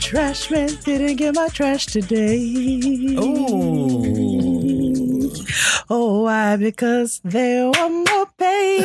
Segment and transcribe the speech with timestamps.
[0.00, 2.38] Trash man didn't get my trash today.
[3.18, 4.12] Ooh.
[5.90, 6.54] Oh, why?
[6.56, 8.78] Because they were more pay.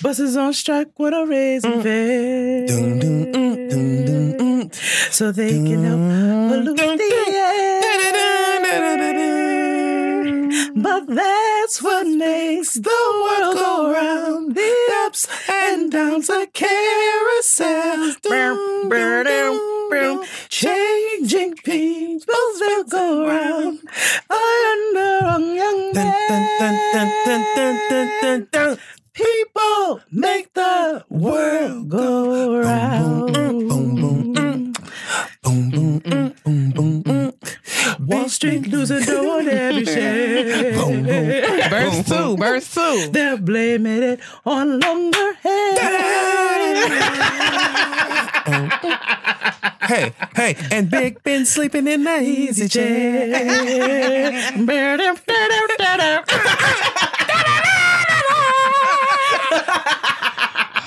[0.00, 2.66] Buses on strike with a raising fare.
[2.66, 4.74] Dun, dun, mm, dun, dun, mm.
[5.12, 6.00] So they can help
[6.48, 7.91] pollute the air.
[10.82, 14.56] But that's what makes the world go round.
[14.56, 14.74] The
[15.06, 18.14] ups and downs are carousel,
[20.48, 23.78] Changing people's will go round.
[24.28, 25.92] I under young
[29.12, 34.01] People make the world go round.
[35.42, 36.10] Boom, boom, mm.
[36.10, 38.06] Boom, boom, mm, boom, boom, mm.
[38.06, 40.72] Wall Street losing dough on every share.
[40.72, 41.70] Boom, boom.
[41.70, 43.08] Verse two, verse two.
[43.10, 45.78] They're blaming it on longer hair.
[49.82, 53.28] Hey, hey, and Big Ben sleeping in the easy chair.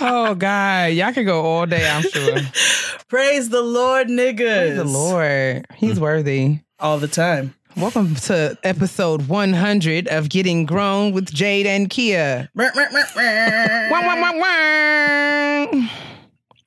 [0.01, 1.89] Oh God, y'all could go all day.
[1.89, 2.37] I'm sure.
[3.07, 4.35] Praise the Lord, niggas.
[4.37, 6.59] Praise the Lord, He's worthy.
[6.79, 7.55] All the time.
[7.77, 12.49] Welcome to episode 100 of Getting Grown with Jade and Keia.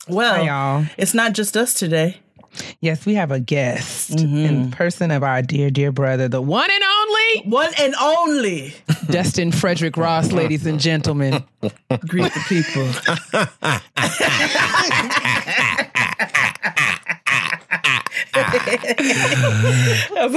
[0.09, 0.87] Well, Hi, y'all.
[0.97, 2.21] it's not just us today.
[2.81, 4.71] Yes, we have a guest in mm-hmm.
[4.71, 7.09] person of our dear, dear brother, the one and only
[7.45, 8.75] One and only.
[9.11, 11.45] Dustin Frederic Ross, ladies and gentlemen.
[12.07, 12.89] Greet the people.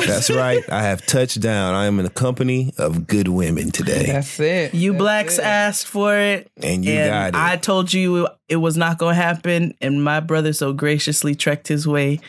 [0.07, 0.63] That's right.
[0.69, 1.73] I have touched down.
[1.75, 4.05] I am in the company of good women today.
[4.07, 4.73] That's it.
[4.73, 6.49] You blacks asked for it.
[6.57, 7.35] And you got it.
[7.35, 9.73] I told you it was not going to happen.
[9.81, 12.19] And my brother so graciously trekked his way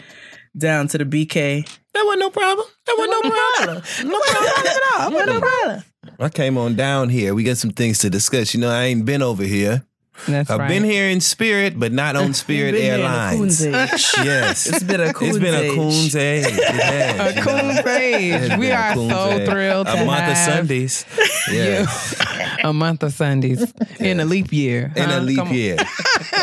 [0.56, 1.66] down to the BK.
[1.94, 2.66] That wasn't no problem.
[2.86, 3.82] That wasn't no problem.
[4.10, 5.10] No problem at all.
[5.12, 5.84] Wasn't no problem.
[6.18, 7.34] I came on down here.
[7.34, 8.54] We got some things to discuss.
[8.54, 9.84] You know, I ain't been over here.
[10.28, 10.68] That's I've right.
[10.68, 13.38] been here in spirit, but not on Spirit Been here in a Airlines.
[13.38, 14.14] coon's age.
[14.24, 14.66] yes.
[14.72, 16.46] It's been a It's coon's been a coon's age.
[16.48, 17.36] It has.
[17.36, 18.58] a coon's It's age.
[18.58, 19.48] We are so age.
[19.48, 21.04] thrilled to A month of Sundays.
[21.50, 22.14] Yes.
[22.62, 24.92] a month of Sundays in a leap year.
[24.96, 25.18] In huh?
[25.18, 25.76] a leap Come year.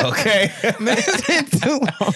[0.04, 0.52] Okay.
[0.64, 2.14] It's been too long.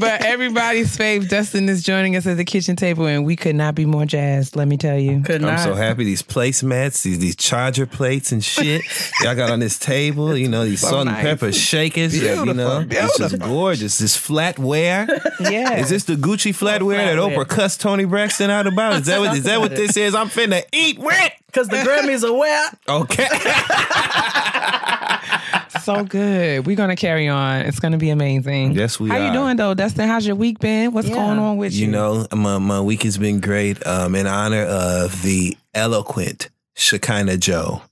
[0.00, 3.74] but everybody's fave Dustin is joining us at the kitchen table, and we could not
[3.74, 4.56] be more jazzed.
[4.56, 5.20] Let me tell you.
[5.22, 5.60] Could I'm not.
[5.60, 6.04] so happy.
[6.04, 8.82] These placemats, these these charger plates and shit.
[9.22, 11.16] Y'all got on this table, you know, these So salt nice.
[11.16, 12.12] and pepper shakers.
[12.20, 13.98] that, you know, Beautiful, it's just gorgeous.
[13.98, 15.08] This flatware.
[15.40, 15.78] Yeah.
[15.78, 17.44] Is this the Gucci flatware that flatware.
[17.44, 19.00] Oprah cussed Toni Braxton out about?
[19.00, 20.14] Is that what is that what this is?
[20.14, 21.32] I'm finna eat wet.
[21.46, 22.70] Because the Grammys are where?
[22.88, 23.28] Okay.
[25.82, 26.66] so good?
[26.66, 27.62] We're gonna carry on.
[27.62, 28.72] It's gonna be amazing.
[28.72, 29.26] Yes, we How are.
[29.26, 30.08] you doing though, Dustin?
[30.08, 30.92] How's your week been?
[30.92, 31.14] What's Yeah.
[31.14, 31.86] going on with you?
[31.86, 33.84] You know, my, my week has been great.
[33.86, 37.82] Um, in honor of the eloquent Shekinah Jo.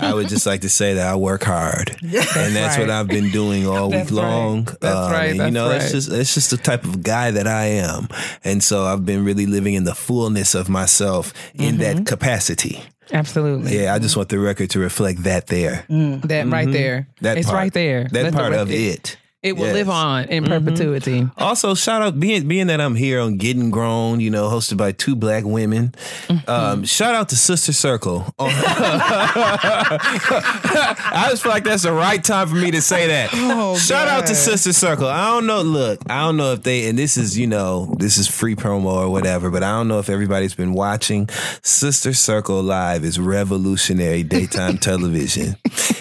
[0.00, 2.90] I would just like to say that I work hard, and that's what.
[2.90, 4.26] I've been doing all That's week right.
[4.28, 4.64] long.
[4.80, 5.82] That's right, and, you know, right.
[5.82, 8.08] it's just it's just the type of guy that I am,
[8.44, 11.78] and so I've been really living in the fullness of myself in Mm-hmm.
[11.78, 12.82] that capacity.
[13.12, 13.78] Absolutely.
[13.82, 15.84] Yeah, I just want the record to reflect that there.
[15.88, 17.00] That right there.
[17.00, 17.24] Mm-hmm.
[17.24, 17.56] That it's part.
[17.58, 18.04] right there.
[18.04, 19.16] That Let the part of record- it.
[19.44, 19.74] It will Yes.
[19.74, 21.28] live on in perpetuity.
[21.36, 24.92] Also, shout out being being that I'm here on Getting Grown, you know, hosted by
[24.92, 25.94] two black women.
[26.28, 26.48] Mm-hmm.
[26.50, 28.24] Um, shout out to Sister Circle.
[28.38, 28.48] I
[31.28, 33.28] just feel like that's the right time for me to say that.
[33.34, 35.08] Oh, shout out to Sister Circle.
[35.08, 35.60] I don't know.
[35.60, 38.94] Look, I don't know if they and this is you know this is free promo
[38.94, 41.28] or whatever, but I don't know if everybody's been watching.
[41.62, 45.56] Sister Circle Live is revolutionary daytime television.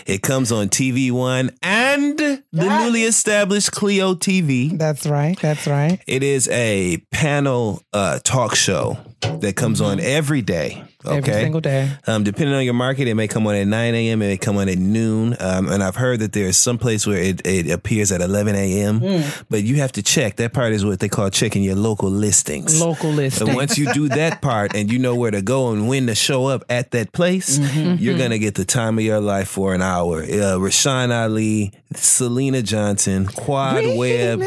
[0.06, 3.33] It comes on TV One and the newly established
[3.70, 4.78] Cleo TV.
[4.78, 5.40] That's right.
[5.40, 6.00] That's right.
[6.08, 10.84] It is a panel uh, talk show that comes on every day.
[11.06, 11.18] Okay.
[11.18, 11.92] Every single day.
[12.08, 14.22] Um, depending on your market, it may come on at 9 a.m.
[14.22, 15.36] It may come on at noon.
[15.40, 19.24] Um, and I've heard that there's some place where it, it appears at 11 a.m.
[19.50, 20.38] But you have to check.
[20.38, 22.80] That part is what they call checking your local listings.
[22.80, 23.50] Local listing.
[23.50, 26.16] And once you do that part and you know where to go and when to
[26.16, 29.74] show up at that place, you're going to get the time of your life for
[29.74, 30.24] an hour.
[30.24, 34.42] Uh, Rashan Ali, Syleena Johnson, Quad Webb,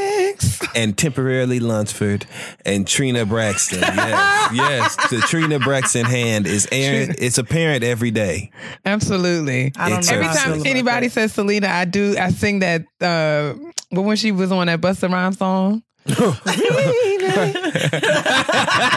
[0.75, 2.25] and temporarily Lunceford
[2.65, 3.81] and Trina Braxton.
[3.81, 4.97] Yes, yes.
[5.11, 7.15] The Trina Braxton hand is airing.
[7.19, 8.51] It's apparent every day.
[8.85, 9.73] Absolutely.
[9.77, 12.17] I don't know Every how I time anybody says Syleena, I do.
[12.19, 12.83] I sing that.
[13.01, 13.55] Uh,
[13.91, 15.83] but when she was on that Busta Rhymes song,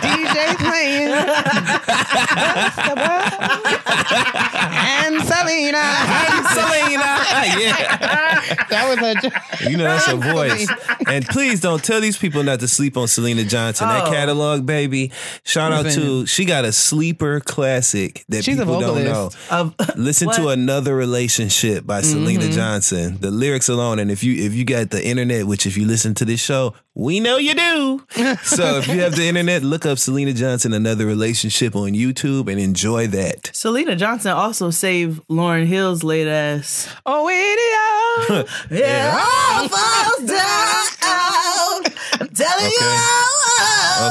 [0.05, 1.09] DJ playing.
[3.89, 5.85] and Syleena.
[6.45, 7.11] Syleena.
[7.59, 8.55] yeah.
[8.69, 9.13] That was her.
[9.15, 10.67] jo- You know that's her voice.
[11.07, 13.87] And please don't tell these people not to sleep on Syleena Johnson.
[13.87, 14.11] That Oh.
[14.11, 15.11] catalog, baby.
[15.43, 19.31] Shout out to she got a sleeper classic that She's a people don't know.
[19.49, 22.51] Of- Listen to another relationship by Syleena Mm-hmm.
[22.51, 23.17] Johnson.
[23.19, 26.13] The lyrics alone, and if you if you got the internet, which if you listen
[26.15, 28.05] to this show, we know you do.
[28.43, 32.59] so if you have the internet, look up Syleena Johnson another relationship on YouTube and
[32.59, 33.43] enjoy that.
[33.53, 36.93] Syleena Johnson also saved Lauryn Hill's late ass.
[37.05, 38.49] Oh, idiot.
[38.69, 41.83] Yeah, all falls down.
[42.19, 42.71] I'm telling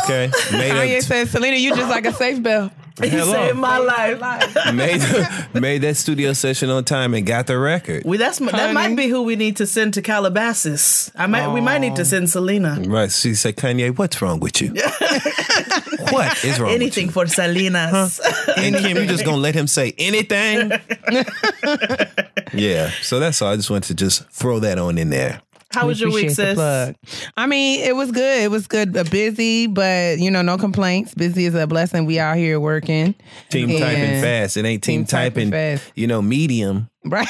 [0.02, 2.72] Okay, made Kanye up, said, Syleena, you just like a safe bell.
[3.00, 3.32] You, he Hello.
[3.32, 4.56] saved my life.
[4.74, 8.02] made made that studio session on time and got the record.
[8.04, 8.72] We, that's that Honey.
[8.72, 11.10] might be who we need to send to Calabasas.
[11.14, 12.04] I might we might need to oh.
[12.04, 12.90] send Syleena.
[12.90, 13.10] Right.
[13.10, 14.68] She said, Kanye, what's wrong with you?
[16.10, 18.20] what is wrong Anything with for Salinas.
[18.48, 18.54] you?
[18.56, 20.72] And Kim, you just gonna let him say anything?
[22.52, 22.90] yeah.
[23.02, 23.52] So that's all.
[23.52, 25.40] I just wanted to just throw that on in there.
[25.72, 26.54] How was your week, sis?
[26.54, 26.94] plug.
[27.36, 28.42] I mean, it was good.
[28.42, 28.96] It was good.
[28.96, 31.14] Uh, busy, but you know, no complaints.
[31.14, 32.06] Busy is a blessing.
[32.06, 33.14] We out here working.
[33.50, 34.56] Team And- typing fast.
[34.56, 35.92] It ain't team, Team typing typing, fast.
[35.94, 36.88] you know, medium.
[37.18, 37.26] Right.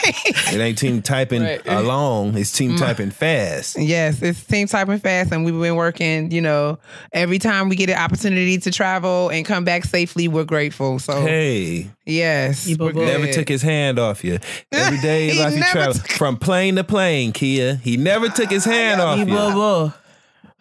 [0.52, 1.60] It ain't team typing Right.
[1.66, 2.36] along.
[2.36, 2.78] It's team mm.
[2.78, 3.78] typing fast.
[3.78, 6.30] yes, it's team typing fast, and we've been working.
[6.30, 6.78] You know,
[7.12, 10.98] every time we get an opportunity to travel and come back safely, we're grateful.
[10.98, 13.06] So Hey, yes, You we're boo-boo.
[13.06, 13.20] good.
[13.20, 14.38] never took his hand off you.
[14.72, 17.80] Every day He like he never traveled took- from plane to plane, Keia.
[17.80, 19.30] He never took his hand off You you.
[19.32, 19.92] boo boo.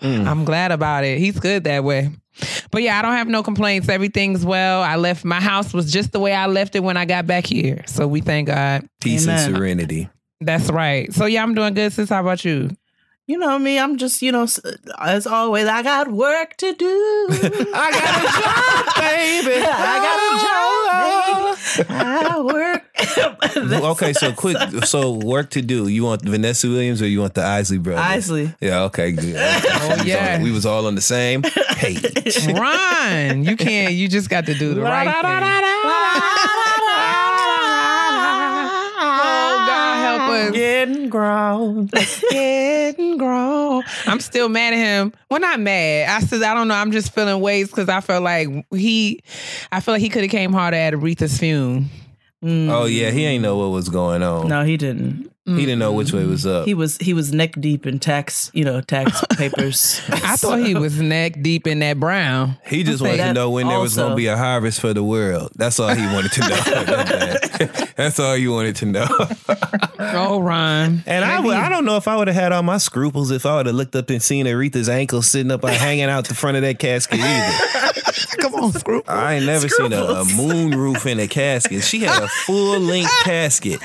[0.02, 0.28] Mm.
[0.28, 1.18] I'm glad about it.
[1.18, 2.12] He's good that way.
[2.72, 3.90] But yeah, I don't have no complaints.
[3.90, 4.82] Everything's well.
[4.82, 7.46] I left my house was just the way I left it when I got back
[7.46, 7.84] here.
[7.88, 8.88] So we thank God.
[9.02, 9.48] Peace Amen.
[9.48, 10.10] and serenity.
[10.42, 11.12] That's right.
[11.14, 11.92] So yeah, I'm doing good.
[11.94, 12.70] Sis, how about you?
[13.30, 14.48] You know me, I'm just, you know,
[15.02, 17.28] as always, I got work to do.
[17.30, 19.66] I got a job, baby.
[19.68, 21.90] I got a job, oh, baby.
[21.90, 22.84] I work.
[23.58, 24.58] Okay, so quick.
[24.86, 25.88] So work to do.
[25.88, 28.04] You want Vanessa Williams or you want the Isley brothers?
[28.06, 28.54] Isley.
[28.60, 28.84] Yeah.
[28.84, 29.12] Okay.
[29.12, 29.36] Good.
[29.36, 30.42] Oh yeah.
[30.42, 32.48] we was all on the same page.
[32.48, 33.94] Ron, you can't.
[33.94, 36.74] You just got to do the right thing.
[40.38, 40.56] God, help us.
[40.56, 41.90] Getting grown.
[42.32, 43.84] Getting grown.
[44.06, 45.14] I'm still mad at him.
[45.30, 46.10] Well, not mad.
[46.10, 46.76] I said I don't know.
[46.76, 49.22] I'm just feeling ways because I felt like he.
[49.72, 51.90] I feel like he could have came harder at Aretha's fume.
[52.44, 52.70] Mm.
[52.70, 54.48] Oh yeah, he ain't know what was going on.
[54.48, 55.32] No, he didn't.
[55.56, 56.66] He didn't know which way was up.
[56.66, 60.02] He was he was neck deep in tax, you know, tax papers.
[60.10, 62.58] I thought he was neck deep in that brown.
[62.66, 64.08] He just wanted to know when there was also.
[64.08, 65.52] going to be a harvest for the world.
[65.56, 67.86] That's all he wanted to know.
[67.96, 69.08] That's all you wanted to know.
[70.00, 71.04] Oh, Ron.
[71.06, 73.46] And I, would, I don't know if I would have had all my scruples if
[73.46, 76.36] I would have looked up and seen Aretha's ankle sitting up, uh, hanging out the
[76.36, 78.38] front of that casket either.
[78.42, 79.02] Come on, screw.
[79.08, 81.84] I ain't never seen a, a moon roof in a casket.
[81.84, 83.80] She had a full length casket.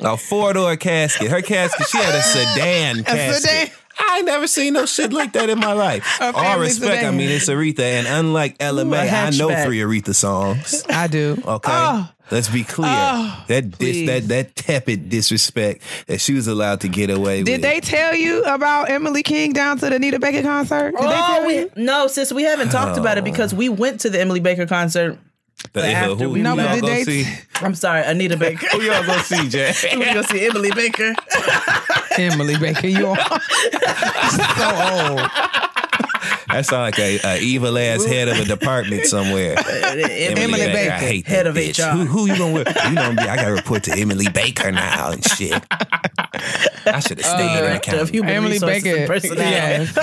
[0.00, 1.30] A four door casket.
[1.30, 3.42] Her casket, she had a sedan casket.
[3.42, 3.70] sedan?
[4.00, 6.20] I ain't never seen no shit like that in my life.
[6.20, 7.80] All family respect, I mean, it's Aretha.
[7.80, 10.84] And unlike Ella Ooh, May, I know three Aretha songs.
[10.88, 11.32] I do.
[11.44, 11.72] Okay.
[11.72, 12.90] Oh, Let's be clear.
[12.92, 17.52] Oh, that dis- that that tepid disrespect that she was allowed to get away did
[17.52, 17.62] with.
[17.62, 20.90] Did they tell you about Emily King down to the Anita Baker concert?
[20.92, 21.70] Did they Oh, tell we, you?
[21.76, 25.18] no, sis, we haven't talked about it because we went to the Emily Baker concert.
[25.72, 27.26] The- after who, we who No, but y'all did go they- see?
[27.60, 28.66] I'm sorry, Anita Baker.
[28.68, 29.72] Who y'all go see, Jay?
[29.96, 31.14] we go see Emily Baker.
[32.18, 33.28] Emily Baker, you are so
[35.10, 35.30] old.
[36.50, 39.56] That sounds like a, a evil ass head of a department somewhere.
[39.58, 40.92] Emily, Baker.
[40.92, 41.78] I hate head that of bitch.
[41.78, 41.94] HR.
[41.96, 42.54] Who, who you gonna?
[42.54, 42.68] with?
[42.84, 45.52] You know, I got to report to Emily Baker now and shit.
[45.72, 48.14] I should have stayed in uh, Director of accounting.
[48.14, 48.96] Human Emily Baker.
[48.96, 49.50] and Personality.
[49.50, 49.94] Yes.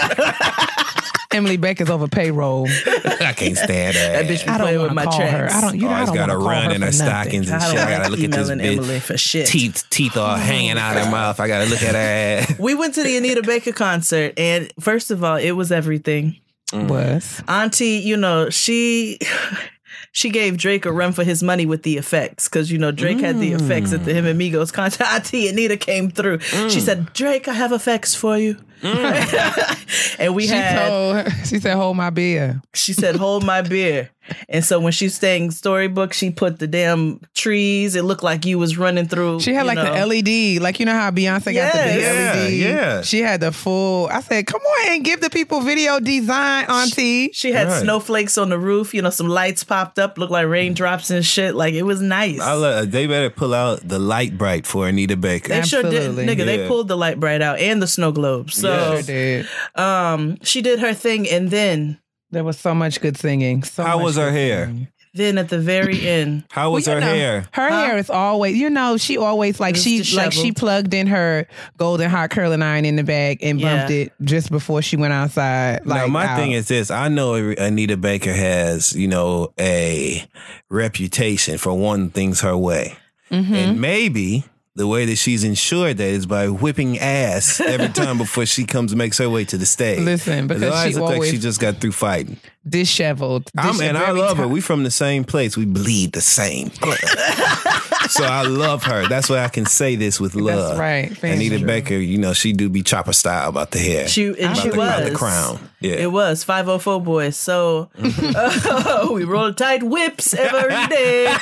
[1.32, 2.68] Emily Baker's over payroll.
[2.96, 4.12] I can't stand her.
[4.14, 5.50] That bitch be I don't playing with want my to call her.
[5.52, 5.76] I don't.
[5.76, 6.92] You know, oh, I Always don't got want to to call run her in her
[6.92, 7.14] for nothing.
[7.14, 7.76] stockings and I shit.
[7.76, 8.78] don't I gotta like look at this emailing bitch.
[8.78, 9.48] Emily for shit.
[9.48, 11.40] Teeth, teeth all hanging out of her mouth.
[11.40, 12.60] I gotta look at her ass.
[12.66, 16.38] We went to the Anita Baker concert, and first of all, it was everything.
[16.72, 16.90] Mm.
[16.90, 19.20] Was Auntie, you know, she
[20.12, 23.20] she gave Drake a run for his money with the effects because you know Drake
[23.20, 24.16] had the effects at the mm.
[24.16, 25.06] him and Migos concert.
[25.08, 26.40] Auntie Anita came through.
[26.40, 26.82] She mm.
[26.82, 30.16] said, "Drake, I have effects for you." Mm.
[30.20, 30.88] and we she had.
[30.88, 31.16] told?
[31.16, 34.10] Her, she said, "Hold my beer." She said, "Hold my beer."
[34.50, 37.96] And so when she sang storybook, she put the damn trees.
[37.96, 39.40] It looked like you was running through.
[39.42, 39.94] She had like know.
[39.94, 42.36] the LED, like you know how Beyonce got the big Yes.
[42.36, 42.54] LED.
[42.54, 43.02] Yeah, yeah.
[43.04, 44.08] She had the full.
[44.08, 47.82] I said, "Come on and give the people video design, Auntie." She had Right.
[47.82, 48.94] snowflakes on the roof.
[48.96, 51.54] You know, some lights popped up, looked like raindrops and shit.
[51.54, 52.40] Like it was nice.
[52.40, 55.50] I let, they better pull out the light bright for Anita Baker.
[55.50, 56.26] They sure did, Absolutely.
[56.26, 56.46] nigga.
[56.46, 58.56] They pulled the light bright out and the snow globes.
[58.66, 59.48] So Sure did.
[59.76, 62.00] um, she did her thing, and then
[62.32, 63.64] There was so much good singing.
[63.64, 64.66] So How was her hair?
[64.66, 64.88] singing.
[65.14, 67.46] then at the very end, How was Well, her know, hair?
[67.54, 67.86] Her Huh?
[67.86, 71.48] hair is always, you know, she always like It's she like she plugged in her
[71.78, 73.98] golden hot curling iron in the bag and bumped Yeah.
[74.08, 75.86] it just before she went outside.
[75.86, 76.38] Like now, my out.
[76.38, 80.26] thing is this: I know Anita Baker has, you know, a
[80.70, 82.96] reputation for wanting things her way,
[83.32, 83.54] Mm-hmm.
[83.56, 84.44] and maybe
[84.76, 88.92] the way that she's ensured that is by whipping ass every time before she comes
[88.92, 90.00] and makes her way to the stage.
[90.00, 92.38] Listen, because always she look like she just got through fighting.
[92.68, 93.50] disheveled.
[93.58, 94.48] I'm, and I love her.
[94.48, 95.56] We from the same place.
[95.56, 97.00] We bleed the same blood.
[98.16, 99.08] so I love her.
[99.08, 100.78] That's why I can say this with love.
[100.78, 101.24] That's right.
[101.24, 101.68] Anita True.
[101.68, 104.08] Baker, you know, she do be chopper style about the hair.
[104.08, 105.70] she and about she the, was about the crown.
[105.80, 105.94] Yeah.
[105.96, 107.34] It was 504 Boyz.
[107.36, 111.34] So uh, we roll tight whips every day.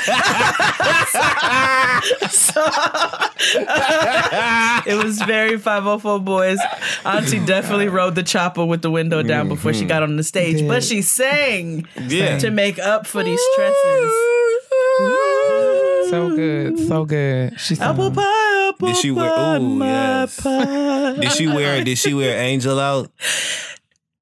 [2.30, 2.64] so,
[4.86, 6.58] it was very 504 Boyz.
[7.06, 10.58] Auntie definitely rode the chopper with the window down before she got on the stage,
[10.58, 10.68] Did.
[10.68, 12.38] but she sang Yeah.
[12.40, 14.14] to make up for these tresses.
[16.14, 17.60] So good, so good.
[17.60, 20.40] She's Apple pie, apple Did she wear- pie, ooh, my yes.
[20.40, 21.14] pie.
[21.20, 23.10] Did she wear did she wear Angel out?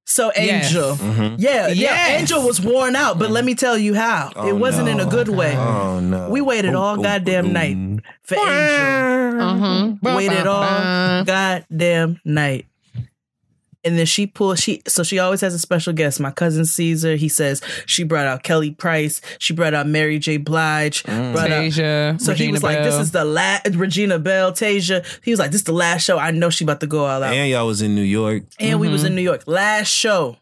[0.05, 0.65] So Yes.
[0.67, 1.35] Angel, Mm-hmm.
[1.39, 2.21] yeah, yeah, Yes.
[2.21, 4.31] Angel was worn out, but let me tell you how.
[4.45, 5.55] it wasn't in a good way.
[5.55, 6.29] Oh no.
[6.29, 7.77] We waited all Ooh, goddamn ooh, night
[8.23, 9.41] for Angel.
[9.41, 10.15] uh-huh.
[10.15, 12.65] Waited all goddamn night.
[13.83, 16.19] And then she pulled she so she always has a special guest.
[16.19, 20.37] My cousin Caesar, he says she brought out Kelly Price, she brought out Mary J.
[20.37, 21.33] Blige, mm.
[21.33, 25.03] brought out Tasia, so he Regina was like, "This is the last." Regina Belle, Tasia.
[25.23, 26.19] He was like, "This is the last show.
[26.19, 28.43] I know she about to go all out." And y'all was in New York.
[28.59, 29.15] and we was in mm-hmm.
[29.15, 30.37] New York last show.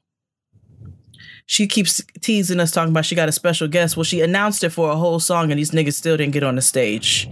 [1.46, 3.98] She keeps teasing us talking about she got a special guest.
[3.98, 6.56] Well, she announced it for a whole song, and these niggas still didn't get on
[6.56, 7.30] the stage.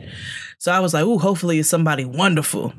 [0.58, 2.74] So I was like, "Ooh, hopefully it's somebody wonderful."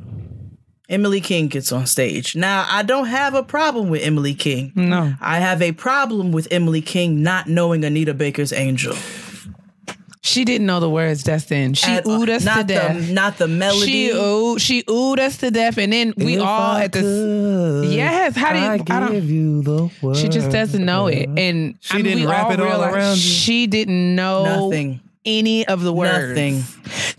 [0.88, 2.34] Emily King gets on stage.
[2.34, 4.72] Now I don't have a problem with Emily King.
[4.74, 5.14] No.
[5.20, 8.94] I have a problem with Emily King not knowing Anita Baker's Angel.
[10.20, 11.72] She didn't know the words, Dustin.
[11.74, 12.18] She At all.
[12.20, 13.06] oohed us not to death.
[13.06, 13.86] The, not the melody.
[13.86, 17.00] She oohed, she oohed us to death, and then we If all I at the.
[17.00, 18.64] could, Yes, how do you?
[18.66, 19.12] I'd I don't.
[19.12, 20.16] give you the word.
[20.16, 22.66] She just doesn't know it, and She I mean, didn't we wrap all it all
[22.66, 23.22] realize around you?
[23.22, 25.00] She didn't know Nothing.
[25.24, 26.28] Any of the words.
[26.28, 26.62] Nothing.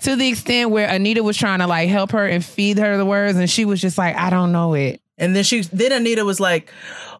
[0.04, 3.06] To the extent where Anita was trying to like help her and feed her the
[3.06, 6.26] words, and she was just like, "I don't know it." And then she then Anita
[6.26, 6.72] was like,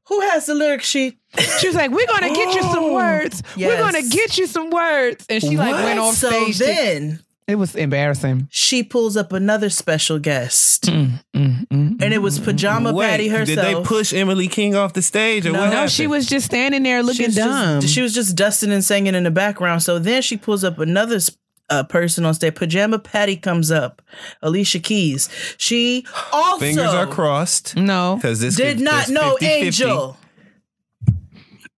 [0.06, 1.18] "Who has the lyric sheet?"
[1.60, 3.44] She was like, "We're gonna get you some oh, words.
[3.58, 6.58] We're gonna get you some words." And she like went off so stage.
[6.58, 7.20] to- then
[7.50, 8.48] it was embarrassing.
[8.52, 13.48] she pulls up another special guest, Mm, mm, and it was Pajama Wait, Patty herself.
[13.48, 15.60] did they push Emily King off the stage or No.
[15.60, 15.92] what No, No, happened?
[15.92, 17.82] she was just standing there looking was dumb.
[17.82, 19.84] Just, she was just dusting and singing in the background.
[19.84, 21.32] So then she pulls up another s-
[21.70, 22.56] uh, person on stage.
[22.56, 24.02] Pajama Patty comes up,
[24.42, 25.30] Alicia Keys.
[25.58, 29.66] She also Fingers are crossed no, because this did could- not know 50-50.
[29.66, 30.18] Angel.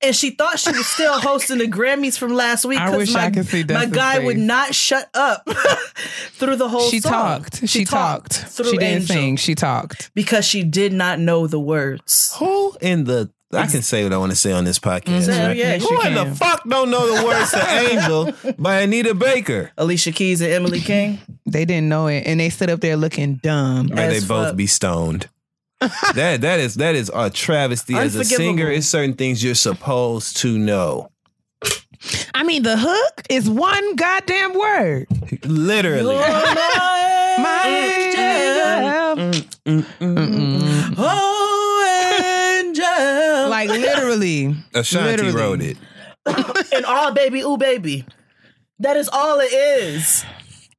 [0.04, 3.14] And she thought she was still hosting the Grammys from last week I because wish
[3.14, 5.48] my, I could see my Dustin's guy would not shut up
[6.34, 7.12] through the whole she song.
[7.12, 7.68] talked.
[7.70, 8.34] She, talked.
[8.34, 9.36] through She didn't Angel sing.
[9.38, 10.12] She talked.
[10.16, 12.36] because she did not know the words.
[12.40, 15.28] Who in the I can say what I want to say on this podcast.
[15.28, 15.48] Mhm.
[15.48, 15.58] right?
[15.58, 19.72] Yeah, Who she in the fuck don't know the words to Angel by Anita Baker?
[19.78, 21.20] Alicia Keys and Emily King.
[21.46, 23.88] They didn't know it, and they stood up there looking dumb.
[23.88, 24.56] May they As both fuck.
[24.56, 25.28] be stoned.
[26.16, 27.96] that that is that is a travesty.
[27.96, 31.10] As a singer, it's certain things you're supposed to know.
[32.34, 35.08] I mean, the hook is one goddamn word.
[35.44, 36.16] Literally.
[36.16, 37.64] My
[39.16, 43.50] mm, mm, mm, Oh, angel.
[43.50, 44.56] Like literally.
[44.74, 45.32] Ashanti Literally.
[45.34, 45.78] wrote it.
[46.74, 48.06] and all baby, ooh baby.
[48.80, 50.26] That is all it is.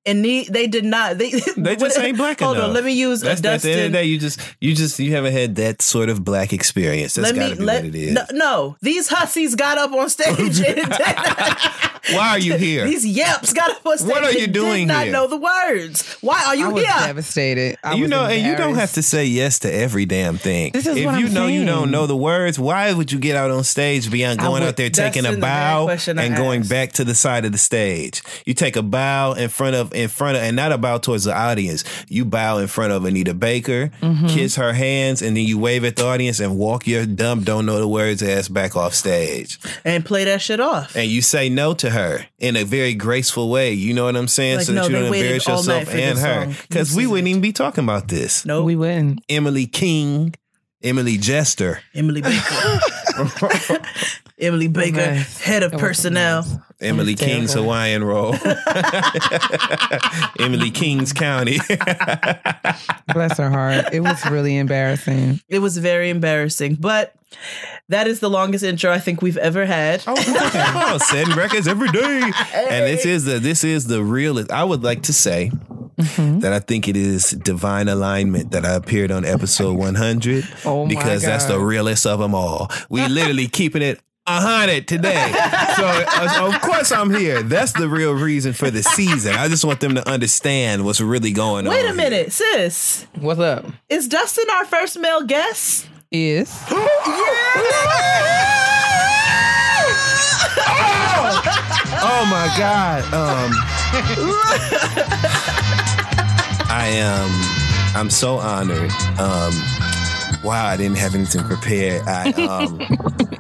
[0.05, 1.19] And they, they did not.
[1.19, 2.69] They They just ain't black Hold enough.
[2.71, 4.05] on, let me use a That's at the end of the day.
[4.05, 7.15] You just you just you haven't had that sort of black experience.
[7.15, 8.13] That's Let got me to be let what it is.
[8.15, 8.77] no, no.
[8.83, 10.61] These hussies got up on stage.
[10.67, 10.93] and
[12.11, 12.85] Why are you here?
[12.85, 14.11] These yeps got up on stage.
[14.11, 15.13] What are you and doing Did not here?
[15.13, 16.17] know the words.
[16.21, 16.93] Why are I you was here?
[17.07, 17.79] devastated.
[17.85, 20.73] I you know, and you don't have to say yes to every damn thing.
[20.73, 23.19] This is if what you I'm know you don't know the words, why would you
[23.21, 26.35] get out on stage beyond going would- out there taking a in the bow and
[26.37, 28.23] going back to the side of the stage?
[28.45, 31.25] You take a bow in front of in front of and not a bow towards
[31.25, 31.85] the audience.
[32.09, 34.27] You bow in front of Anita Baker, Mm-hmm.
[34.29, 37.67] kiss her hands, and then you wave at the audience and walk your dumb don't
[37.67, 39.59] know the words ass back off stage.
[39.85, 40.95] and play that shit off.
[40.97, 43.73] And you say no to her in a very graceful way.
[43.73, 44.59] You know what I'm saying?
[44.59, 46.55] Like, so that no, you don't embarrass yourself and her.
[46.69, 48.45] Because we wouldn't even be talking about this.
[48.45, 48.65] Nope.
[48.67, 49.25] We wouldn't.
[49.29, 50.35] Emily King,
[50.83, 51.81] Emily Jester.
[51.95, 52.81] Emily Baker.
[54.39, 55.41] Emily oh, Baker, mess.
[55.41, 56.43] head of It was a personnel.
[56.43, 56.59] mess.
[56.81, 57.71] Emily King's terrible.
[57.71, 58.35] Hawaiian roll.
[60.41, 61.59] Emily King's County.
[63.15, 63.93] Bless her heart.
[63.93, 65.41] It was really embarrassing.
[65.49, 67.15] It was very embarrassing, but
[67.89, 70.03] that is the longest intro I think we've ever had.
[70.09, 72.23] oh, setting records every day.
[72.55, 74.51] And this is the this is the realest.
[74.51, 75.53] I would like to say
[76.03, 76.41] Mm-hmm.
[76.41, 80.89] that I think it is divine alignment that I appeared on episode 100 Oh my
[80.89, 82.71] because that's the realest of them all.
[82.89, 84.01] We literally keeping it.
[84.25, 85.33] A hundred today,
[85.75, 87.43] so uh, of course I'm here.
[87.43, 89.35] That's the real reason for the season.
[89.35, 91.73] I just want them to understand what's really going on.
[91.73, 91.97] Wait a here.
[91.97, 93.05] minute, sis.
[93.19, 93.65] What's up?
[93.89, 95.89] Is Dustin our first male guest?
[96.13, 96.57] Is
[102.05, 103.03] Oh my God.
[103.15, 103.53] Um,
[106.75, 107.31] I am.
[107.95, 108.91] I'm so honored.
[109.21, 109.53] Um,
[110.43, 112.03] wow, I didn't have anything prepared.
[112.09, 112.81] I, um,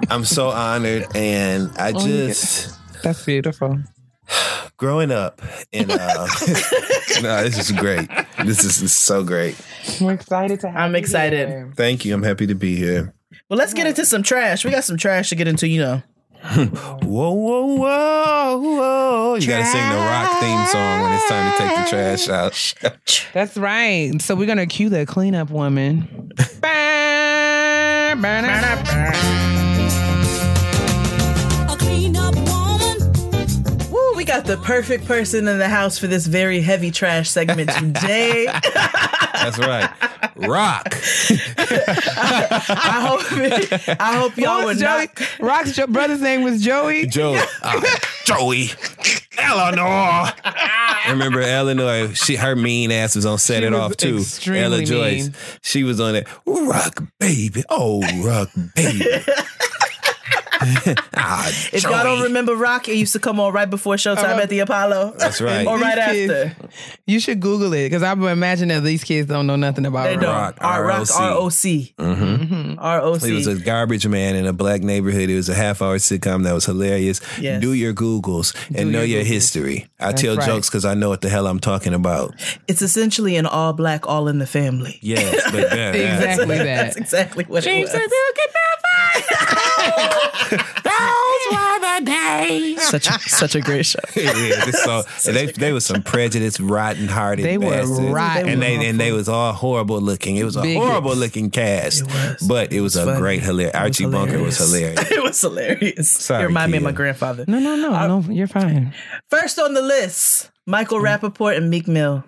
[0.10, 3.78] I'm so honored, and I Oh, just that's beautiful.
[4.76, 5.40] growing up.
[5.72, 5.96] And uh,
[7.22, 8.08] no, this is great.
[8.44, 9.56] This is, this is so great.
[10.00, 11.48] We're excited to have I'm you excited.
[11.48, 11.72] here.
[11.74, 12.14] Thank you.
[12.14, 13.14] I'm happy to be here.
[13.48, 14.64] Well, let's get into some trash.
[14.64, 16.02] We got some trash to get into, you know.
[16.42, 19.34] Whoa, whoa, whoa, whoa!
[19.36, 22.74] You gotta sing the Roc theme song when it's time to take the trash out.
[23.32, 24.20] That's right.
[24.20, 26.32] So we're gonna cue the cleanup woman.
[34.22, 38.44] we got the perfect person in the house for this very heavy trash segment today.
[39.34, 39.90] That's right.
[40.36, 40.86] Roc.
[41.58, 45.08] I hope I hope y'all What would Joey?
[45.18, 45.40] not.
[45.40, 47.06] Roc's jo- brother's name was Joey.
[47.08, 47.40] Joey.
[47.64, 47.80] Uh,
[48.24, 48.68] Joey.
[49.38, 49.82] Eleanor.
[50.44, 54.22] I remember Eleanor, she her mean ass was on Set She It was Off too.
[54.54, 55.24] Ella Joyce.
[55.24, 55.34] mean.
[55.62, 56.28] She was on it.
[56.46, 57.64] Rock baby.
[57.68, 59.04] Oh, rock baby.
[61.16, 64.48] ah, If y'all don't remember Roc, it used to come on right before Showtime at
[64.48, 65.14] the Apollo.
[65.18, 65.66] That's right.
[65.66, 66.54] Or right These after.
[66.60, 66.74] kids-
[67.06, 70.04] You should Google it because I would imagine that these kids don't know nothing about
[70.04, 70.22] They rock.
[70.22, 70.32] don't.
[70.34, 71.20] Rock, R- Rock, ROC.
[71.20, 71.94] R-O-C.
[71.98, 72.74] Mm-hmm.
[72.78, 73.28] R-O-C.
[73.28, 75.28] He was a garbage man in a black neighborhood.
[75.30, 77.20] It was a half hour sitcom that was hilarious.
[77.40, 77.60] Yes.
[77.60, 79.26] Do your Googles and Do know your your Googles.
[79.26, 79.86] history.
[80.00, 80.46] I That's tell right.
[80.46, 82.34] jokes because I know what the hell I'm talking about.
[82.68, 84.98] It's essentially an all black, all in the family.
[85.02, 86.14] Yes, but yeah, yeah.
[86.16, 86.64] Exactly that.
[86.64, 87.90] That's exactly what it was.
[92.78, 93.98] Such a, such a great show.
[94.16, 95.02] yeah, this so,
[95.32, 97.44] they they was some prejudiced, rotten hearted.
[97.44, 98.00] They were bastards.
[98.00, 98.48] rotten.
[98.48, 100.36] and they and they was all horrible looking.
[100.36, 100.84] It was a Bigots.
[100.84, 102.46] horrible looking cast, It was.
[102.48, 103.18] but it was, a funny.
[103.18, 103.74] great hilarious.
[103.74, 104.98] Archie Bunker was hilarious.
[105.00, 105.10] hilarious.
[105.12, 106.10] it was hilarious.
[106.10, 107.44] Sorry, you remind me of my grandfather.
[107.48, 108.20] No, no, no, uh, no.
[108.32, 108.92] You're fine.
[109.30, 112.24] First on the list, Michael Rapaport and Meek Mill.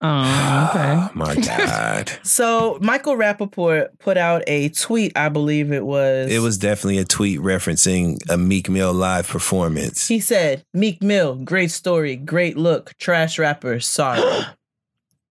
[0.00, 1.08] Oh, okay.
[1.14, 6.30] My god, So Michael Rapaport put out a tweet, I believe it was.
[6.30, 10.06] it was definitely a tweet referencing a Meek Mill live performance.
[10.08, 14.20] He said, Meek Mill, great story, great look, trash rapper, sorry.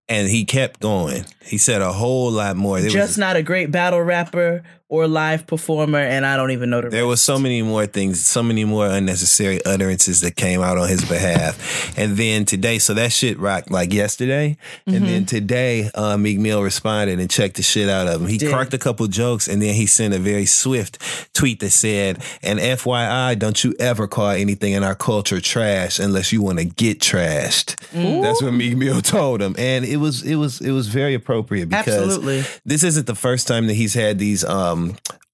[0.10, 1.26] and he kept going.
[1.44, 2.80] He said a whole lot more.
[2.82, 6.70] There Just was, not a great battle rapper or live performer, and I don't even
[6.70, 10.62] know the there was so many more things, so many more unnecessary utterances that came
[10.62, 11.98] out on his behalf.
[11.98, 14.56] And then today, so that shit rocked like yesterday.
[14.86, 15.06] And Mm-hmm.
[15.06, 18.28] then today, uh, Meek Mill responded and checked the shit out of him.
[18.28, 18.52] He Did.
[18.52, 21.00] cracked a couple jokes and then he sent a very swift
[21.34, 26.32] tweet that said, and FYI, don't you ever call anything in our culture trash unless
[26.32, 27.76] you want to get trashed.
[28.22, 29.56] That's what Meek Mill told him.
[29.58, 32.44] And it was, it was, it was very appropriate because Absolutely.
[32.64, 34.83] this isn't the first time that he's had these um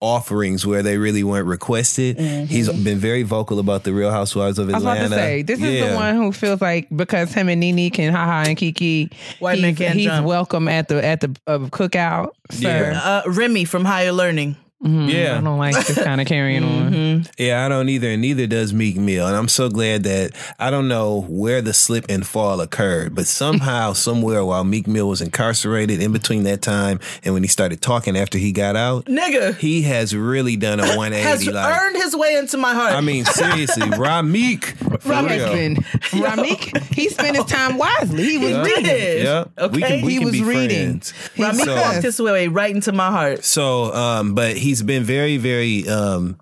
[0.02, 2.18] offerings where they really weren't requested.
[2.18, 4.76] He's been very vocal about the Real Housewives of Mm-hmm.
[4.76, 5.06] I was Atlanta.
[5.08, 8.14] about to say, this is the one who feels like because him and Nene can
[8.14, 12.32] haha and Kiki, White he's, he's welcome at the at the uh, cookout.
[12.52, 12.92] Sir.
[12.92, 13.00] Yeah.
[13.00, 14.56] Uh, Remy from Higher Learning.
[14.84, 15.12] Mhm.
[15.12, 15.38] Yeah.
[15.38, 17.26] I don't like this kind of carrying on.
[17.38, 19.28] Yeah, I don't either, and neither does Meek Mill.
[19.28, 23.28] And I'm so glad that I don't know where the slip and fall occurred, but
[23.28, 27.82] somehow, somewhere, while Meek Mill was incarcerated in between that time and when he started
[27.82, 31.22] talking after he got out, Nigga he has really done a 180.
[31.28, 32.94] has like, earned his way into my heart.
[32.94, 34.66] I mean, seriously, Rob Meek.
[35.02, 35.40] For Rob real.
[35.40, 36.84] has been Rihmeek.
[36.94, 38.24] He spent his time wisely.
[38.24, 38.64] He was Yeah.
[38.64, 38.84] reading.
[38.84, 39.24] did.
[39.24, 39.98] Yeah, we Okay.
[39.98, 40.88] can, we He can was be reading.
[41.02, 41.14] friends.
[41.38, 43.44] Rami So- walked his way right into my heart.
[43.46, 46.38] So, um, but he's been very, very um,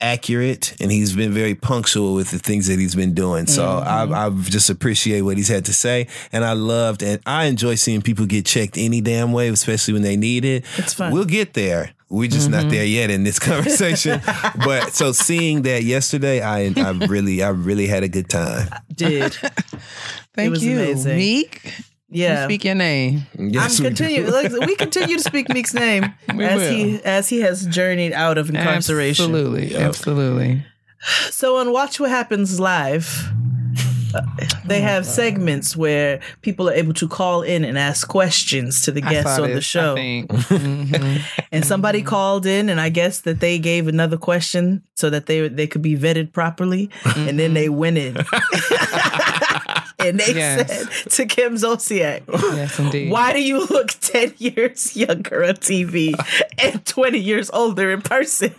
[0.00, 3.46] accurate, and he's been very punctual with the things that he's been doing.
[3.46, 4.14] So, Mm-hmm.
[4.14, 7.76] I, I just appreciate what he's had to say, and I loved, and I enjoy
[7.76, 10.64] seeing people get checked any damn way, especially when they need it.
[10.76, 11.12] It's fun.
[11.12, 11.92] We'll get there.
[12.08, 12.62] We're just Mm-hmm.
[12.62, 14.20] not there yet in this conversation.
[14.64, 18.68] but so seeing that yesterday, I, I really, I really had a good time.
[18.94, 19.32] Did.
[20.34, 21.16] Thank was you, amazing.
[21.16, 21.72] Meek.
[22.12, 22.44] Yeah.
[22.44, 23.26] Speak your name.
[23.38, 23.96] Yes, I'm we do.
[23.96, 24.30] continue.
[24.30, 26.70] Like, we continue to speak Meek's name We as will.
[26.70, 29.24] he as he has journeyed out of incarceration.
[29.24, 29.74] Absolutely.
[29.74, 30.64] Absolutely.
[31.30, 33.28] So on Watch What Happens Live,
[34.14, 34.20] uh,
[34.66, 38.92] they Oh, have segments where people are able to call in and ask questions to
[38.92, 39.92] the guests saw on the this, show.
[39.92, 40.30] I think.
[40.52, 41.22] Mhm.
[41.50, 45.48] And somebody called in, and I guess that they gave another question so that they
[45.48, 48.16] they could be vetted properly, and then they went in.
[50.06, 50.68] and they Yes.
[51.04, 53.10] said to Kim Zolciak, Yes, indeed.
[53.10, 56.14] "Why do you look ten years younger on TV
[56.58, 58.54] and twenty years older in person?"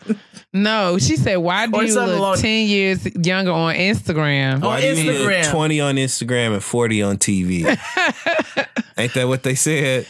[0.56, 4.82] No, she said, "Why do Or you look along- ten years younger on Instagram?" Why
[4.82, 5.49] do you Instagram.
[5.51, 7.63] 20 on Instagram and 40 on TV?
[9.03, 10.07] Ain't that what they said?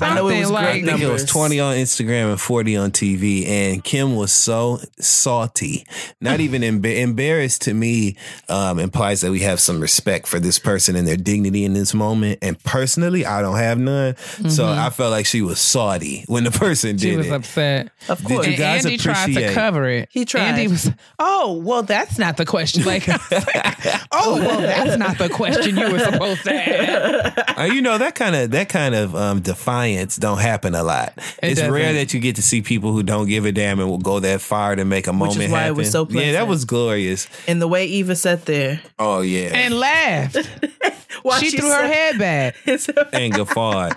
[0.00, 2.40] I know it was Something I great like think it was 20 on Instagram and
[2.40, 3.46] 40 on TV.
[3.48, 5.84] And Kim was so salty,
[6.20, 8.16] not even emba- embarrassed to me,
[8.48, 11.94] um, implies that we have some respect for this person and their dignity in this
[11.94, 12.38] moment.
[12.42, 14.16] And personally, I don't have none.
[14.48, 17.10] So I felt like she was salty when the person did it.
[17.10, 17.32] she was it.
[17.32, 17.90] upset.
[18.08, 20.08] Of Did course, you And guys Andy tried to cover it.
[20.12, 20.42] He tried.
[20.42, 22.84] Andy was, oh, well, that's not the question.
[22.84, 23.04] Like,
[24.12, 27.58] oh, well, that's not the question you were supposed to ask.
[27.58, 31.12] Uh, you know that kind of that kind of um, defiance don't happen a lot.
[31.42, 31.72] it's doesn't.
[31.72, 34.20] rare that you get to see people who don't give a damn and will go
[34.20, 35.76] that far to make a is moment why it happen.
[35.76, 37.28] was so yeah, that was glorious.
[37.46, 40.36] and the way Eva sat there, Oh yeah, And laughed.
[41.22, 42.56] while she threw her head back.
[43.12, 43.96] and guffawed.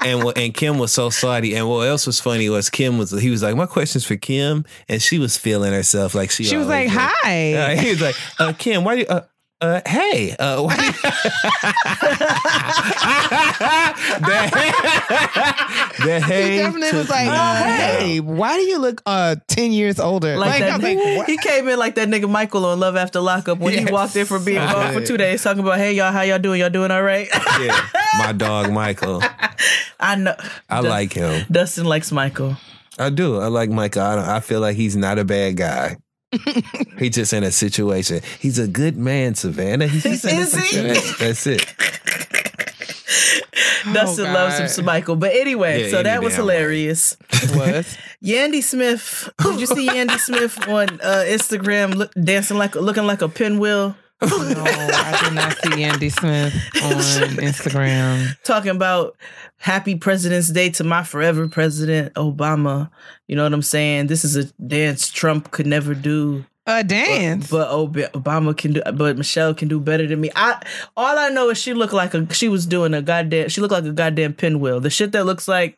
[0.00, 1.54] And and Kim was so salty.
[1.54, 4.64] And what else was funny was Kim was he was like, my question's for Kim,
[4.88, 6.42] and she was feeling herself like she.
[6.44, 6.96] She was like, does.
[6.98, 7.52] hi.
[7.54, 9.06] Uh, he was like, uh, Kim, why do you?
[9.06, 9.20] Uh,
[9.62, 10.92] uh, hey, uh, why do you,
[14.20, 14.50] that,
[16.04, 20.00] that He definitely was like, me uh, hey, why do you look uh 10 years
[20.00, 20.36] older?
[20.36, 23.58] Like, Like, that like, he came in like that nigga Michael on Love After Lockup
[23.58, 26.22] when he walked in from being gone for two days, talking about, "Hey y'all, how
[26.22, 26.60] y'all doing?
[26.60, 27.28] Y'all doing all right?"
[27.60, 29.22] Yeah, my dog Michael.
[30.00, 30.34] I know.
[30.68, 31.46] I Dust- like him.
[31.50, 32.56] Dustin likes Michael.
[32.98, 33.38] I do.
[33.38, 34.02] I like Michael.
[34.02, 35.96] I, don't, I feel like he's not a bad guy.
[36.98, 38.20] He's just in a situation.
[38.40, 39.86] He's a good man, Savannah.
[39.86, 40.60] He's just in a Is he?
[40.60, 41.14] situation.
[41.18, 41.66] That's it.
[43.92, 44.34] Dustin God.
[44.34, 45.16] loves him some Michael.
[45.16, 46.54] But anyway, Yeah, so any that was damn way.
[46.54, 47.16] hilarious.
[47.54, 47.96] was.
[48.24, 49.28] Yandy Smith.
[49.42, 53.96] Did you see Yandy Smith on uh, Instagram look, dancing like looking like a pinwheel?
[54.30, 58.36] No, I did not see Andy Smith on Instagram.
[58.44, 59.16] talking about
[59.56, 62.90] happy President's Day to my forever president, Obama.
[63.26, 64.06] You know what I'm saying?
[64.06, 66.44] This is a dance Trump could never do.
[66.66, 67.50] A dance.
[67.50, 70.30] But Ob- Obama can do, but Michelle can do better than me.
[70.36, 70.62] I
[70.96, 73.72] all I know is she looked like a she was doing a goddamn she looked
[73.72, 74.78] like a goddamn pinwheel.
[74.78, 75.76] The shit that looks like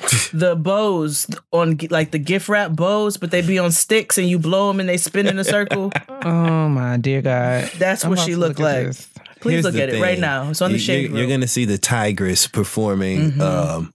[0.32, 4.38] the bows on like the gift wrap bows, but they be on sticks and you
[4.38, 5.92] blow them and they spin in a circle.
[6.08, 7.70] oh my dear God.
[7.78, 8.86] That's I'm what she looked look like.
[8.86, 9.08] this.
[9.40, 10.50] Please Here's look the at it right now.
[10.50, 13.40] It's on the You- shade You're, you're going to see the Tigress performing Mm-hmm.
[13.40, 13.94] um,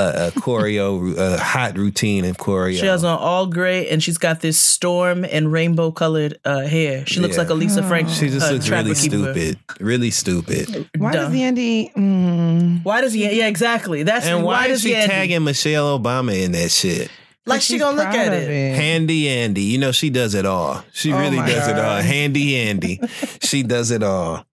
[0.00, 2.78] a, a choreo, a hot routine of choreo.
[2.78, 7.04] She has on all gray, and she's got this storm and rainbow colored uh, hair.
[7.06, 7.42] She looks Yeah.
[7.42, 8.08] like a Lisa Frank.
[8.08, 9.32] she just uh, looks really Keeper.
[9.34, 9.58] stupid.
[9.80, 10.88] Really stupid.
[10.96, 11.32] Why Dumb.
[11.32, 11.92] does Andy?
[11.96, 13.22] Mm, Why does he?
[13.38, 14.02] Yeah, exactly.
[14.02, 17.10] That's And why, does is she Yandy- tagging Michelle Obama in that shit?
[17.46, 18.76] Like she gonna look at of it.
[18.76, 19.62] Handy Andy.
[19.62, 20.84] You know, she does it all.
[20.92, 22.00] She Oh really my does it all.
[22.00, 23.00] Handy Andy.
[23.42, 24.44] she does it all.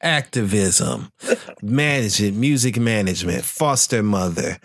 [0.00, 1.10] Activism,
[1.62, 4.58] management, music management, foster mother,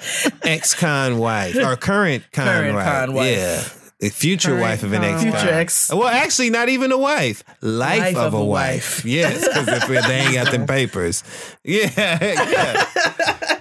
[0.44, 2.86] ex con wife, or current con Current wife.
[2.86, 3.36] con wife.
[3.38, 3.64] Yeah.
[4.00, 5.90] The future Current wife of an ex Future ex.
[5.94, 7.44] Well, actually, not even a wife.
[7.62, 9.04] Life, of, a wife.
[9.06, 11.24] Yes, because if they ain't got them papers.
[11.64, 12.86] Yeah, yeah.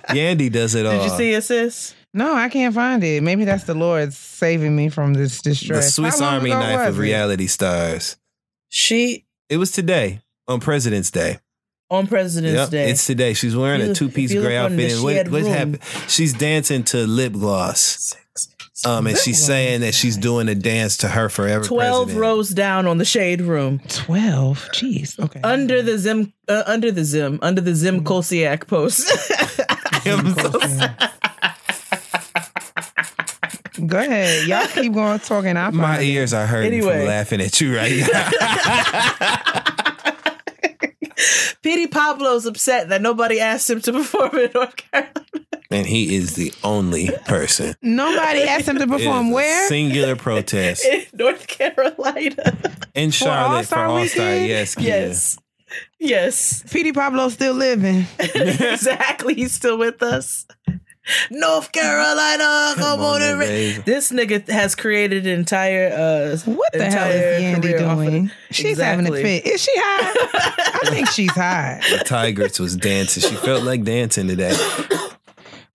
[0.08, 0.92] Yandy does it all.
[0.92, 1.94] Did you see it, sis?
[2.14, 3.22] no, I can't find it.
[3.22, 5.94] Maybe that's the Lord saving me from this the distress.
[5.94, 7.02] Swiss Army knife of it?
[7.02, 8.16] reality stars?
[8.68, 11.38] She It was today on President's Day.
[11.90, 12.90] on President's Yep, Day.
[12.90, 13.32] it's today.
[13.34, 14.78] She's wearing you- a two piece gray outfit.
[14.78, 15.78] the And what, shed what happened?
[16.08, 18.14] She's dancing to lip gloss.
[18.84, 21.64] Um, and she's saying that she's doing a dance to her forever.
[21.64, 22.20] Twelve president.
[22.20, 24.68] rows down on the shade room, Twelve.
[24.74, 25.18] Jeez.
[25.18, 25.40] Okay.
[25.42, 29.08] under the Zim, uh, under the Zim, under the Zim Zolciak post.
[30.06, 30.60] I'm so-
[33.86, 34.46] Go ahead.
[34.48, 35.56] Y'all keep going talking.
[35.56, 36.06] I my find it.
[36.08, 36.98] ears are hurting Anyway.
[36.98, 39.62] from laughing at you right now.
[41.66, 45.12] Petey Pablo's upset that nobody asked him to perform in North Carolina.
[45.68, 47.74] and he is the only person.
[47.82, 49.66] Nobody asked him to perform where?
[49.66, 52.56] Singular protest in North Carolina.
[52.94, 54.26] in Charlotte for All-Star All Star.
[54.30, 54.46] Weekend?
[54.48, 54.82] Yes, Keia.
[54.84, 55.38] Yes.
[55.98, 56.62] Yes.
[56.72, 58.06] Petey Pablo still living.
[58.20, 59.34] exactly.
[59.34, 60.46] He's still with us.
[61.30, 66.72] North Carolina, come, on, on, and ra- This nigga has created an entire uh What
[66.72, 68.30] the hell is Yandy career of- doing?
[68.50, 69.46] She's having a fit.
[69.46, 70.80] Is she high?
[70.82, 71.80] I think she's high.
[71.90, 73.22] The Tigress was dancing.
[73.28, 74.54] She felt like dancing today.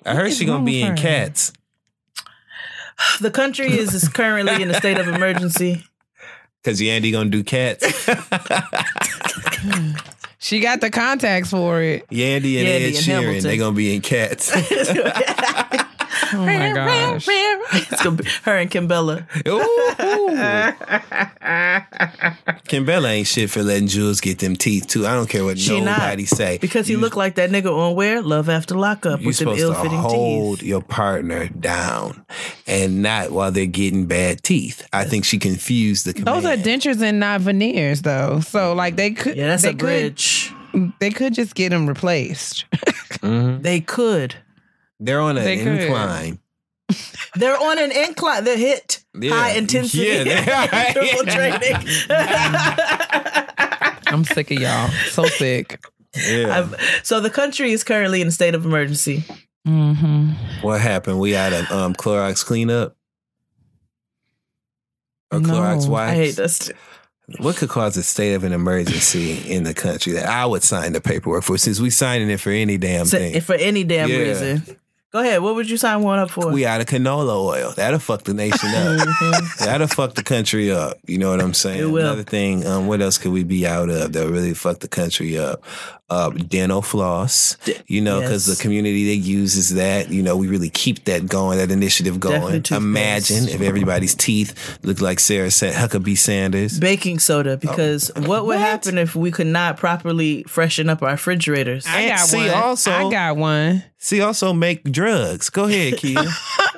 [0.05, 0.95] I heard is she gonna be in her?
[0.97, 1.53] Cats.
[3.19, 5.83] The country is, is currently in a state of emergency.
[6.63, 7.83] Cause Yandy gonna do Cats.
[10.43, 12.07] She got the contacts for it.
[12.09, 13.43] Yandy and Yandy Ed and Sheeran, Hamilton.
[13.43, 14.51] they gonna be in Cats.
[16.33, 17.25] Oh my gosh.
[17.29, 19.27] it's gonna be her and Kimbella.
[22.67, 25.05] Kimbella ain't shit for letting Juelz get them teeth too.
[25.05, 25.99] I don't care what She not.
[25.99, 26.57] nobody say.
[26.57, 28.21] Because he looked like that nigga on where?
[28.21, 32.25] Love After Lockup You're with them supposed ill to fitting hold your partner down
[32.67, 34.87] and not while they're getting bad teeth.
[34.93, 36.43] I think she confused the command.
[36.43, 38.39] Those are dentures and not veneers, though.
[38.41, 39.35] So like they could.
[39.35, 40.53] Yeah, that's they a bridge.
[40.99, 42.65] They could just get them replaced.
[43.21, 44.35] They could.
[45.03, 46.39] They're on an They incline.
[47.35, 48.43] They're on an incline.
[48.43, 49.31] They're hit Yeah.
[49.33, 50.87] high intensity Yeah, they are.
[50.87, 51.75] interval training.
[54.07, 54.89] I'm sick of y'all.
[55.09, 55.83] So sick.
[56.15, 56.59] Yeah.
[56.59, 59.23] I've- so the country is currently in a state of emergency.
[59.67, 60.31] Mm-hmm.
[60.63, 61.19] what happened?
[61.19, 62.95] We had a um, Clorox cleanup
[65.31, 65.49] or No.
[65.49, 66.11] Clorox wipes.
[66.11, 66.71] I hate this.
[67.39, 70.93] What could cause a state of an emergency in the country that I would sign
[70.93, 71.57] the paperwork for?
[71.57, 73.35] Since we signing it for any damn So, thing.
[73.35, 74.17] if for any damn Yeah.
[74.17, 74.63] reason.
[75.11, 75.41] Go ahead.
[75.41, 76.49] What would you sign one up for?
[76.51, 77.73] we out of canola oil.
[77.75, 79.07] That'll fuck the nation up.
[79.59, 80.97] That'll fuck the country up.
[81.05, 81.81] You know what I'm saying?
[81.81, 82.05] It will.
[82.05, 85.37] Another thing, um, what else could we be out of that really fuck the country
[85.37, 85.65] up?
[86.11, 87.55] Uh, dental floss.
[87.87, 88.57] You know, because yes.
[88.57, 92.65] the community that uses that, you know, we really keep that going, that initiative going.
[92.69, 96.77] Imagine if everybody's teeth looked like Sarah said, Huckabee Sanders.
[96.81, 98.59] Baking soda, because what would Oh.
[98.59, 98.59] What?
[98.59, 101.85] happen if we could not properly freshen up our refrigerators?
[101.87, 102.49] I got see, one.
[102.49, 103.83] also- I got one.
[103.97, 105.49] See, also make drugs.
[105.49, 106.27] Go ahead, Keia.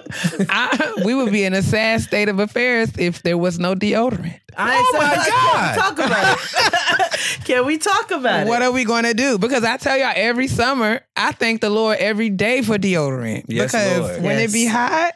[0.50, 4.40] I, we would be in a sad state of affairs if there was no deodorant.
[4.58, 5.76] I ain't Oh my said- God.
[5.96, 7.46] Can we talk about it?
[7.46, 8.66] Can we talk about What it?
[8.66, 9.38] are we going to do?
[9.38, 13.46] Because I tell y'all every summer, I thank the Lord every day for deodorant.
[13.48, 14.22] Yes, because Lord.
[14.24, 14.50] when Yes.
[14.50, 15.14] it be hot,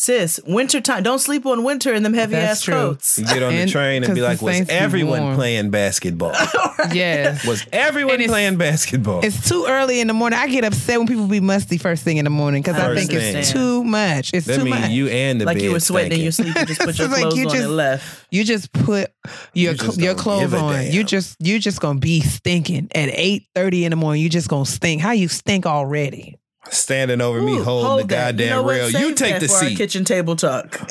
[0.00, 1.02] Sis, winter time.
[1.02, 2.74] Don't sleep on winter in them heavy That's ass true.
[2.74, 3.18] coats.
[3.18, 6.30] You get on the train and be like, was everyone warm." playing basketball?
[6.92, 7.44] yes.
[7.44, 9.24] Was everyone playing basketball?
[9.24, 10.38] It's too early in the morning.
[10.38, 13.10] I get upset when people be musty first thing in the morning because I think
[13.10, 13.36] thing.
[13.38, 14.32] it's too much.
[14.32, 14.90] It's That too mean much.
[14.90, 16.54] you and the Like you were sweating in your sleep.
[16.56, 18.26] You just put your It's like clothes you on just- and left.
[18.30, 19.10] You just put
[19.52, 20.92] your You just your clothes on.
[20.92, 24.22] You just you just gonna be stinking at eight thirty in the morning.
[24.22, 25.02] You just gonna stink.
[25.02, 26.37] How you stink already?
[26.70, 28.36] Standing over me holding hold the that.
[28.36, 28.90] goddamn you know rail.
[28.90, 29.76] Save You take that the for Our seat.
[29.76, 30.74] kitchen table talk.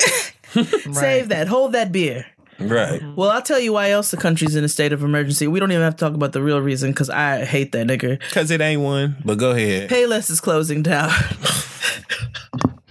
[0.92, 1.46] Save that.
[1.48, 2.26] Hold that beer.
[2.58, 3.00] Right.
[3.00, 3.14] Mm-hmm.
[3.14, 5.46] Well, I'll tell you why else the country's in a state of emergency.
[5.46, 8.18] We don't even have to talk about the real reason because I hate that nigga.
[8.18, 9.16] Because it ain't one.
[9.24, 9.88] But go ahead.
[9.90, 11.12] Payless is closing down.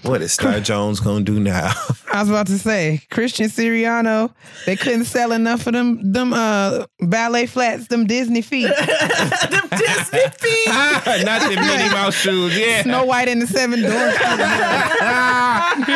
[0.07, 1.73] What is Star Jones gonna do now?
[2.13, 4.33] I was about to say Christian Siriano.
[4.65, 8.67] They couldn't sell enough of them them uh ballet flats, them Disney feet.
[9.49, 10.67] them Disney feet.
[11.25, 12.57] Not the Minnie Mouse shoes.
[12.57, 12.83] Yeah.
[12.83, 14.17] Snow White and the Seven Dwarfs.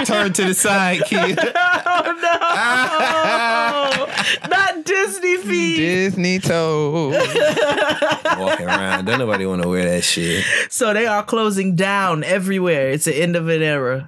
[0.05, 1.39] Turn to the side, kid.
[2.73, 4.07] Oh,
[4.49, 5.77] not Disney feet.
[5.77, 7.13] Disney toes.
[7.13, 9.05] Walking around.
[9.05, 10.43] Don't nobody want to wear that shit.
[10.69, 12.89] So they are closing down everywhere.
[12.89, 14.00] It's the end of an era.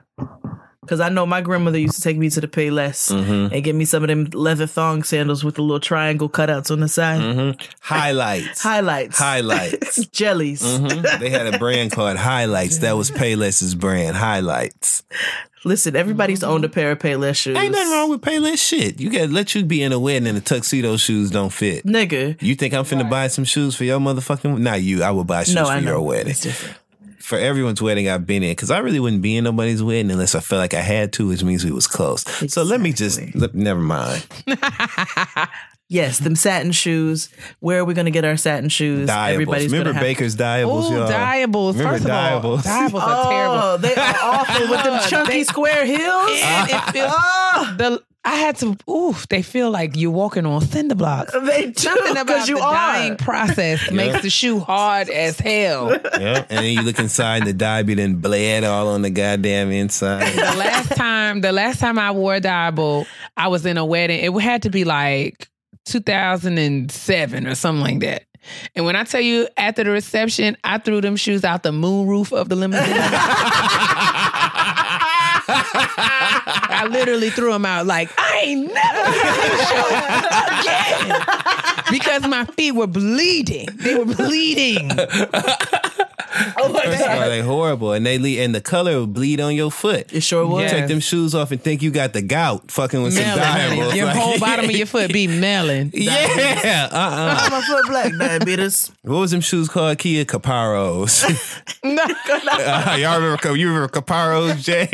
[0.85, 3.53] Cause I know my grandmother used to take me to the Payless Mm-hmm.
[3.53, 6.81] and get me some of them leather thong sandals with the little triangle cutouts on
[6.81, 7.55] the side.
[7.79, 8.61] Highlights.
[8.61, 9.17] Highlights.
[9.17, 10.05] Highlights.
[10.11, 10.61] Jellies.
[10.61, 11.19] Mhm.
[11.19, 12.79] They had a brand called Highlights.
[12.79, 14.17] That was Payless's brand.
[14.17, 15.03] Highlights.
[15.65, 17.55] Listen, everybody's owned a pair of Payless shoes.
[17.57, 18.99] Ain't nothing wrong with Payless shit.
[18.99, 21.85] You got let you be in a wedding and the tuxedo shoes don't fit.
[21.85, 22.41] Nigga.
[22.41, 24.57] You think I'm finna buy some shoes for your motherfucking?
[24.59, 25.01] Not you.
[25.03, 26.31] I would buy shoes No, for your wedding.
[26.31, 26.77] It's different.
[27.23, 30.35] For everyone's wedding I've been in, because I really wouldn't be in nobody's wedding unless
[30.35, 32.23] I felt like I had to, which means we was close.
[32.51, 34.25] So let me just let, never mind.
[35.89, 37.29] Yes, them satin shoes.
[37.59, 39.07] Where are we going to get our satin shoes?
[39.07, 39.71] Dyeables.
[39.71, 41.07] Remember Baker's Dyeables, Ooh, y'all?
[41.07, 41.73] dyeables.
[41.77, 42.61] Remember First of all, Dyeables?
[42.63, 43.55] dyeables are terrible.
[43.61, 46.39] Oh, they are awful with them chunky They- square heels.
[46.41, 48.77] And it feels, Ah, the I had to.
[48.89, 49.27] Oof!
[49.27, 51.33] they feel like you're walking on cinder blocks.
[51.43, 52.73] they do Something about because you the are.
[52.73, 55.91] dyeing process makes the shoe hard as hell.
[55.91, 56.45] Yeah.
[56.49, 59.71] And then you look inside and the dye be then bled all on the goddamn
[59.71, 60.25] inside.
[60.33, 63.05] the last time, the last time I wore a dyeable,
[63.35, 64.19] I was in a wedding.
[64.23, 65.49] It had to be like
[65.85, 68.23] 2007 or something like that.
[68.75, 72.07] And when I tell you, after the reception, I threw them shoes out the moon
[72.07, 72.83] roof of the limousine.
[75.47, 78.99] I literally threw them out like I ain't never
[80.61, 81.21] again
[81.91, 83.67] because my feet were bleeding.
[83.75, 84.89] They were bleeding.
[86.57, 87.27] Oh my First of all, god.
[87.29, 90.11] they horrible, and they leave, and the color will bleed on your foot.
[90.13, 90.63] It sure was.
[90.63, 90.79] Yeah.
[90.79, 93.75] Take them shoes off and think you got the gout, fucking with some Melon, honey.
[93.81, 93.95] dyeables.
[93.95, 95.91] Your Like, whole bottom of your foot be melon.
[95.93, 98.91] Yeah, uh, uh My foot black diabetes.
[99.03, 99.97] What was them shoes called?
[99.99, 101.23] Kia Caparos.
[101.85, 103.55] Uh, y'all remember?
[103.57, 104.87] You remember Caparos, Jay?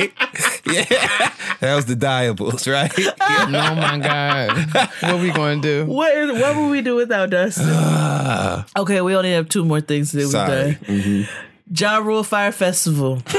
[0.66, 2.92] yeah, that was the dyeables, right?
[2.98, 4.92] oh my God.
[5.02, 5.86] What we gonna do?
[5.86, 7.70] What is what would we do without Dustin?
[8.78, 10.76] okay, we only have two more things to do Sorry.
[10.86, 11.29] today.
[11.72, 13.18] Ja Rule Fire Festival.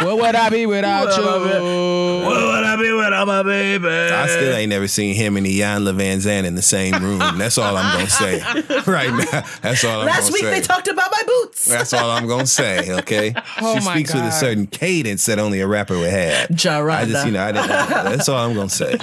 [0.00, 1.24] What would I be without What you?
[1.24, 3.86] What would I be without my baby?
[3.88, 7.18] I still ain't never seen him and Ian Van Zandt in the same room.
[7.38, 8.40] That's all I'm gonna say
[8.86, 9.42] right now.
[9.62, 10.06] That's all I'm Last gonna say.
[10.06, 10.50] Last week say.
[10.50, 11.66] they talked about my boots.
[11.66, 12.92] That's all I'm gonna say.
[13.00, 16.50] Okay, Oh she my speaks with a certain cadence that only a rapper would have.
[16.62, 17.68] Ja I just, you know, I didn't.
[17.68, 18.92] That's all I'm gonna say.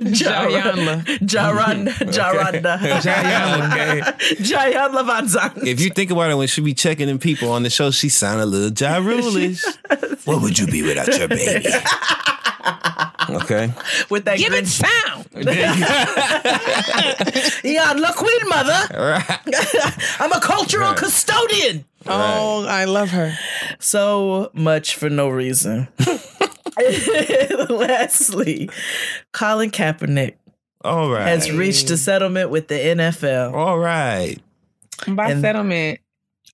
[0.00, 1.04] Ja Jayanla.
[1.20, 1.92] Jaronda.
[1.92, 2.76] Jaronda.
[2.76, 4.00] Okay.
[4.36, 5.66] Jayanla Van Zandt.
[5.66, 8.08] If you think about it, when she be checking in people on the show, she
[8.08, 8.98] sound a little ja
[9.46, 9.64] Rule-ish.
[10.26, 11.66] What would you be without your baby?
[13.28, 13.72] Okay.
[14.08, 15.26] With that Give it sound.
[17.64, 18.78] Yeah, look, Queen Mother.
[20.20, 20.96] I'm a cultural Right.
[20.96, 21.84] custodian.
[22.06, 23.36] Oh, I love her.
[23.80, 25.88] So much for no reason.
[27.68, 28.70] Lastly,
[29.32, 30.34] Colin Kaepernick
[30.84, 31.26] All right.
[31.26, 33.54] has reached a settlement with the NFL.
[33.54, 34.38] All right.
[35.08, 35.98] By And- settlement.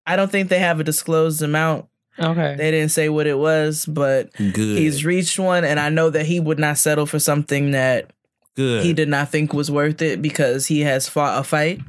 [0.06, 1.86] I don't think they have a disclosed amount.
[2.18, 2.54] Okay.
[2.56, 4.54] They didn't say what it was, but Good.
[4.78, 8.10] he's reached one, and I know that he would not settle for something that
[8.54, 8.84] good.
[8.84, 11.80] he did not think was worth it because he has fought a fight.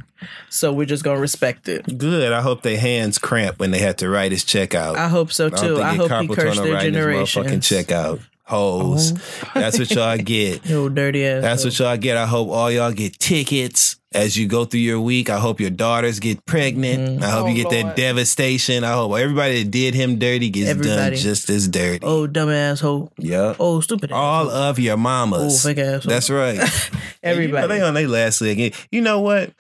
[0.50, 1.98] So we're just gonna respect it.
[1.98, 2.32] Good.
[2.32, 4.96] I hope their hands cramp when they had to write his check out.
[4.98, 5.76] I hope so too.
[5.76, 7.44] think I hope he carpal cursed tunnel their writing his generation.
[7.44, 8.20] motherfucking check out.
[8.46, 9.14] Hoes.
[9.14, 9.52] Oh.
[9.54, 10.66] That's what y'all get.
[10.66, 11.42] Yo, dirty ass.
[11.42, 12.16] That's what y'all get.
[12.16, 15.30] I hope all y'all get tickets as you go through your week.
[15.30, 17.00] I hope your daughters get pregnant.
[17.20, 17.24] Mm-hmm.
[17.24, 18.84] I hope Oh, you get that devastation.
[18.84, 20.96] I hope everybody that did him dirty gets Everybody.
[20.96, 22.00] done just as dirty.
[22.06, 23.12] Oh, dumb asshole.
[23.18, 23.56] Yeah.
[23.60, 24.12] Oh, stupid.
[24.12, 24.62] all asshole.
[24.62, 25.66] of your mamas.
[25.66, 26.10] Oh, fake asshole.
[26.10, 26.58] That's right.
[27.24, 27.62] everybody.
[27.64, 28.76] You know, they on their last leg.
[28.92, 29.52] You know what?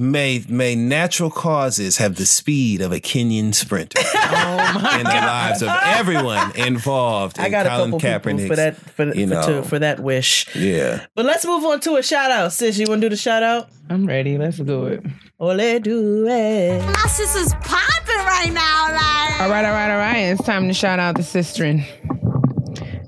[0.00, 5.60] May may natural causes have the speed of a Kenyan sprinter Oh in the lives
[5.60, 7.38] of everyone involved.
[7.38, 10.00] I in got a Colin couple people for that for, you for, to, for that
[10.00, 10.56] wish.
[10.56, 11.04] Yeah.
[11.14, 12.54] But let's move on to a shout out.
[12.54, 13.68] Sis, you want to do the shout out?
[13.90, 14.38] I'm ready.
[14.38, 15.04] Let's do it.
[15.38, 16.82] Ole do it.
[16.82, 19.40] My sister's popping right now, like.
[19.42, 20.32] All right, all right, all right.
[20.32, 21.84] It's time to shout out the sisterin.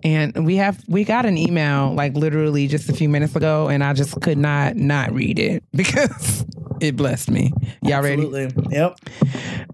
[0.05, 3.83] And we have we got an email like literally just a few minutes ago, and
[3.83, 6.45] I just could not not read it because
[6.83, 7.53] it blessed me.
[7.83, 8.23] Y'all ready?
[8.71, 8.99] Yep.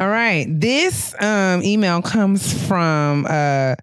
[0.00, 0.46] All right.
[0.48, 3.74] This um, email comes from uh,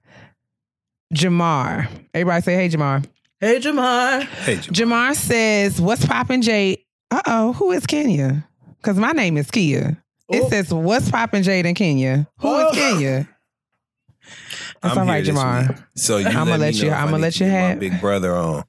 [1.14, 1.88] Jamar.
[2.14, 3.06] Everybody say, hey, Jamar.
[3.40, 4.24] Hey Jamar.
[4.24, 6.80] Hey, Jam- Jamar says, what's poppin', Jade?
[7.12, 8.48] Uh oh, who is Kenya?
[8.78, 9.98] Because my name is Keia.
[10.30, 10.50] It Oh.
[10.50, 12.28] says, what's poppin', Jade and Kenya?
[12.40, 12.74] Who is Oh.
[12.74, 13.28] Kenya?
[14.82, 15.84] That's I'm all right, here Jamar.
[15.96, 18.00] So you I'ma let, let you- know I I'ma let you get my have- big
[18.02, 18.64] brother on.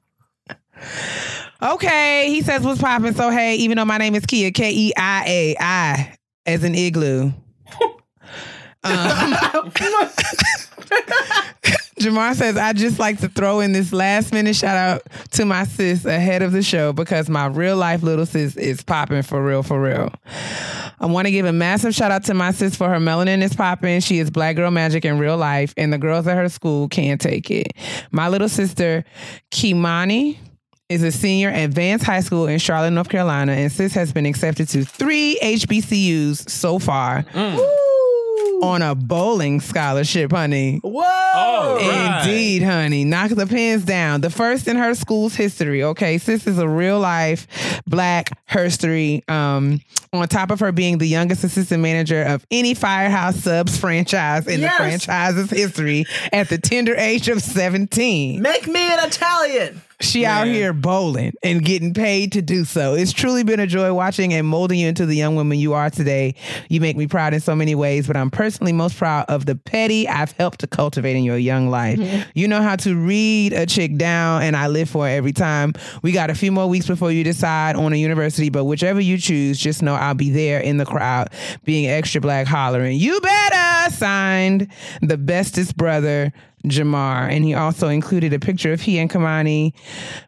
[1.62, 3.14] Okay, he says, what's popping.
[3.14, 6.74] So, hey, even though my name is Keia, K E I A, I as an
[6.74, 7.32] igloo.
[8.84, 8.92] Um,
[11.98, 15.64] Jamar says, I just like to throw in this last minute shout out to my
[15.64, 19.64] sis ahead of the show because my real life little sis is popping for real,
[19.64, 20.12] for real.
[21.00, 23.54] I want to give a massive shout out to my sis for her melanin is
[23.54, 24.00] popping.
[24.00, 27.20] She is black girl magic in real life, and the girls at her school can't
[27.20, 27.72] take it.
[28.12, 29.04] My little sister,
[29.50, 30.38] Kimani,
[30.88, 34.24] is a senior at Vance High School in Charlotte, North Carolina, and sis has been
[34.26, 37.24] accepted to three HBCUs so far
[38.62, 40.78] on a bowling scholarship, honey.
[40.84, 41.00] Whoa.
[41.76, 42.22] Right.
[42.24, 43.04] Indeed, honey.
[43.04, 44.20] Knock the pins down.
[44.20, 45.82] The first in her school's history.
[45.82, 47.46] Okay, sis is a real life
[47.86, 49.28] black herstory.
[49.28, 49.80] Um,
[50.12, 54.60] on top of her being the youngest assistant manager of any Firehouse Subs franchise in
[54.60, 54.72] Yes.
[54.72, 58.40] the franchise's history at the tender age of 17.
[58.40, 59.82] Make me an Italian.
[60.00, 62.94] She out here bowling and getting paid to do so.
[62.94, 65.88] It's truly been a joy watching and molding you into the young woman you are
[65.88, 66.34] today.
[66.68, 69.56] You make me proud in so many ways, but I'm personally most proud of the
[69.56, 71.98] petty I've helped to cultivate in your young life.
[71.98, 72.30] Mm-hmm.
[72.34, 75.72] You know how to read a chick down, and I live for it every time.
[76.02, 79.16] We got a few more weeks before you decide on a university, but whichever you
[79.16, 81.30] choose, just know I'll be there in the crowd,
[81.64, 83.94] being extra black, hollering, You better!
[83.94, 84.68] Signed,
[85.00, 86.32] the bestest brother.
[86.68, 87.30] Jamar.
[87.30, 89.72] And he also included a picture of he and Kimani.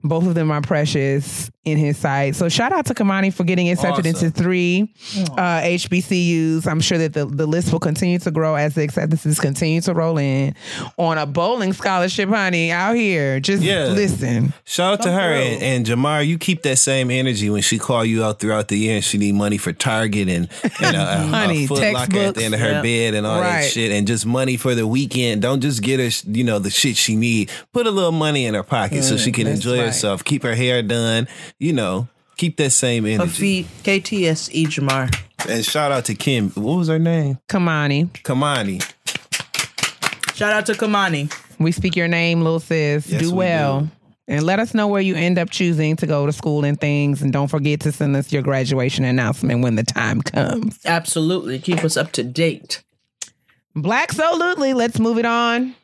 [0.02, 2.34] Both of them are precious in his site.
[2.34, 4.26] So shout out to Kimani for getting accepted Awesome.
[4.26, 4.94] into three
[5.32, 6.66] uh, HBCUs.
[6.66, 9.92] I'm sure that the, the list will continue to grow as the acceptances continue to
[9.92, 10.54] roll in
[10.96, 13.38] on a bowling scholarship, honey, out here.
[13.40, 13.86] Just Yeah.
[13.88, 14.52] listen.
[14.64, 16.26] Shout out to her and, and Jamar.
[16.26, 19.18] You keep that same energy when she call you out throughout the year and she
[19.18, 20.48] need money for Target and,
[20.80, 22.82] and a, a, Honey, a foot locker at the end of her Yeah.
[22.82, 23.62] bed and all Right.
[23.62, 25.42] that shit and just money for the weekend.
[25.42, 27.50] Don't just get her, you know, the shit she need.
[27.72, 29.86] Put a little money in her pocket so she can enjoy right.
[29.86, 30.24] herself.
[30.24, 31.26] Keep her hair done.
[31.58, 33.62] You know, keep that same energy.
[33.62, 34.66] Hafiz, KTS, E.
[34.66, 35.14] Jamar.
[35.48, 36.50] And shout out to Kim.
[36.50, 37.38] What was her name?
[37.48, 38.10] Kimani.
[38.22, 38.82] Kimani.
[40.34, 41.32] Shout out to Kimani.
[41.58, 43.08] We speak your name, little sis.
[43.08, 43.80] Yes, do we well.
[43.82, 43.90] do.
[44.28, 47.22] And let us know where you end up choosing to go to school and things.
[47.22, 50.78] And don't forget to send us your graduation announcement when the time comes.
[50.84, 51.58] Absolutely.
[51.58, 52.84] Keep us up to date.
[53.74, 54.74] Black Solutely.
[54.74, 55.74] Let's move it on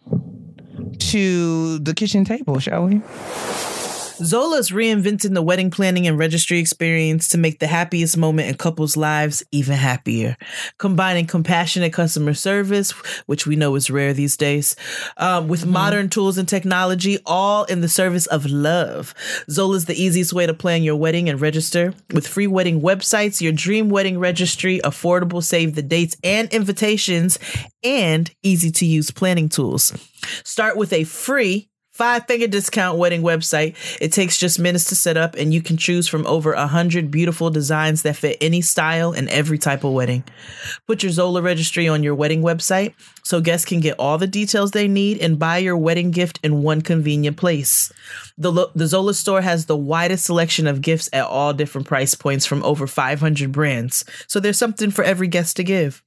[0.95, 3.01] to the kitchen table, shall we?
[4.19, 8.97] Zola's reinventing the wedding planning and registry experience to make the happiest moment in couples'
[8.97, 10.37] lives even happier.
[10.79, 12.93] Combining compassionate customer service,
[13.27, 14.77] which we know is rare these days,
[15.17, 19.15] um, with modern tools and technology, all in the service of love.
[19.51, 21.93] Zola's the easiest way to plan your wedding and register.
[22.13, 27.39] With free wedding websites, your dream wedding registry, affordable save the dates and invitations,
[27.83, 29.93] and easy to use planning tools.
[30.45, 33.77] Start with a free Five finger discount wedding website.
[34.01, 37.09] It takes just minutes to set up, and you can choose from over a hundred
[37.09, 40.25] beautiful designs that fit any style and every type of wedding.
[40.89, 44.73] Put your Zola registry on your wedding website so guests can get all the details
[44.73, 47.93] they need and buy your wedding gift in one convenient place.
[48.37, 52.45] The, the Zola store has the widest selection of gifts at all different price points
[52.45, 54.05] from over 500 brands.
[54.27, 56.03] So there's something for every guest to give.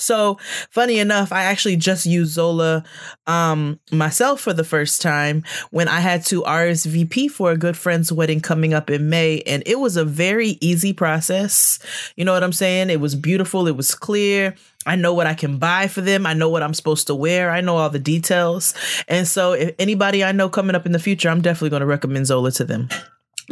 [0.00, 0.38] So
[0.70, 2.84] funny enough, I actually just used Zola
[3.26, 8.12] um, myself for the first time when I had to RSVP for a good friend's
[8.12, 11.78] wedding coming up in May, and it was a very easy process.
[12.16, 12.90] You know what I'm saying?
[12.90, 13.66] It was beautiful.
[13.66, 14.54] It was clear.
[14.86, 16.24] I know what I can buy for them.
[16.26, 17.50] I know what I'm supposed to wear.
[17.50, 18.74] I know all the details.
[19.06, 21.86] And so, if anybody I know coming up in the future, I'm definitely going to
[21.86, 22.88] recommend Zola to them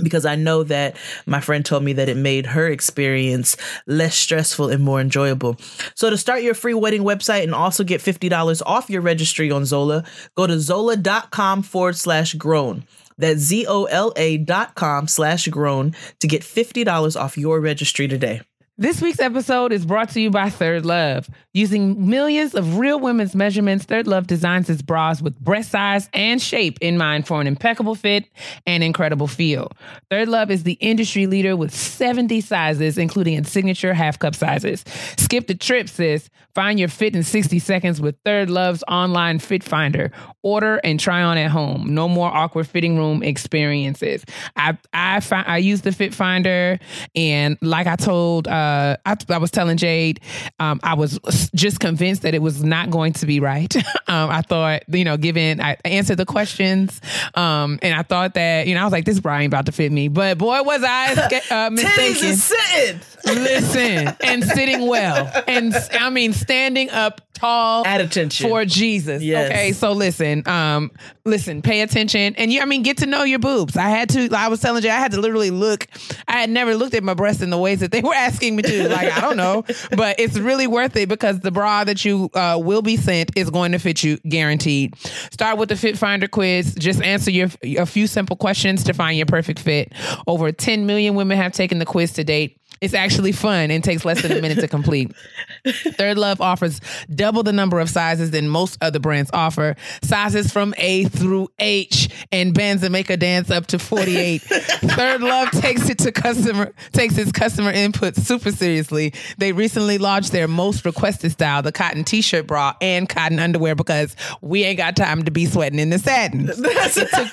[0.03, 4.68] because I know that my friend told me that it made her experience less stressful
[4.68, 5.57] and more enjoyable.
[5.94, 9.64] So to start your free wedding website and also get $50 off your registry on
[9.64, 10.05] Zola,
[10.36, 12.84] go to zola.com forward slash grown.
[13.18, 18.42] That's Z-O-L-A dot com slash grown to get $50 off your registry today.
[18.79, 21.31] This week's episode is brought to you by Third Love.
[21.55, 26.43] Using millions of real women's measurements, Third Love designs its bras with breast size and
[26.43, 28.27] shape in mind for an impeccable fit
[28.66, 29.72] and incredible feel.
[30.11, 34.85] Third Love is the industry leader with 70 sizes, including in signature half cup sizes.
[35.16, 36.29] Skip the trip, sis.
[36.55, 40.12] Find your fit in 60 seconds with Third Love's online fit finder.
[40.43, 41.95] Order and try on at home.
[41.95, 44.22] No more awkward fitting room experiences.
[44.55, 46.79] I I fi- I use the fit finder,
[47.14, 48.66] and like I told, uh,
[49.05, 50.21] I, I was telling Jade,
[50.59, 51.19] um, I was
[51.55, 53.75] just convinced that it was not going to be right.
[54.09, 57.01] um, I thought, you know, given I answered the questions,
[57.35, 59.73] um, and I thought that, you know, I was like, this bra ain't about to
[59.73, 62.29] fit me, but boy, was I uh, mistaken.
[62.29, 68.49] is sitting Listen, and sitting well, and I mean standing up tall at attention.
[68.49, 69.23] for Jesus.
[69.23, 69.51] Yes.
[69.51, 70.91] Okay, so listen, um,
[71.25, 73.77] listen, pay attention, and you, I mean, get to know your boobs.
[73.77, 74.29] I had to.
[74.33, 75.87] I was telling you, I had to literally look.
[76.29, 78.62] I had never looked at my breasts in the ways that they were asking me
[78.62, 78.88] to.
[78.88, 79.64] Like, I don't know,
[79.96, 83.50] but it's really worth it because the bra that you uh, will be sent is
[83.50, 84.96] going to fit you, guaranteed.
[85.30, 86.74] Start with the Fit Finder quiz.
[86.74, 89.92] Just answer your a few simple questions to find your perfect fit.
[90.26, 92.59] Over 10 million women have taken the quiz to date.
[92.81, 95.14] It's actually fun and takes less than a minute to complete.
[95.66, 96.81] Third Love offers
[97.14, 99.77] double the number of sizes than most other brands offer.
[100.03, 104.43] Sizes from A through H and bands that make a dance up to 48.
[104.43, 109.14] Third Love takes it to customer takes its customer input super seriously.
[109.39, 114.14] They recently launched their most requested style, the cotton t-shirt bra and cotton underwear because
[114.43, 116.49] we ain't got time to be sweating in the satin.
[116.51, 117.31] it, took,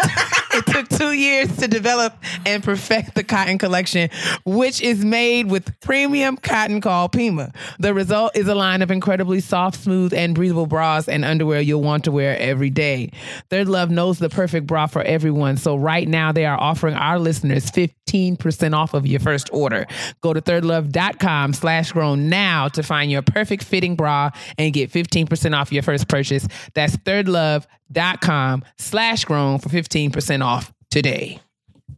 [0.53, 2.15] it took two years to develop
[2.45, 4.09] and perfect the cotton collection,
[4.45, 7.51] which is made with premium cotton called Pima.
[7.79, 11.81] The result is a line of incredibly soft, smooth, and breathable bras and underwear you'll
[11.81, 13.11] want to wear every day.
[13.49, 15.57] Third Love knows the perfect bra for everyone.
[15.57, 19.87] So right now they are offering our listeners 15% off of your first order.
[20.21, 25.57] Go to thirdlove.com slash grown now to find your perfect fitting bra and get 15%
[25.57, 26.47] off your first purchase.
[26.75, 31.39] That's thirdlove.com slash grown for 15% off today.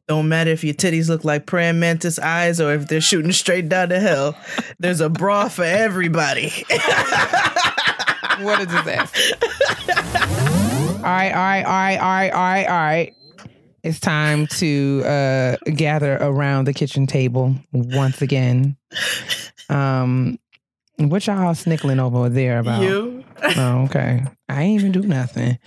[0.08, 3.70] Don't matter if your titties look like praying mantis eyes or if they're shooting straight
[3.70, 4.38] down to hell.
[4.78, 6.52] There's a bra for everybody.
[8.42, 9.36] What a disaster.
[11.02, 13.14] right, all right, all right, all right, all right, all right.
[13.84, 18.76] It's time to uh, gather around the kitchen table once again.
[19.70, 20.38] Um,
[20.98, 22.82] what y'all snickling over there about?
[22.82, 23.15] You.
[23.44, 24.24] Oh, okay.
[24.48, 25.58] I ain't even do nothing.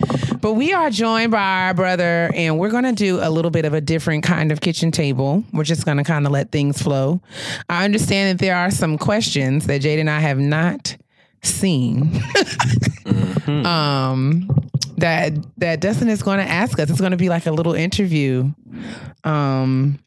[0.41, 3.65] But we are joined by our brother, and we're going to do a little bit
[3.65, 5.43] of a different kind of kitchen table.
[5.53, 7.21] We're just going to kind of let things flow.
[7.69, 10.95] I understand that there are some questions that Jade and I have not
[11.43, 12.21] seen.
[13.65, 14.49] um,
[14.97, 16.89] that that Dustin is going to ask us.
[16.89, 18.51] It's going to be like a little interview.
[19.23, 19.99] Um,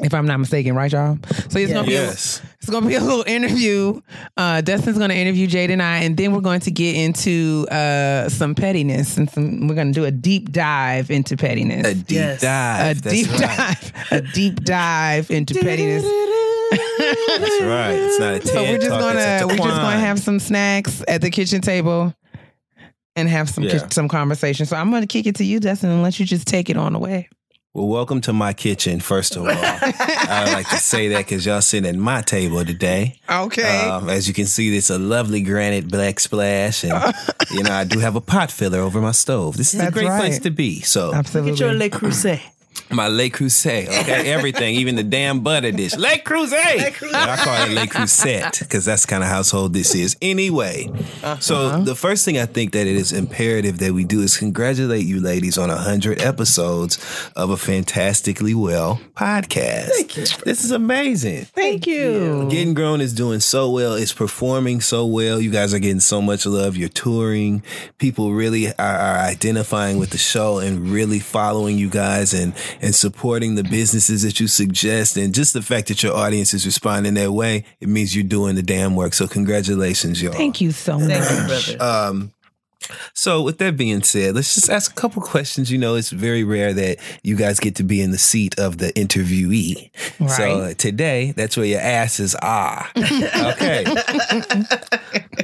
[0.00, 1.18] if I'm not mistaken, right, y'all?
[1.48, 2.40] So it's gonna be a- Yes.
[2.60, 4.00] it's gonna be a little interview.
[4.36, 8.28] Uh, Dustin's gonna interview Jade and I, and then we're going to get into uh,
[8.28, 9.66] some pettiness and some.
[9.68, 11.86] We're gonna do a deep dive into pettiness.
[11.86, 12.42] A deep Yes.
[12.42, 12.46] A.
[12.46, 13.40] That's deep right.
[13.40, 13.92] dive.
[14.12, 16.04] A deep dive into pettiness.
[16.98, 17.92] That's right.
[17.92, 21.02] It's not a TED So we're just talk, gonna we're just gonna have some snacks
[21.08, 22.14] at the kitchen table.
[23.16, 23.88] And have some Yeah.
[23.90, 24.66] some conversation.
[24.66, 26.76] So I'm going to kick it to you, Dustin, and let you just take it
[26.76, 27.28] on away.
[27.72, 29.48] Well, welcome to my kitchen, first of all.
[29.52, 33.20] I like to say that because y'all sitting at my table today.
[33.30, 33.86] Okay.
[33.88, 37.14] Um, as you can see, it's a lovely granite backsplash, and
[37.52, 39.56] you know I do have a pot filler over my stove.
[39.56, 40.80] This is a That's great place to be.
[40.80, 41.52] So Absolutely.
[41.52, 42.40] Get your Le Creuset.
[42.90, 47.00] My Le Creuset, okay, everything, even the damn butter dish, Le Creuset.
[47.00, 50.16] But I call it Le Creuset because that's the kind of household this is.
[50.22, 50.88] Anyway,
[51.22, 51.38] uh-huh.
[51.40, 55.06] so the first thing I think that it is imperative that we do is congratulate
[55.06, 56.98] you ladies on hundred episodes
[57.36, 59.88] of a fantastically well podcast.
[59.88, 60.24] Thank you.
[60.44, 61.44] This is amazing.
[61.46, 62.48] Thank you.
[62.50, 63.94] Getting Grown is doing so well.
[63.94, 65.40] It's performing so well.
[65.40, 66.76] You guys are getting so much love.
[66.76, 67.62] You're touring.
[67.98, 72.94] People really are, are identifying with the show and really following you guys and, and
[72.94, 75.16] supporting the businesses that you suggest.
[75.16, 78.54] And just the fact that your audience is responding that way, it means you're doing
[78.56, 79.14] the damn work.
[79.14, 80.32] So congratulations, y'all.
[80.32, 81.08] Thank you so much.
[81.08, 81.82] Thank you, brother.
[81.82, 82.32] Um,
[83.14, 85.70] so with that being said, let's just ask a couple questions.
[85.70, 88.78] You know, it's very rare that you guys get to be in the seat of
[88.78, 89.90] the interviewee.
[90.28, 92.88] So today, that's where your asses are.
[92.96, 93.84] okay.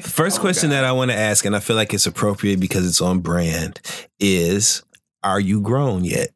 [0.02, 3.00] First question that I want to ask, and I feel like it's appropriate because it's
[3.00, 3.80] on brand,
[4.18, 4.82] is
[5.22, 6.30] Are you grown yet?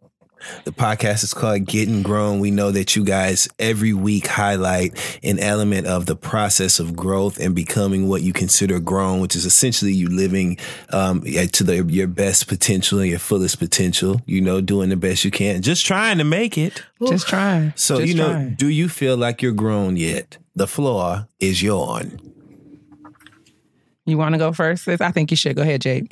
[0.64, 2.40] The podcast is called Getting Grown.
[2.40, 7.38] We know that you guys every week highlight an element of the process of growth
[7.38, 10.58] and becoming what you consider grown, which is essentially you living
[10.90, 14.20] um, to the, your best potential and your fullest potential.
[14.26, 16.82] You know, doing the best you can, just trying to make it.
[17.06, 17.72] Just trying.
[17.76, 18.54] So Just you know, trying.
[18.54, 20.38] do you feel like you're grown yet?
[20.54, 22.06] The floor is yours.
[24.06, 24.84] You want to go first?
[24.84, 25.00] sis?
[25.00, 25.56] I think you should.
[25.56, 26.08] Go ahead, Jade.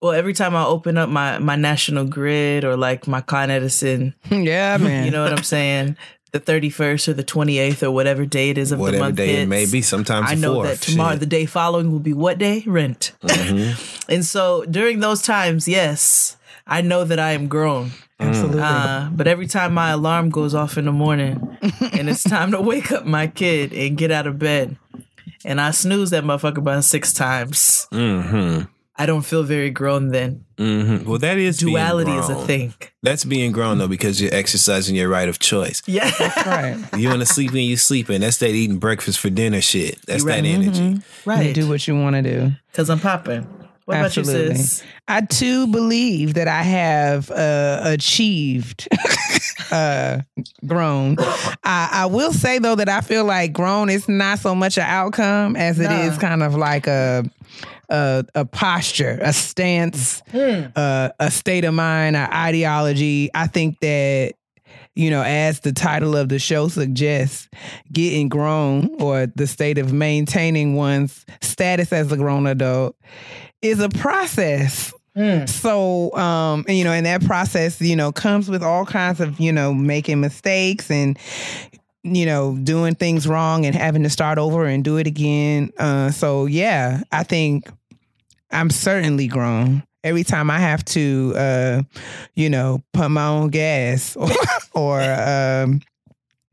[0.00, 4.14] Well, every time I open up my my national grid or like my Con Edison,
[4.30, 5.04] yeah, man.
[5.04, 5.96] you know what I'm saying?
[6.30, 9.28] The 31st or the 28th or whatever day it is of the Whatever month day
[9.28, 11.20] hits, it may be, sometimes I know fourth, that tomorrow, shit.
[11.20, 12.62] the day following, will be what day?
[12.66, 13.12] Rent.
[13.22, 14.10] Mm-hmm.
[14.12, 16.36] and so during those times, yes,
[16.66, 17.92] I know that I am grown.
[18.20, 18.60] Absolutely.
[18.62, 21.56] Uh, but every time my alarm goes off in the morning
[21.92, 24.76] and it's time to wake up my kid and get out of bed,
[25.46, 28.64] and I snooze that motherfucker about six times, Mm-hmm.
[29.00, 30.44] I don't feel very grown then.
[30.56, 31.08] Mm-hmm.
[31.08, 32.74] Well, that is being Duality is a thing.
[33.02, 35.82] That's being grown though, because you're exercising your right of choice.
[35.86, 36.10] Yeah.
[36.18, 36.76] that's right.
[36.98, 38.20] You want to sleep when you're sleeping.
[38.20, 40.04] That's that eating breakfast for dinner shit.
[40.06, 40.42] That's right.
[40.42, 40.82] that energy.
[40.82, 41.54] You right.
[41.54, 42.52] do what you want to do.
[42.72, 43.46] Because I'm popping.
[43.84, 44.34] What Absolutely.
[44.46, 44.82] about you, sis?
[45.06, 48.86] I too believe that I have uh, achieved
[49.70, 50.20] uh,
[50.66, 51.16] grown.
[51.64, 54.84] I, I will say though that I feel like grown is not so much an
[54.84, 56.00] outcome as it Nah.
[56.02, 57.24] is kind of like a
[57.88, 63.30] a, a posture, a stance, uh, a state of mind, an ideology.
[63.34, 64.34] I think that
[64.94, 67.48] you know, as the title of the show suggests,
[67.92, 72.96] getting grown or the state of maintaining one's status as a grown adult
[73.62, 74.92] is a process.
[75.46, 79.52] So, um, you know, and that process, you know, comes with all kinds of, you
[79.52, 81.16] know, making mistakes and,
[82.02, 85.70] you know, doing things wrong and having to start over and do it again.
[85.78, 87.68] Uh, so, yeah, I think
[88.50, 89.82] I'm certainly grown.
[90.04, 91.82] Every time I have to, uh,
[92.34, 94.30] you know, pump my own gas or,
[94.74, 95.80] or um,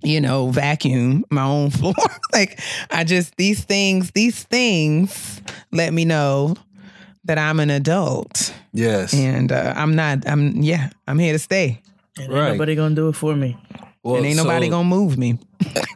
[0.04, 1.94] you know, vacuum my own floor.
[2.34, 2.60] like,
[2.92, 5.42] I just, these things, these things
[5.72, 6.56] let me know
[7.26, 9.14] that I'm an adult Yes.
[9.14, 11.82] and uh, I'm not, I'm, yeah, I'm here to stay.
[12.18, 12.48] And Right.
[12.50, 13.58] ain't nobody gonna do it for me.
[14.04, 15.38] Well, and ain't nobody gonna move me.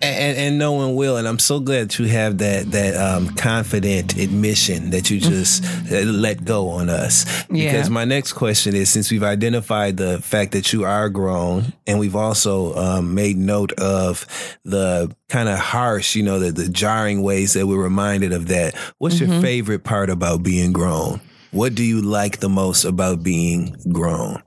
[0.02, 1.18] And, and no one will.
[1.18, 5.64] And I'm so glad that you have that that um, confident admission that you just
[5.92, 7.26] uh, let go on us.
[7.50, 7.72] Yeah.
[7.72, 12.00] Because my next question is, since we've identified the fact that you are grown, and
[12.00, 14.26] we've also um, made note of
[14.64, 18.76] the kind of harsh, you know, the, the jarring ways that we're reminded of that.
[18.98, 21.22] What's your favorite part about being grown?
[21.52, 24.44] What do you like the most about being grown?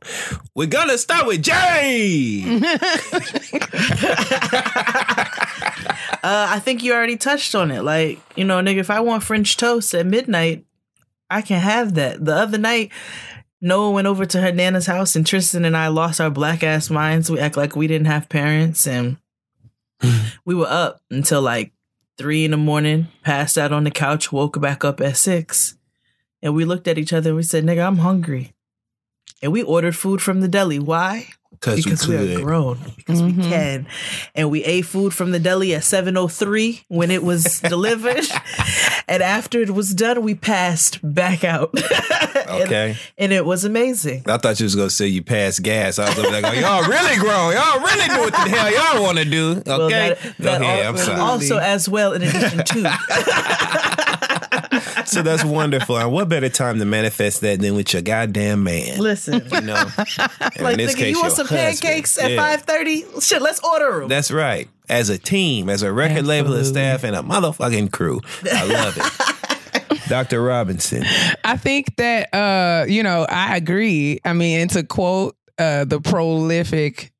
[0.55, 2.61] We're gonna start with Jay.
[6.23, 7.83] Uh, I think you already touched on it.
[7.83, 10.65] Like, you know, nigga, if I want French toast at midnight,
[11.29, 12.25] I can have that.
[12.25, 12.93] The other night,
[13.61, 16.91] Noah went over to her nana's house, and Tristan and I lost our black ass
[16.91, 17.29] minds.
[17.29, 19.17] We act like we didn't have parents, and
[20.45, 21.73] we were up until like
[22.19, 25.77] three in the morning, passed out on the couch, woke back up at six.
[26.43, 28.53] And we looked at each other and we said, nigga, I'm hungry.
[29.43, 30.79] And we ordered food from the deli.
[30.79, 31.29] Why?
[31.51, 32.41] Because because we, could.
[32.41, 33.43] are grown because we mm-hmm.
[33.43, 33.87] can
[34.35, 38.25] and we ate food from the deli at 703 when it was delivered
[39.07, 41.73] and after it was done we passed back out
[42.49, 42.97] Okay.
[43.17, 46.01] and, it was amazing I thought you was gonna say you passed gas.
[46.01, 47.53] I was gonna be like, oh, y'all really grown.
[47.53, 49.51] Y'all really do what the hell y'all want to do.
[49.53, 50.85] Okay, Well, that- go that ahead.
[50.85, 51.21] al- I'm sorry.
[51.21, 52.83] also as well in addition to
[55.05, 55.97] so that's wonderful.
[55.99, 58.99] And what better time to manifest that than with your goddamn man?
[58.99, 61.81] listen You know, like in this nigga case, you want some husband.
[61.81, 62.57] pancakes at Yeah.
[62.59, 64.69] 5.30 shit let's order them That's right.
[64.89, 68.21] As a team, as a record label and staff and a motherfucking crew.
[68.53, 69.99] I love it.
[70.09, 70.43] Dr.
[70.43, 71.05] Robinson.
[71.45, 74.19] I think that uh, you know, I agree.
[74.25, 77.13] I mean, and to quote uh the prolific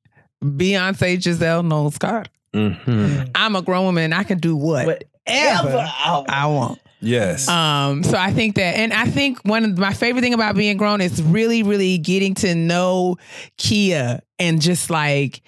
[0.45, 5.87] Beyonce Giselle Knowles Scott, hmm I'm a grown woman, I can do whatever Whatever
[6.29, 6.81] I want.
[7.03, 7.49] Yes.
[7.49, 10.77] Um, so I think that, and I think one of my favorite thing about being
[10.77, 13.17] grown is really, really getting to know
[13.59, 15.43] Keia and just like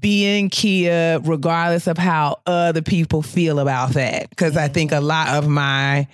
[0.00, 4.30] being Keia, regardless of how other people feel about that.
[4.30, 6.08] Because I think a lot of my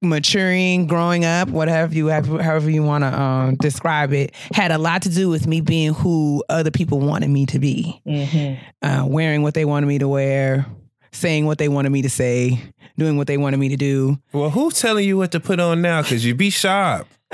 [0.00, 4.78] maturing, growing up, whatever you have, however you want to um, describe it, had a
[4.78, 8.00] lot to do with me being who other people wanted me to be,
[8.82, 10.66] uh, wearing what they wanted me to wear,
[11.12, 12.60] saying what they wanted me to say,
[12.96, 14.18] doing what they wanted me to do.
[14.32, 16.02] well, who's telling you what to put on now?
[16.02, 17.08] Because you be sharp.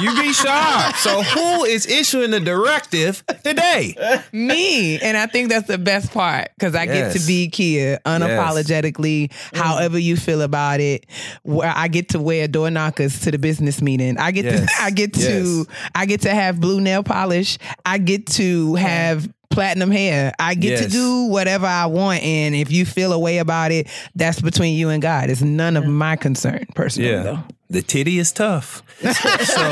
[0.00, 0.94] you be sharp.
[0.96, 3.96] So who is issuing the directive today?
[4.32, 9.32] me and i think that's the best part because i get to be Keia unapologetically
[9.52, 11.06] however you feel about it
[11.42, 14.60] where i get to wear door knockers to the business meeting i get Yes.
[14.60, 19.28] to i get to I get to have blue nail polish i get to have
[19.54, 23.38] platinum hair i get to do whatever i want and if you feel a way
[23.38, 27.22] about it that's between you and god it's none of my concern personally Yeah.
[27.22, 27.38] though
[27.70, 28.82] The titty is tough.
[29.00, 29.62] so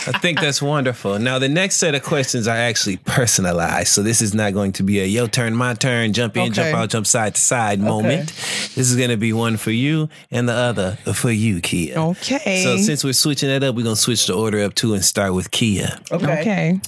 [0.00, 1.18] I think that's wonderful.
[1.18, 3.88] Now the next set of questions are actually personalized.
[3.88, 6.74] So this is not going to be a yo turn, my turn, jump in, jump
[6.74, 8.28] out, jump side to side moment.
[8.74, 11.96] This is gonna be one for you and the other for you, Keia.
[11.96, 15.04] okay So since we're switching that up, we're gonna switch the order up too and
[15.04, 16.00] start with Keia.
[16.10, 16.80] okay, okay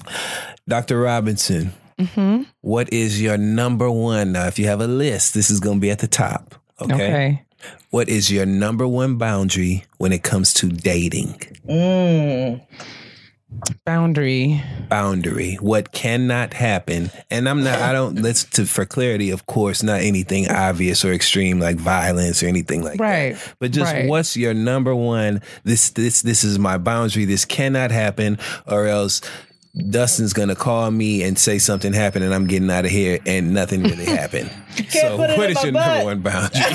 [0.68, 1.00] Dr.
[1.00, 2.44] Robinson, Mm-hmm.
[2.62, 4.32] what is your number one?
[4.32, 6.54] Now, if you have a list, this is gonna be at the top.
[6.80, 6.94] Okay.
[6.94, 7.44] okay
[7.90, 11.36] What is your number one boundary when it comes to dating?
[13.84, 15.56] boundary Boundary.
[15.56, 17.10] What cannot happen?
[17.30, 17.78] And I'm not.
[17.80, 18.22] I don't.
[18.22, 19.30] Let's to for clarity.
[19.30, 23.04] Of course, not anything obvious or extreme like violence or anything like that.
[23.04, 23.54] Right, that.
[23.58, 24.08] But just right.
[24.08, 25.42] what's your number one?
[25.64, 27.24] This this this is my boundary.
[27.24, 29.20] This cannot happen, or else.
[29.90, 33.54] Dustin's gonna call me and say something happened and I'm getting out of here and
[33.54, 34.50] nothing really happened.
[34.88, 35.86] so put it what in is my your butt.
[35.86, 36.60] number one boundary?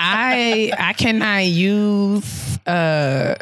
[0.00, 3.34] I I cannot use uh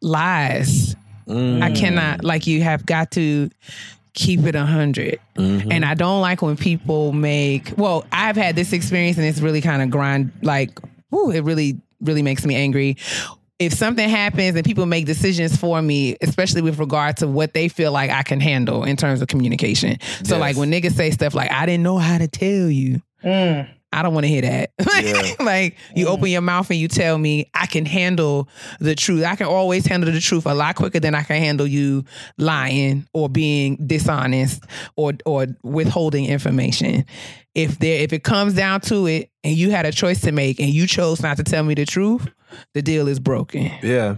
[0.00, 0.96] lies.
[1.28, 3.48] I cannot like you have got to
[4.14, 8.72] keep it a 100 and i don't like when people make well i've had this
[8.72, 10.78] experience and it's really kind of grind like
[11.12, 12.96] ooh, it really really makes me angry
[13.58, 17.68] if something happens and people make decisions for me, especially with regard to what they
[17.68, 19.98] feel like I can handle in terms of communication.
[20.24, 20.40] So, Yes.
[20.40, 23.68] like when niggas say stuff like, I didn't know how to tell you, mm.
[23.92, 24.70] I don't want to hear that.
[25.04, 25.34] Yeah.
[25.44, 26.10] like you mm.
[26.10, 28.48] open your mouth and you tell me I can handle
[28.80, 29.24] the truth.
[29.24, 32.04] I can always handle the truth a lot quicker than I can handle you
[32.38, 34.64] lying or being dishonest
[34.96, 37.04] or or withholding information.
[37.54, 40.58] If there if it comes down to it and you had a choice to make
[40.58, 42.26] and you chose not to tell me the truth,
[42.72, 43.70] the deal is broken.
[43.82, 44.16] Yeah.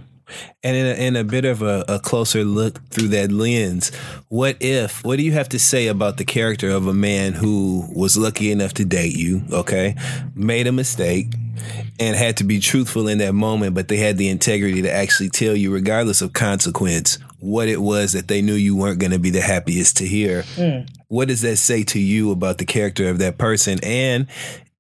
[0.64, 3.95] And in a, in a bit of a, a closer look through that lens,
[4.28, 7.89] what if, what do you have to say about the character of a man who
[7.95, 9.95] was lucky enough to date you, okay,
[10.34, 11.32] made a mistake,
[12.01, 15.30] and had to be truthful in that moment, but they had the integrity to actually
[15.30, 19.18] tell you, regardless of consequence, what it was that they knew you weren't going to
[19.18, 20.43] be the happiest to hear?
[20.57, 20.80] Hmm.
[21.09, 23.78] What does that say to you about the character of that person?
[23.84, 24.26] And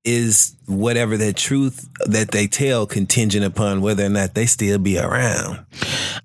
[0.06, 4.98] is whatever the truth that they tell contingent upon whether or not they still be
[4.98, 5.58] around.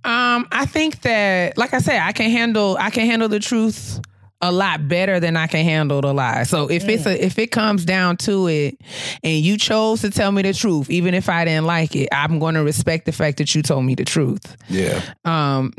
[0.05, 3.99] Um, I think that, like I said, I can handle I can handle the truth
[4.43, 6.43] a lot better than I can handle the lie.
[6.43, 8.79] So if it's a if it comes down to it
[9.23, 12.39] and you chose to tell me the truth, even if I didn't like it, I'm
[12.39, 14.55] going to respect the fact that you told me the truth.
[14.69, 15.01] Yeah.
[15.25, 15.73] Um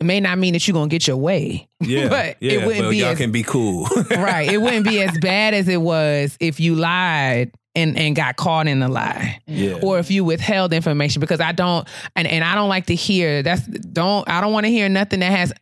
[0.00, 1.68] it may not mean that you're to get your way.
[1.80, 2.08] Yeah.
[2.08, 3.86] But yeah, it wouldn't but be y'all as- can be cool.
[4.10, 4.50] right.
[4.50, 8.66] It wouldn't be as bad as it was if you lied and, and got caught
[8.66, 9.40] in the lie.
[9.46, 9.78] yeah.
[9.82, 11.86] Or if you withheld information because I don't
[12.16, 15.20] and, and I don't like to hear that's don't I don't want to hear nothing
[15.20, 15.52] that has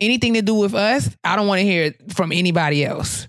[0.00, 1.08] anything to do with us.
[1.22, 3.28] I don't want to hear it from anybody else.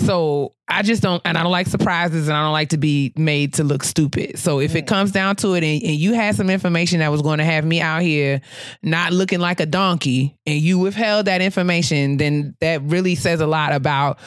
[0.00, 3.12] So I just don't and I don't like surprises and I don't like to be
[3.16, 4.38] made to look stupid.
[4.38, 4.88] So if it mm.
[4.88, 7.64] comes down to it and, and you had some information that was going to have
[7.64, 8.40] me out here
[8.82, 13.46] not looking like a donkey and you withheld that information, then that really says a
[13.46, 14.18] lot about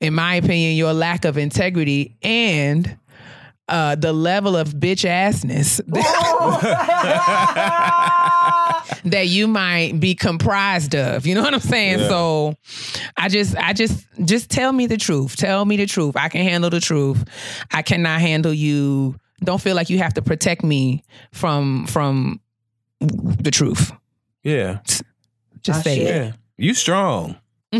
[0.00, 2.96] in my opinion, your lack of integrity and
[3.68, 5.80] uh, the level of bitch assness
[9.04, 11.26] that you might be comprised of.
[11.26, 12.00] You know what I'm saying?
[12.00, 12.08] Yeah.
[12.08, 12.54] So
[13.16, 15.36] I just I just just tell me the truth.
[15.36, 16.16] Tell me the truth.
[16.16, 17.24] I can handle the truth.
[17.70, 19.16] I cannot handle you.
[19.44, 22.40] Don't feel like you have to protect me from from
[23.00, 23.92] the truth.
[24.42, 24.80] yeah.
[25.62, 26.06] Just Ah, say shit.
[26.06, 26.24] it.
[26.24, 26.32] Yeah.
[26.56, 27.36] You strong.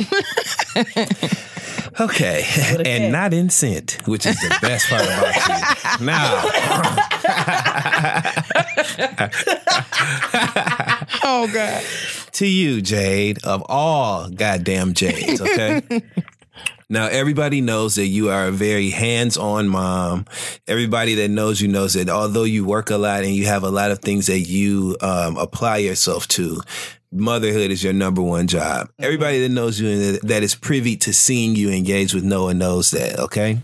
[2.00, 2.44] okay.
[2.72, 2.96] With a K.
[3.04, 6.02] And not in scent, which is the best part about you.
[6.06, 6.44] Now,
[11.24, 11.84] Oh God.
[12.32, 15.82] to you, Jade, of all goddamn Jades, okay?
[16.90, 20.24] Now, everybody knows that you are a very hands on mom.
[20.66, 23.70] Everybody that knows you knows that although you work a lot and you have a
[23.70, 26.60] lot of things that you um, apply yourself to,
[27.10, 28.90] motherhood is your number one job.
[28.98, 32.90] Everybody that knows you and that- is privy to seeing you engage with Noah knows
[32.90, 33.60] that, okay?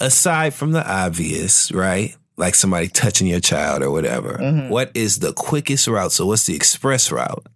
[0.00, 2.16] Aside from the obvious, right?
[2.36, 4.38] Like somebody touching your child or whatever,
[4.68, 6.12] what is the quickest route?
[6.12, 7.46] So, what's the express route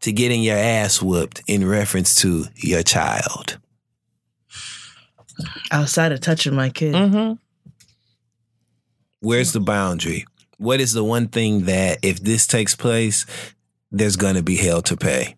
[0.00, 3.58] to getting your ass whooped in reference to your child?
[5.70, 6.94] Outside of touching my kid.
[6.94, 7.34] Mm-hmm.
[9.20, 10.26] Where's the boundary?
[10.58, 13.26] What is the one thing that if this takes place,
[13.96, 15.36] there's going to be hell to pay?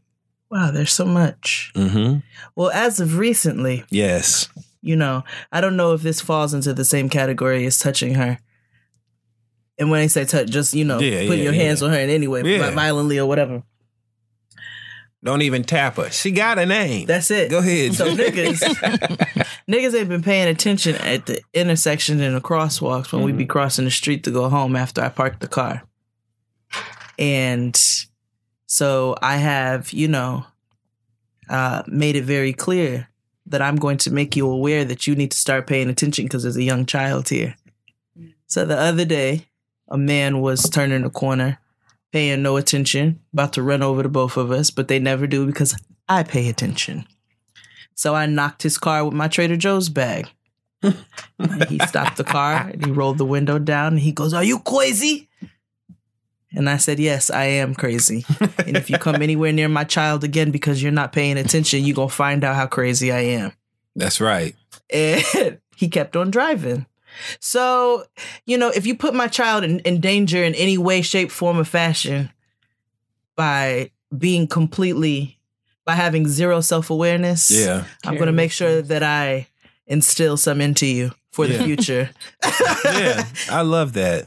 [0.51, 1.73] Wow, there's so much.
[1.75, 2.19] Mm-hmm.
[2.55, 4.49] Well, as of recently, Yes.
[4.81, 8.39] you know, I don't know if this falls into the same category as touching her.
[9.79, 11.99] And when I say touch, just you know, Yeah, putting yeah, your hands on her
[11.99, 12.71] in any way, Yeah.
[12.71, 13.63] violently or whatever.
[15.25, 16.09] Don't even tap her.
[16.11, 17.07] She got a name.
[17.07, 17.51] That's it.
[17.51, 17.95] Go ahead.
[17.95, 18.61] So niggas,
[19.69, 23.85] niggas ain't been paying attention at the intersection and the crosswalks when we be crossing
[23.87, 25.83] the street to go home after I park the car.
[27.19, 27.77] And
[28.67, 30.45] so I have, you know,
[31.49, 33.09] uh, made it very clear
[33.47, 36.43] that I'm going to make you aware that you need to start paying attention because
[36.43, 37.55] there's a young child here.
[38.49, 39.47] So the other day,
[39.89, 41.59] a man was turning the corner,
[42.13, 45.47] paying no attention, about to run over the both of us, but they never do
[45.47, 45.77] because
[46.09, 47.07] I pay attention.
[47.95, 50.29] So I knocked his car with my Trader Joe's bag.
[50.83, 54.45] And he stopped the car and he rolled the window down and he goes, Are
[54.45, 55.29] you crazy?
[56.53, 58.25] And I said, Yes, I am crazy.
[58.65, 61.97] and if you come anywhere near my child again because you're not paying attention, you're
[61.97, 63.53] going to find out how crazy I am.
[63.95, 64.55] That's right.
[64.93, 66.87] And he kept on driving.
[67.41, 68.05] So,
[68.45, 71.59] you know, if you put my child in, in danger in any way, shape, form,
[71.59, 72.31] or fashion
[73.35, 75.39] by being completely,
[75.85, 77.85] by having zero self awareness, Yeah.
[78.05, 79.49] I'm going to make sure that I
[79.87, 82.11] instill some into you for the future.
[82.85, 84.27] yeah, I love that.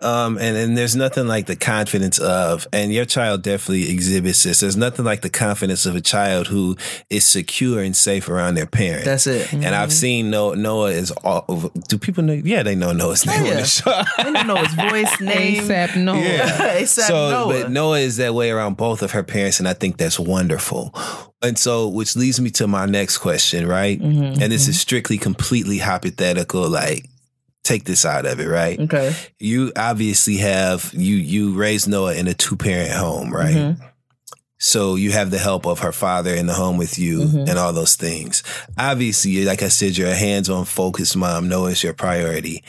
[0.00, 4.60] Um, and, and there's nothing like the confidence of, and your child definitely exhibits this.
[4.60, 6.76] There's nothing like the confidence of a child who
[7.10, 9.06] is secure and safe around their parents.
[9.06, 9.52] That's it.
[9.52, 11.68] and I've seen Noah, Noah is all over.
[11.88, 12.34] Do people know?
[12.34, 13.54] Yeah, they know Noah's name on yeah.
[13.60, 13.90] the show.
[14.18, 15.64] I don't know his voice, name.
[15.64, 16.18] ASAP Noah.
[16.20, 16.76] Yeah.
[16.80, 17.62] ASAP so, Noah.
[17.62, 20.94] but Noah is that way around both of her parents, and I think that's wonderful.
[21.42, 24.00] And so, which leads me to my next question, right?
[24.00, 26.68] Mhm, And this is strictly, completely hypothetical.
[26.68, 27.06] Like,
[27.64, 28.78] take this out of it, right?
[28.80, 29.14] Okay.
[29.38, 33.54] You obviously have you you raised Noah in a two parent home, right?
[33.54, 33.80] Mhm.
[34.60, 37.48] So you have the help of her father in the home with you Mhm.
[37.48, 38.42] and all those things.
[38.76, 41.48] Obviously, like I said, you're a hands on focused mom.
[41.48, 42.64] Noah is your priority.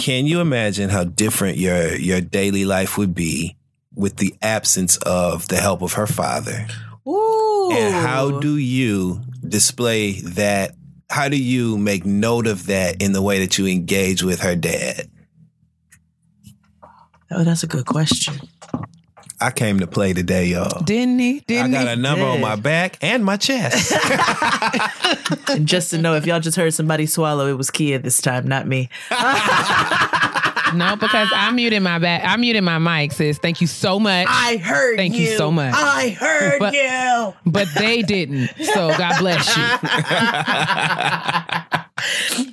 [0.00, 3.56] Can you imagine how different your your daily life would be
[3.94, 6.66] with the absence of the help of her father?
[7.08, 7.70] Ooh.
[7.72, 10.74] And how do you display that?
[11.10, 14.54] How do you make note of that in the way that you engage with her
[14.54, 15.10] dad?
[17.32, 18.34] Oh, that's a good question.
[19.40, 20.82] I came to play today, y'all.
[20.82, 21.40] Didn't he?
[21.40, 21.92] Didn't I got he?
[21.94, 23.92] a number on my back and my chest.
[25.48, 28.46] And just to know, if y'all just heard somebody swallow, it was Keia this time,
[28.46, 28.88] not me.
[30.74, 32.22] No, because I muted my back.
[32.24, 33.38] I muted my mic, sis.
[33.38, 34.26] Thank you so much.
[34.28, 35.36] I heard Thank you you.
[35.36, 35.74] so much.
[35.76, 37.34] I heard But- you.
[37.46, 38.48] but they didn't.
[38.64, 39.62] So God bless you.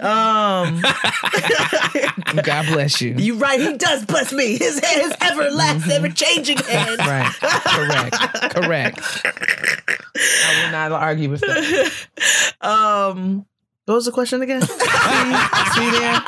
[0.01, 0.82] Um,
[2.43, 3.15] God bless you.
[3.18, 3.59] You're right.
[3.59, 4.57] He does bless me.
[4.57, 6.99] His hand is everlasting, ever changing hand.
[6.99, 7.32] Right.
[7.39, 8.53] Correct.
[8.55, 8.99] Correct.
[9.26, 11.91] I will not argue with that.
[12.61, 13.45] Um,
[13.86, 14.61] what was the question again?
[14.61, 16.22] See there?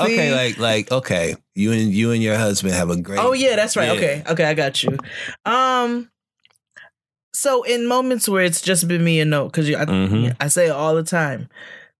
[0.00, 3.18] Okay, like like okay, you and you and your husband have a great.
[3.20, 3.86] Oh yeah, that's right.
[3.86, 3.92] Yeah.
[3.94, 4.96] Okay, okay, I got you.
[5.44, 6.10] Um,
[7.34, 10.36] so in moments where it's just been me and no, because I, Mhm.
[10.40, 11.48] I say it all the time,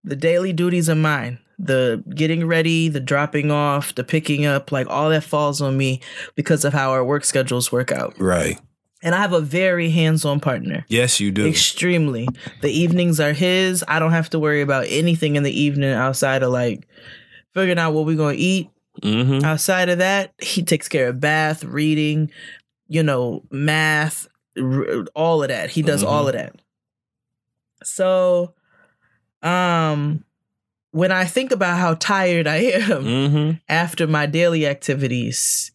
[0.03, 1.39] the daily duties are mine.
[1.59, 6.01] The getting ready, the dropping off, the picking up, like all that falls on me
[6.35, 8.15] because of how our work schedules work out.
[8.19, 8.59] Right.
[9.03, 10.85] And I have a very hands-on partner.
[10.87, 11.45] Yes, you do.
[11.45, 12.27] Extremely.
[12.61, 13.83] The evenings are his.
[13.87, 16.87] I don't have to worry about anything in the evening outside of like
[17.53, 18.69] figuring out what we're gonna eat.
[19.01, 19.43] Mm-hmm.
[19.45, 22.29] Outside of that, he takes care of bath, reading,
[22.87, 24.27] you know, math,
[24.57, 25.69] r- all of that.
[25.71, 26.07] He does Mhm.
[26.07, 26.55] all of that.
[27.83, 28.53] So,
[29.41, 30.23] um,
[30.91, 33.51] when I think about how tired I am Mm-hmm.
[33.69, 35.71] after my daily activities,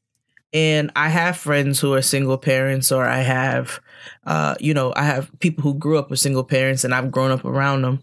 [0.53, 3.81] and I have friends who are single parents, or I have,
[4.25, 7.31] uh, you know, I have people who grew up with single parents, and I've grown
[7.31, 8.01] up around them.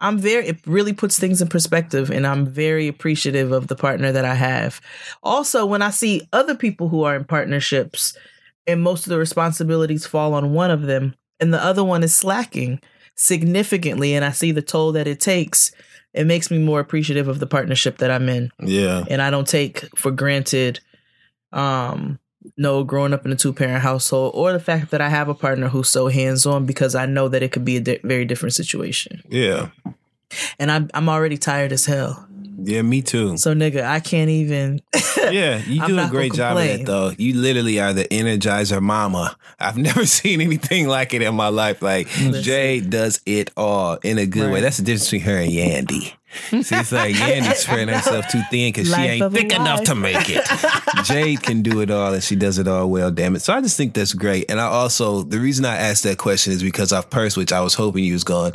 [0.00, 4.12] I'm very, it really puts things in perspective, and I'm very appreciative of the partner
[4.12, 4.80] that I have.
[5.22, 8.16] Also, when I see other people who are in partnerships
[8.66, 12.14] and most of the responsibilities fall on one of them and the other one is
[12.14, 12.80] slacking
[13.14, 15.72] significantly, and I see the toll that it takes,
[16.14, 19.04] it makes me more appreciative of the partnership that I'm in Yeah.
[19.08, 20.80] and I don't take for granted
[21.52, 22.18] um
[22.56, 25.34] no growing up in a two parent household or the fact that I have a
[25.34, 28.24] partner who's so hands on because I know that it could be a di- very
[28.24, 29.22] different situation.
[29.28, 29.68] Yeah.
[30.58, 32.26] And I'm I'm already tired as hell.
[32.62, 33.36] Yeah, me too.
[33.36, 34.82] So nigga, I can't even
[35.16, 37.12] Yeah, you do a great job of that though.
[37.16, 39.36] You literally are the energizer mama.
[39.58, 41.82] I've never seen anything like it in my life.
[41.82, 44.60] Like Jay does it all in a good way.
[44.60, 46.14] That's the difference between her and Yandy.
[46.62, 50.28] See, it's like Yandy spreading herself too thin because she ain't thick enough to make
[50.28, 50.46] it.
[51.04, 53.42] Jade can do it all and she does it all well, damn it.
[53.42, 54.48] So I just think that's great.
[54.48, 57.60] And I also, the reason I asked that question is because I've pursed, which I
[57.60, 58.52] was hoping you was going,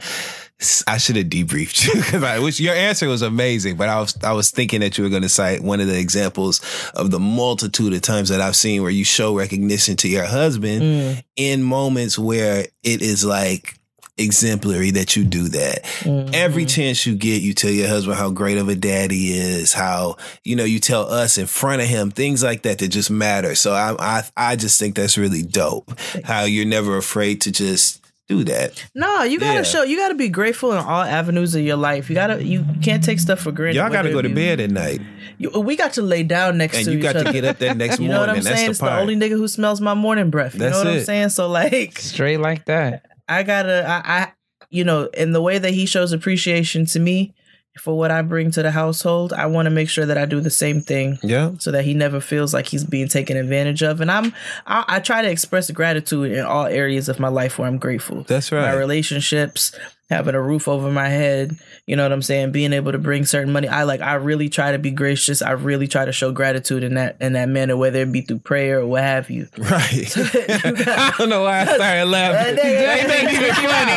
[0.87, 4.17] I should have debriefed you because I wish your answer was amazing, but I was
[4.23, 6.61] I was thinking that you were going to cite one of the examples
[6.95, 10.81] of the multitude of times that I've seen where you show recognition to your husband
[10.81, 13.77] Mm, in moments where it is like
[14.17, 15.83] exemplary that you do that.
[15.83, 19.37] mm, Every chance you get, you tell your husband how great of a dad he
[19.37, 22.87] is, how, you know, you tell us in front of him, things like that that
[22.87, 23.55] just matter.
[23.55, 25.91] So I, I, I just think that's really dope.
[26.23, 28.85] How you're never afraid to just do that.
[28.95, 29.63] No, you gotta Yeah.
[29.63, 32.09] show you gotta be grateful in all avenues of your life.
[32.09, 33.75] You gotta you can't take stuff for granted.
[33.77, 35.01] Y'all got to go to you- bed at night.
[35.37, 37.59] You, we got to lay down next And to you each got to get up
[37.59, 38.37] that next You know what morning.
[38.37, 38.65] I'm That's saying?
[38.67, 40.53] the It's the only nigga who smells my morning breath.
[40.53, 41.29] You That's know what I'm saying?
[41.29, 43.05] So like Straight like that.
[43.27, 44.31] I gotta, I, I,
[44.69, 47.33] you know, in the way that he shows appreciation to me
[47.77, 50.39] for what I bring to the household, I want to make sure that I do
[50.39, 51.51] the same thing yeah.
[51.59, 54.01] so that he never feels like he's being taken advantage of.
[54.01, 54.33] And I'm,
[54.65, 58.23] I, I try to express gratitude in all areas of my life where I'm grateful.
[58.23, 58.61] That's right.
[58.61, 59.77] My relationships,
[60.09, 63.25] having a roof over my head, you know what I'm saying, being able to bring
[63.25, 63.67] certain money.
[63.67, 65.41] I like, I really try to be gracious.
[65.41, 68.39] I really try to show gratitude in that in that manner, whether it be through
[68.39, 69.47] prayer or what have you.
[69.57, 70.15] Right.
[70.15, 72.55] You got- I don't know why I started laughing.
[72.55, 73.91] That nigga- Ain't that even funny?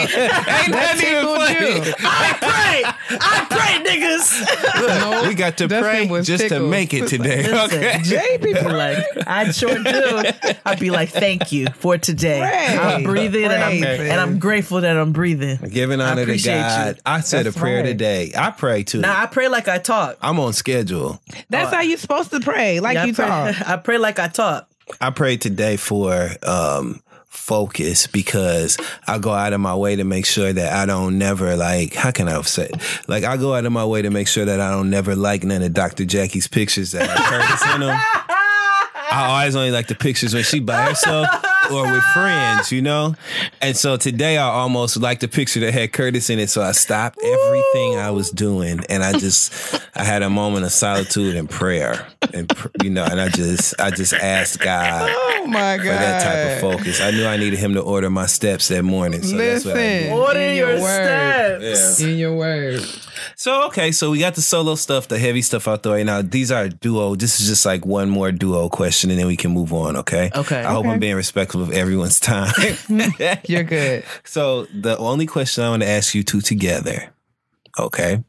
[0.62, 1.88] Ain't that even funny?
[1.88, 1.94] you.
[2.00, 5.10] I pray, I pray, niggas.
[5.10, 7.42] Look, we got to That pray thing was just to make it today.
[7.42, 7.98] Listen, Okay.
[8.02, 10.22] Jay people like I sure do.
[10.64, 12.40] I'd be like, thank you for today.
[12.40, 12.78] Pray.
[12.78, 15.58] I'm breathing and I'm Pray, and I'm grateful that I'm breathing.
[15.68, 16.96] Giving honor to appreciate God.
[16.96, 17.02] you.
[17.06, 17.86] I said That's a prayer right.
[17.86, 18.32] today.
[18.36, 19.00] I pray too.
[19.00, 20.18] Now I pray like I talk.
[20.20, 21.20] I'm on schedule.
[21.50, 23.68] That's how you're supposed to pray, like Yeah, you I pray, talk.
[23.68, 24.68] I pray like I talk.
[25.00, 30.26] I prayed today for um focus because I go out of my way to make
[30.26, 32.70] sure that I don't never like how can I say
[33.06, 35.44] like I go out of my way to make sure that I don't never like
[35.44, 36.04] none of Dr.
[36.04, 38.00] Jackie's pictures that have Curtis in them.
[39.10, 41.28] I always only like the pictures when she by herself
[41.70, 43.14] or with friends, you know?
[43.62, 46.50] And so today I almost liked the picture that had Curtis in it.
[46.50, 50.72] So I stopped everything I was doing and I just, I had a moment of
[50.72, 52.50] solitude and prayer and,
[52.82, 55.82] you know, and I just, I just asked God Oh my god.
[55.82, 57.00] for that type of focus.
[57.00, 59.22] I knew I needed him to order my steps that morning.
[59.22, 60.08] So that's what I Listen.
[60.08, 60.12] did.
[60.12, 61.60] Order In your, your word.
[61.62, 62.00] steps.
[62.00, 62.82] In your word.
[63.38, 66.02] So okay, so we got the solo stuff, the heavy stuff out the way.
[66.02, 67.14] Now these are duo.
[67.14, 69.94] This is just like one more duo question, and then we can move on.
[69.94, 70.28] Okay.
[70.34, 70.60] Okay.
[70.60, 72.52] I hope I'm being respectful of everyone's time.
[73.46, 74.04] You're good.
[74.24, 77.12] so the only question I want to ask you two together,
[77.78, 78.24] okay,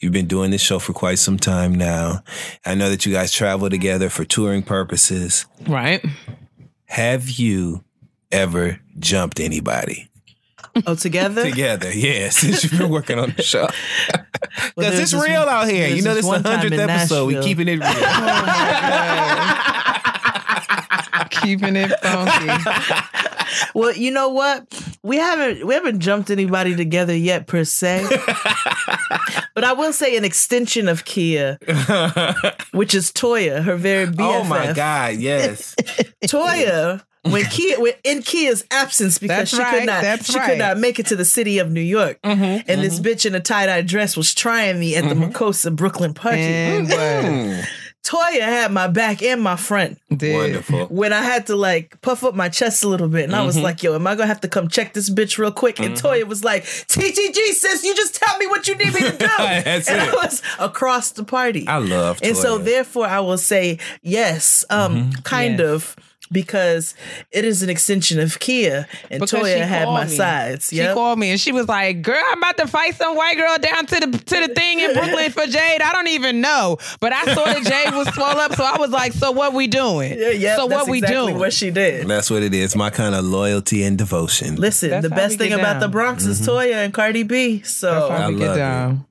[0.00, 2.22] You've been doing this show for quite some time now.
[2.64, 5.44] I know that you guys travel together for touring purposes.
[5.66, 6.02] Right.
[6.86, 7.84] Have you
[8.30, 10.08] ever jumped anybody?
[10.86, 11.42] Oh, together?
[11.42, 13.68] Together, yeah, since you've been working on the show.
[14.74, 15.88] Because there's it's this real out here.
[15.88, 17.26] You know, this this is the 100th in episode.
[17.26, 17.82] We keeping it real.
[21.18, 22.70] Oh, keeping it funky.
[23.74, 24.66] Well, you know what?
[25.02, 28.06] We haven't we haven't jumped anybody together yet per se.
[29.54, 31.58] but I will say an extension of Keia,
[32.74, 34.40] which is Toya, her very BFF.
[34.40, 35.74] oh my God, yes.
[36.24, 40.38] Toya, when Keia when in Keia's absence because That's she right, could not that's she
[40.38, 40.50] right.
[40.50, 42.20] could not make it to the city of New York.
[42.22, 42.42] Mm-hmm.
[42.42, 43.06] and this mm-hmm.
[43.06, 45.32] bitch in a tie-dye dress was trying me at the mm-hmm.
[45.32, 46.40] Makosa Brooklyn party.
[46.40, 47.66] And?
[48.06, 49.98] Toya had my back and my front.
[50.16, 50.36] Did.
[50.36, 50.86] Wonderful.
[50.86, 53.58] when I had to like puff up my chest a little bit, and I was
[53.58, 56.24] like, "Yo, am I gonna have to come check this bitch real quick?" And Toya
[56.24, 59.88] was like, "TTG, sis, you just tell me what you need me to do." That's
[59.88, 60.14] and it.
[60.14, 61.66] I was across the party.
[61.66, 65.68] I love and so therefore, I will say yes, um, kind Yes.
[65.68, 65.96] of.
[66.32, 66.94] Because
[67.30, 70.16] it is an extension of Keia, and Because Toya had my me.
[70.16, 70.68] sides.
[70.72, 73.56] She called me and she was like, "Girl, I'm about to fight some white girl
[73.58, 75.80] down to the to the thing in Brooklyn for Jade.
[75.82, 78.90] I don't even know, but I saw that Jade was swole up, so I was
[78.90, 80.18] like, so what we doing?
[80.18, 80.56] yeah, yeah.
[80.56, 81.38] So that's what we exactly doing?
[81.38, 82.00] What she did.
[82.02, 82.74] And That's what it is.
[82.74, 84.56] My kind of loyalty and devotion.
[84.56, 85.80] Listen, That's the best thing get about down.
[85.80, 86.50] the Bronx is mm-hmm.
[86.50, 87.62] Toya and Cardi B.
[87.62, 89.06] So That's I how we love get it.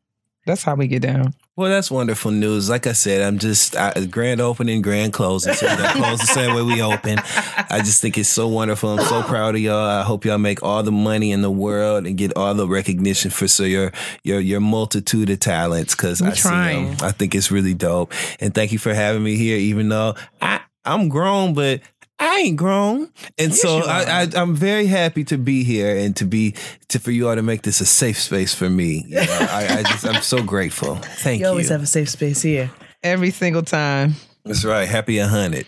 [0.45, 1.33] That's how we get down.
[1.57, 2.69] Well, that's wonderful news.
[2.69, 5.53] Like I said, I'm just I, grand opening, grand closing.
[5.53, 7.17] So we close the same way we open.
[7.17, 8.89] I just think it's so wonderful.
[8.99, 9.77] I'm so proud of y'all.
[9.77, 13.31] I hope y'all make all the money in the world and get all the recognition
[13.31, 13.93] for so your
[14.23, 15.95] your your multitude of talents.
[15.95, 16.51] Because I see 'em.
[16.51, 16.87] trying.
[17.01, 18.11] I think it's really dope.
[18.41, 19.57] And thank you for having me here.
[19.57, 21.79] Even though I I'm grown, but
[22.17, 26.25] I ain't grown, and so I, I, I'm very happy to be here and to
[26.25, 26.55] be
[26.87, 29.03] to for you all to make this a safe space for me.
[29.07, 30.95] You know, I, I just I'm so grateful.
[30.95, 31.49] Thank you you.
[31.49, 32.71] always have a safe space here.
[33.03, 34.15] Every single time.
[34.45, 34.87] That's right.
[34.87, 35.65] Happy a hundred.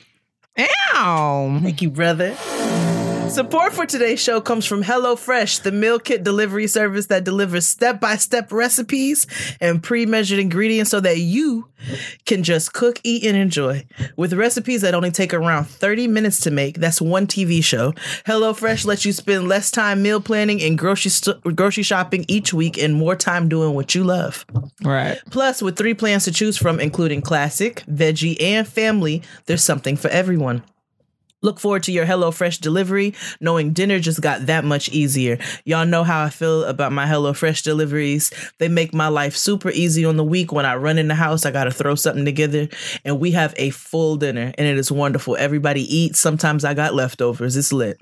[0.58, 1.60] Ow.
[1.62, 2.36] Thank you, brother.
[3.30, 8.00] Support for today's show comes from HelloFresh, the meal kit delivery service that delivers step
[8.00, 9.28] by step recipes
[9.60, 11.68] and pre measured ingredients so that you
[12.26, 13.86] can just cook, eat, and enjoy.
[14.16, 17.92] With recipes that only take around 30 minutes to make, that's one TV show.
[18.26, 22.78] HelloFresh lets you spend less time meal planning and grocery, st- grocery shopping each week
[22.78, 24.46] and more time doing what you love.
[24.84, 25.20] Right.
[25.30, 30.08] Plus, with three plans to choose from, including classic, veggie, and family, there's something for
[30.08, 30.64] everyone.
[31.48, 35.38] Look forward to your HelloFresh delivery, knowing dinner just got that much easier.
[35.64, 38.34] Y'all know how I feel about my HelloFresh deliveries.
[38.58, 40.52] They make my life super easy on the week.
[40.52, 42.68] When I run in the house, I got to throw something together,
[43.06, 45.38] and we have a full dinner, and it is wonderful.
[45.38, 46.20] Everybody eats.
[46.20, 47.56] Sometimes I got leftovers.
[47.56, 48.02] It's lit.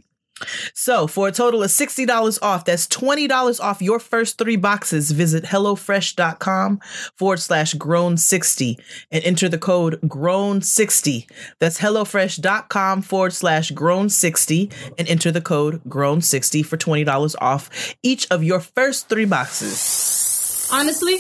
[0.74, 5.12] So, for a total of $60 off, that's $20 off your first three boxes.
[5.12, 6.82] Visit HelloFresh.com
[7.18, 8.78] forward slash grown60
[9.12, 11.30] and enter the code grown60.
[11.60, 18.44] That's HelloFresh.com forward slash grown60 and enter the code grown60 for $20 off each of
[18.44, 20.68] your first three boxes.
[20.72, 21.20] Honestly,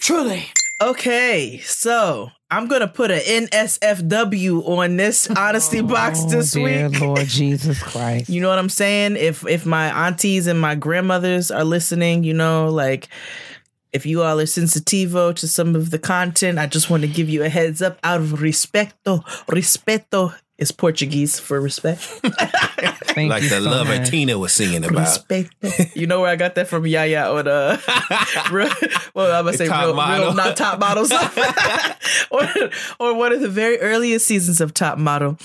[0.00, 0.46] Truly.
[0.78, 6.90] Okay, so I'm gonna put an NSFW on this honesty oh, box this oh, dear
[6.90, 7.00] week.
[7.00, 8.28] Lord Jesus Christ.
[8.28, 9.16] You know what I'm saying?
[9.16, 13.08] If if my aunties and my grandmothers are listening, you know, like
[13.94, 17.30] if you all are sensitivo to some of the content, I just want to give
[17.30, 19.24] you a heads up out of respeto.
[19.46, 22.00] Respeto is Portuguese for respect.
[23.16, 24.10] Thank Like you the so lover much.
[24.10, 25.06] Tina was singing about.
[25.06, 25.94] Respeto.
[25.96, 26.86] You know where I got that from?
[26.86, 27.78] Yaya on uh,
[28.52, 28.68] real,
[29.14, 30.26] well, I'm gonna say Top real, Model.
[30.26, 31.12] real, not top models,
[32.30, 32.42] or
[32.98, 35.38] or one of the very earliest seasons of Top Model.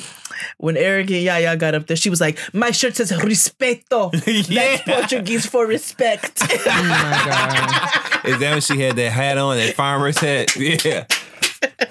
[0.58, 4.12] When Eric and Yaya got up there, she was like, "My shirt says respeto.
[4.50, 4.78] Yeah.
[4.78, 8.26] That's Portuguese for respect." Oh my God.
[8.26, 10.56] Is that when she had that hat on, that farmer's hat?
[10.56, 11.06] Yeah.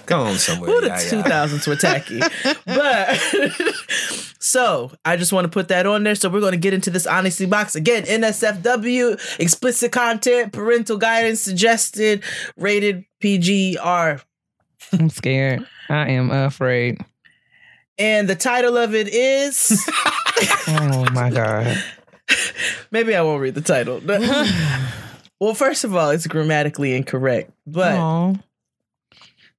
[0.07, 0.71] Come on somewhere.
[0.71, 1.23] Ooh, the yeah, yeah.
[1.23, 2.21] 2000s were tacky.
[2.67, 6.15] but so I just want to put that on there.
[6.15, 8.05] So we're going to get into this honesty box again.
[8.05, 12.23] NSFW, explicit content, parental guidance suggested,
[12.57, 14.23] rated PGR.
[14.93, 15.67] I'm scared.
[15.89, 16.99] I am afraid.
[17.99, 19.89] And the title of it is
[20.69, 21.83] Oh my God.
[22.91, 24.01] maybe I won't read the title.
[25.39, 28.35] well, first of all, it's grammatically incorrect, but Aw.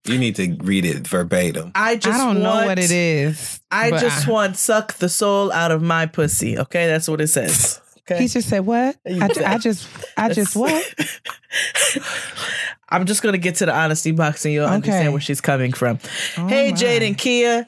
[0.05, 1.71] You need to read it verbatim.
[1.75, 3.61] I just I don't know what it is.
[3.69, 6.57] I but just want suck the soul out of my pussy.
[6.57, 7.79] Okay, that's what it says.
[7.99, 8.23] Okay.
[8.23, 8.97] He just said what?
[9.05, 9.87] I, I just,
[10.17, 10.95] I just what?
[12.89, 15.99] I'm just gonna get to the honesty box and you'll understand where she's coming from.
[16.37, 16.75] Oh hey, my.
[16.75, 17.67] Jade and Keia.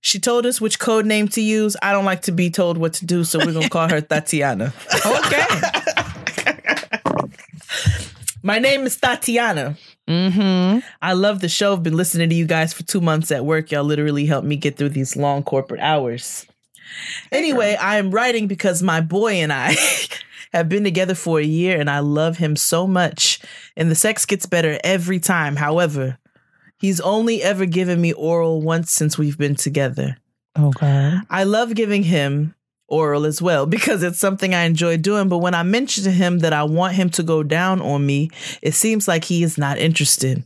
[0.00, 1.76] She told us which code name to use.
[1.82, 4.72] I don't like to be told what to do, so we're gonna call her Tatiana.
[5.04, 5.44] Okay.
[8.42, 9.76] My name is Tatiana.
[10.08, 10.86] Mm-hmm.
[11.02, 11.72] I love the show.
[11.72, 13.70] I've been listening to you guys for two months at work.
[13.70, 16.46] Y'all literally helped me get through these long corporate hours.
[17.32, 19.76] Anyway, I am writing because my boy and I
[20.52, 23.40] have been together for a year and I love him so much.
[23.76, 25.56] And the sex gets better every time.
[25.56, 26.18] However,
[26.78, 30.16] he's only ever given me oral once since we've been together.
[30.58, 31.14] Okay.
[31.28, 32.54] I love giving him
[32.88, 35.28] oral as well because it's something I enjoy doing.
[35.28, 38.30] But when I mention to him that I want him to go down on me,
[38.62, 40.44] it seems like he is not interested.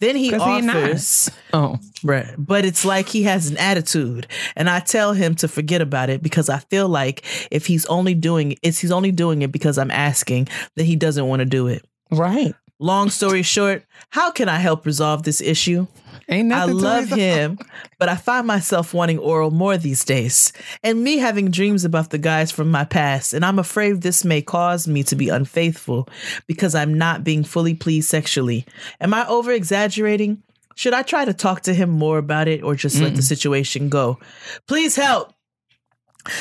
[0.00, 1.78] Then he offers, Oh.
[2.04, 6.10] right, but it's like he has an attitude, and I tell him to forget about
[6.10, 9.78] it because I feel like if he's only doing it's he's only doing it because
[9.78, 11.86] I'm asking, then he doesn't want to do it.
[12.10, 12.54] Right.
[12.80, 15.86] Long story short, how can I help resolve this issue?
[16.28, 17.58] Ain't I love him,
[17.98, 20.52] but I find myself wanting oral more these days.
[20.82, 24.42] And me having dreams about the guys from my past, and I'm afraid this may
[24.42, 26.08] cause me to be unfaithful
[26.46, 28.64] because I'm not being fully pleased sexually.
[29.00, 30.42] Am I over exaggerating?
[30.74, 33.24] Should I try to talk to him more about it or just let the mm.
[33.24, 34.18] situation go?
[34.66, 35.34] Please help.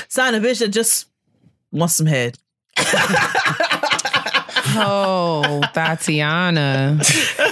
[0.08, 1.08] Sign a bitch that just
[1.72, 2.38] wants some head.
[4.74, 7.00] Oh, Tatiana.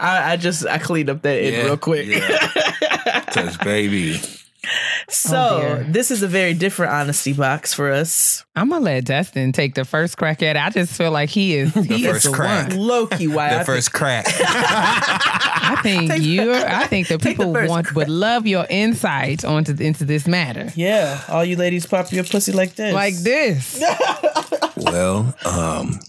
[0.00, 2.08] I, I just I cleaned up that in real quick.
[3.28, 4.20] Cause baby,
[5.08, 8.44] So Oh, this is a very different honesty box for us.
[8.56, 10.58] I'm gonna let Dustin take the first crack at it.
[10.58, 12.70] I just feel like he is he first is the crack.
[12.70, 12.78] one.
[12.78, 13.50] Loki, why?
[13.50, 14.26] the I first crack.
[14.38, 19.44] I think you I think the Take the people first want would love your insight
[19.44, 20.72] onto into this matter.
[20.74, 22.94] Yeah, all you ladies pop your pussy like this.
[22.94, 23.82] Like this.
[24.76, 26.00] well, um,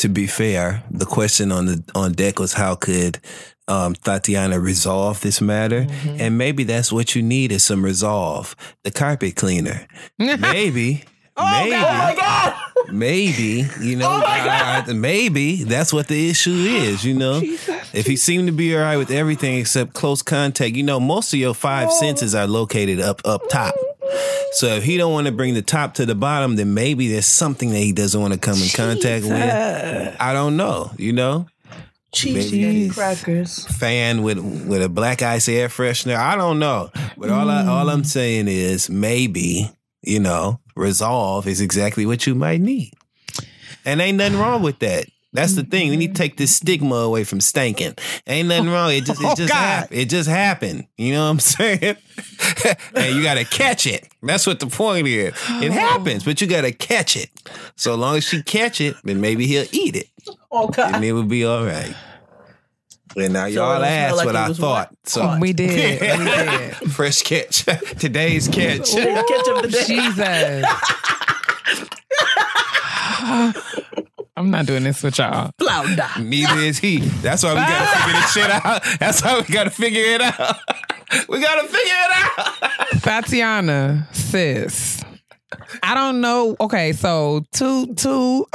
[0.00, 3.20] to be fair, the question on the on deck was how could
[3.68, 8.56] um, Tatiana resolve this matter, and maybe that's what you need is some resolve.
[8.82, 9.86] The carpet cleaner,
[10.18, 11.04] maybe.
[11.40, 12.54] Oh, maybe, Oh my god!
[12.92, 17.40] maybe, you know, oh, I- I- maybe that's what the issue is, you know.
[17.92, 21.32] If he seemed to be all right with everything except close contact, you know, most
[21.32, 23.74] of your five senses are located up up top.
[24.52, 27.26] So if he don't want to bring the top to the bottom, then maybe there's
[27.26, 30.16] something that he doesn't want to come in contact with.
[30.20, 31.46] I don't know, you know.
[32.12, 33.64] Cheese crackers.
[33.66, 36.16] Fan with with a black ice air freshener.
[36.16, 36.90] I don't know.
[37.16, 39.70] But all I all I'm saying is maybe,
[40.02, 42.92] you know, resolve is exactly what you might need.
[43.84, 45.06] And ain't nothing wrong with that.
[45.32, 45.90] That's the thing.
[45.90, 47.96] We need to take this stigma away from stanking.
[48.26, 48.92] Ain't nothing oh, wrong.
[48.92, 49.56] It just it Oh, just God.
[49.56, 50.00] happened.
[50.00, 50.86] It just happened.
[50.98, 51.96] You know what I'm saying?
[52.96, 54.08] and you gotta catch it.
[54.22, 55.32] That's what the point is.
[55.62, 55.72] It oh.
[55.72, 57.30] happens, but you gotta catch it.
[57.76, 60.08] So long as she catch it, then maybe he'll eat it.
[60.50, 60.96] Oh god!
[60.96, 61.94] And it will be all right.
[63.16, 64.94] And now y'all it'll asked like what it I was thought.
[65.04, 66.00] So We did.
[66.00, 66.74] We did.
[66.92, 67.64] fresh catch.
[67.98, 68.92] Today's catch.
[68.92, 69.84] Catch up the day.
[69.86, 70.64] Jesus.
[74.36, 75.50] I'm not doing this with y'all.
[75.58, 76.08] Flounder.
[76.20, 76.98] Neither is he.
[76.98, 78.04] That's why we gotta ah.
[78.06, 78.98] figure this shit out.
[78.98, 80.56] That's why we gotta figure it out.
[81.28, 83.02] We gotta figure it out.
[83.02, 85.04] Tatiana, sis.
[85.82, 86.56] I don't know.
[86.60, 88.46] Okay, so to to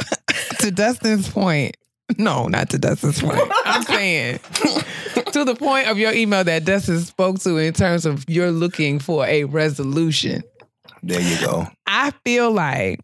[0.60, 1.76] to Dustin's point.
[2.18, 3.40] No, not to Dustin's point.
[3.64, 4.38] I'm saying
[5.32, 9.00] to the point of your email that Dustin spoke to in terms of you're looking
[9.00, 10.42] for a resolution.
[11.02, 11.66] There you go.
[11.86, 13.00] I feel like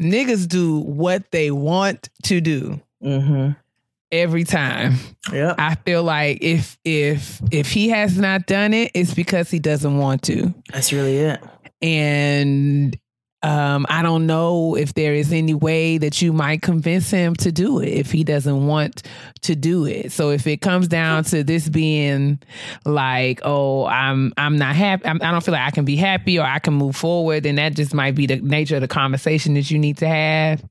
[0.00, 3.50] niggas do what they want to do Mm-hmm.
[4.12, 4.94] every time.
[5.32, 5.56] Yep.
[5.58, 9.98] I feel like if if if he has not done it, it's because he doesn't
[9.98, 10.54] want to.
[10.72, 11.40] That's really it.
[11.82, 12.96] And
[13.42, 17.52] um, I don't know if there is any way that you might convince him to
[17.52, 19.02] do it if he doesn't want
[19.42, 20.10] to do it.
[20.10, 22.40] So if it comes down to this being
[22.84, 26.38] like, oh, I'm I'm not happy, I'm, I don't feel like I can be happy
[26.38, 29.54] or I can move forward, then that just might be the nature of the conversation
[29.54, 30.64] that you need to have.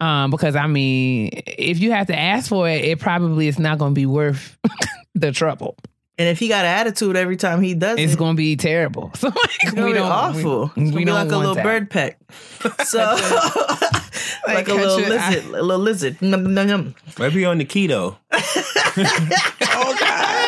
[0.00, 3.78] Um, because I mean, if you have to ask for it, it probably is not
[3.78, 4.58] going to be worth
[5.14, 5.76] the trouble.
[6.18, 8.36] And if he got an attitude every time he does it It's it, going to
[8.36, 9.12] be terrible.
[9.18, 10.72] So like, it's gonna be awful.
[10.74, 11.62] We, it's we be don't like a little that.
[11.64, 12.18] bird peck.
[12.84, 12.98] So
[14.48, 16.20] like, a little your- lizard, a little lizard.
[16.20, 16.94] Num, num, num.
[17.18, 18.16] Maybe on the keto.
[18.32, 20.47] Oh god!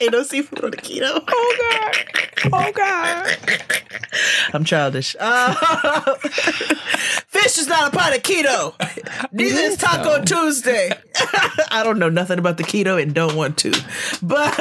[0.00, 1.22] Ain't no seafood on the keto.
[1.28, 1.96] Oh God!
[2.52, 3.36] Oh God!
[4.54, 5.14] I'm childish.
[5.20, 5.54] Uh,
[7.28, 8.74] fish is not a part of keto.
[9.32, 10.90] Neither is Taco Tuesday.
[11.70, 13.70] I don't know nothing about the keto and don't want to,
[14.22, 14.56] but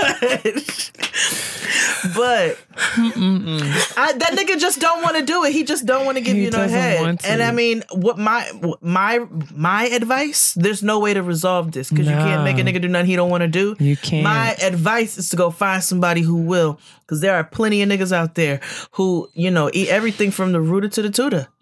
[2.16, 2.58] but
[3.98, 5.54] I, that nigga just don't want to do it.
[5.54, 7.22] He just don't want to give He you no head.
[7.26, 8.52] And I mean, what my
[8.82, 10.54] my my advice?
[10.54, 13.16] There's no way to resolve this because you can't make a nigga do nothing he
[13.16, 13.76] don't want to do.
[13.80, 14.24] You can't.
[14.24, 18.12] My advice is to go find somebody who will, because there are plenty of niggas
[18.12, 18.60] out there
[18.92, 21.48] who you know eat everything from the rooter to the tutor.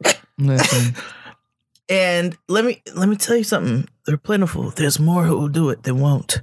[1.89, 3.88] And let me let me tell you something.
[4.06, 4.72] They're plentiful.
[4.72, 6.41] There's more who will do it than won't.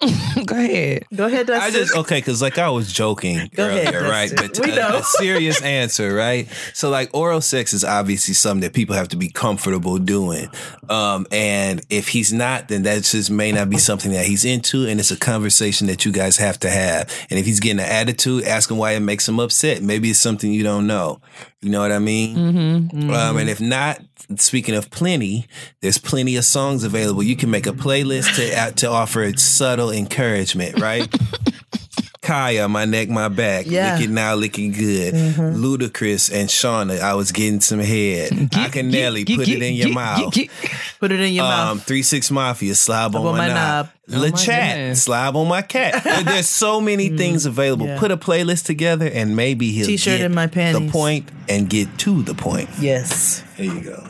[0.46, 1.04] Go ahead.
[1.14, 1.62] Go ahead, Dustin.
[1.62, 4.30] I just okay, because like I was joking Go ahead, right?
[4.34, 4.98] But We a- know.
[4.98, 6.48] a serious answer, right?
[6.72, 10.48] So like oral sex is obviously something that people have to be comfortable doing.
[10.88, 14.86] Um, and if he's not, then that just may not be something that he's into,
[14.86, 17.12] and it's a conversation that you guys have to have.
[17.28, 19.82] And if he's getting an attitude, ask him why it makes him upset.
[19.82, 21.20] Maybe it's something you don't know.
[21.60, 22.36] You know what I mean?
[22.36, 23.10] Mm-hmm.
[23.10, 24.00] Um, and if not,
[24.36, 25.46] speaking of plenty,
[25.82, 27.22] there's plenty of songs available.
[27.22, 31.12] You can make a playlist to uh, to offer subtle encouragement, right?
[32.28, 33.94] Khia, my neck, my back, Yeah.
[33.96, 35.14] lick it now, licking good.
[35.14, 38.30] Ludacris and Shawnna, I was getting some head.
[38.32, 40.34] Akinyele, Get- put get- it in your mouth.
[41.00, 41.84] Put it in your Um, mouth.
[41.86, 43.56] Three Six Mafia, slob on, on my, my knob.
[43.56, 43.88] knob.
[44.10, 46.02] Oh Le Chat, slob on my cat.
[46.24, 47.86] There's so many things available.
[47.86, 47.98] yeah.
[47.98, 51.98] Put a playlist together, and maybe he'll T-shirt get in my the point and get
[51.98, 52.68] to the point.
[52.80, 53.42] Yes.
[53.56, 54.08] There you go.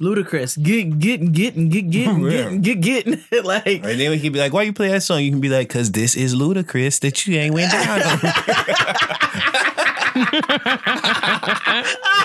[0.00, 0.56] Ludicrous.
[0.56, 4.52] Get getting getting get getting getting get getting like And then we can be like,
[4.52, 5.20] why you play that song?
[5.20, 8.00] You can be like, cause this is ludicrous that you ain't went down.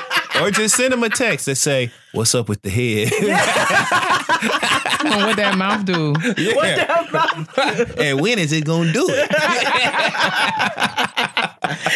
[0.42, 3.12] or just send him a text that say, what's up with the head?
[5.00, 6.14] Come on, what that mouth do?
[6.38, 7.94] Yeah.
[7.98, 9.30] and when is it gonna do it?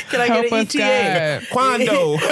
[0.10, 1.40] Can I Help get an us, ETA?
[1.40, 1.48] God.
[1.52, 2.18] Quando.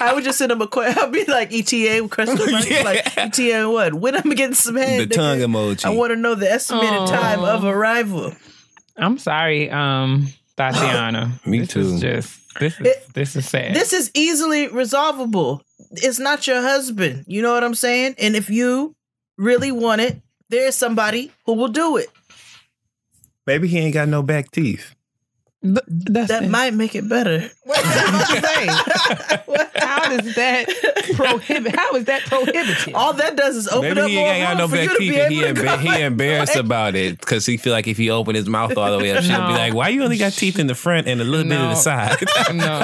[0.00, 1.02] I would just send him a question.
[1.02, 2.70] I'd be like ETA with question marks.
[2.70, 2.82] Yeah.
[2.82, 3.94] Like ETA and what?
[3.94, 5.00] When I'm getting some head.
[5.00, 5.16] the nigga?
[5.16, 5.84] tongue emoji.
[5.84, 7.06] I want to know the estimated Aw.
[7.06, 8.32] time of arrival.
[8.96, 11.32] I'm sorry, um, Tatiana.
[11.44, 11.80] Me this too.
[11.80, 13.74] Is just this is It- this is sad.
[13.74, 15.62] This is easily resolvable.
[15.92, 17.24] It's not your husband.
[17.26, 18.14] You know what I'm saying?
[18.18, 18.94] And if you
[19.38, 20.20] really want it,
[20.50, 22.08] there's somebody who will do it.
[23.46, 24.94] Maybe he ain't got no back teeth.
[25.64, 26.50] Th- that's That it.
[26.50, 27.50] might make it better.
[27.64, 29.66] What was I about to say?
[29.80, 30.66] How does that
[31.14, 31.74] prohibit?
[31.74, 32.92] How is that prohibited?
[32.94, 34.90] All that does is open Maybe up he more ain't got no for back you
[34.90, 35.76] to teeth be and able he, to emba- go.
[35.96, 38.98] he embarrassed about it because he feel like if he opened his mouth all the
[39.02, 41.24] way up, she'll be like, why you only got teeth in the front and a
[41.24, 42.16] little bit of the side?
[42.52, 42.78] no.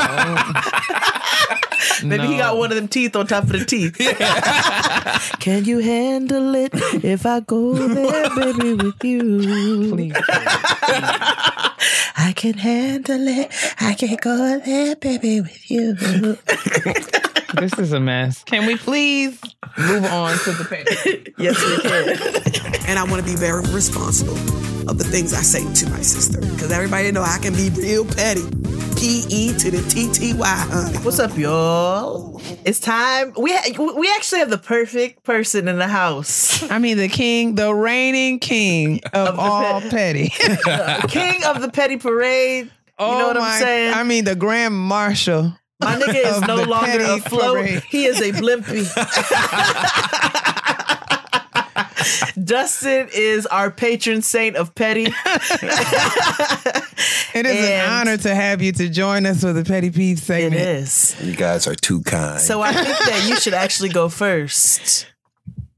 [2.04, 3.96] Maybe he got one of them teeth on top of the teeth.
[5.40, 6.70] Can you handle it
[7.04, 9.90] if I go there, baby, with you?
[9.92, 10.14] Please.
[12.16, 13.50] I can handle it.
[13.80, 15.96] I can go there, baby, with you.
[17.58, 18.44] This is a mess.
[18.44, 19.40] Can we please
[19.78, 21.32] move on to the petty?
[21.38, 22.74] yes, we can.
[22.88, 24.36] and I want to be very responsible
[24.88, 28.04] of the things I say to my sister because everybody know I can be real
[28.04, 28.42] petty.
[28.96, 30.98] P E to the T T Y, honey.
[30.98, 32.40] What's up, y'all?
[32.66, 33.32] It's time.
[33.38, 36.62] We ha- we actually have the perfect person in the house.
[36.70, 40.28] I mean, the king, the reigning king of, Of all pet- petty.
[41.08, 42.70] King of the petty parade.
[42.98, 43.94] oh you know oh what my, I'm saying?
[43.94, 45.54] I mean, the grand marshal.
[45.80, 47.66] My nigga is no longer petty afloat.
[47.84, 48.86] He is a blimpy.
[52.42, 55.06] Dustin is our patron saint of petty.
[57.32, 60.18] It is And- an honor to have you to join us for the petty peeve
[60.18, 60.54] It segment.
[60.60, 61.14] is.
[61.22, 62.40] you guys are too kind.
[62.40, 65.06] So I think that you should actually go first.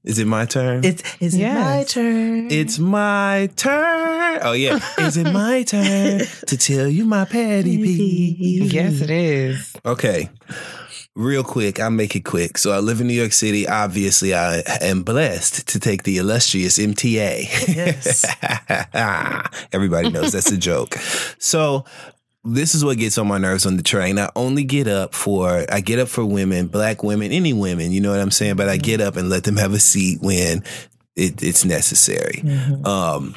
[0.05, 0.85] Is it my turn?
[0.85, 2.51] It's is it my turn?
[2.51, 4.41] It's my turn.
[4.43, 4.81] Oh yeah.
[4.99, 8.73] Is it my turn to tell you my petty peeve?
[8.73, 9.73] Yes, it is.
[9.85, 10.29] Okay.
[11.15, 12.57] Real quick, I'll make it quick.
[12.57, 13.69] So I live in New York City.
[13.69, 17.69] Obviously, I am blessed to take the illustrious MTA.
[17.69, 18.25] Yes.
[19.73, 20.95] Everybody knows that's a joke.
[21.39, 21.85] So
[22.45, 24.19] this is what gets on my nerves on the train.
[24.19, 28.01] I only get up for I get up for women, black women, any women, you
[28.01, 28.57] know what I'm saying?
[28.57, 30.65] But I get up and let them have a seat when
[31.17, 32.43] it, it's necessary.
[32.85, 33.35] Um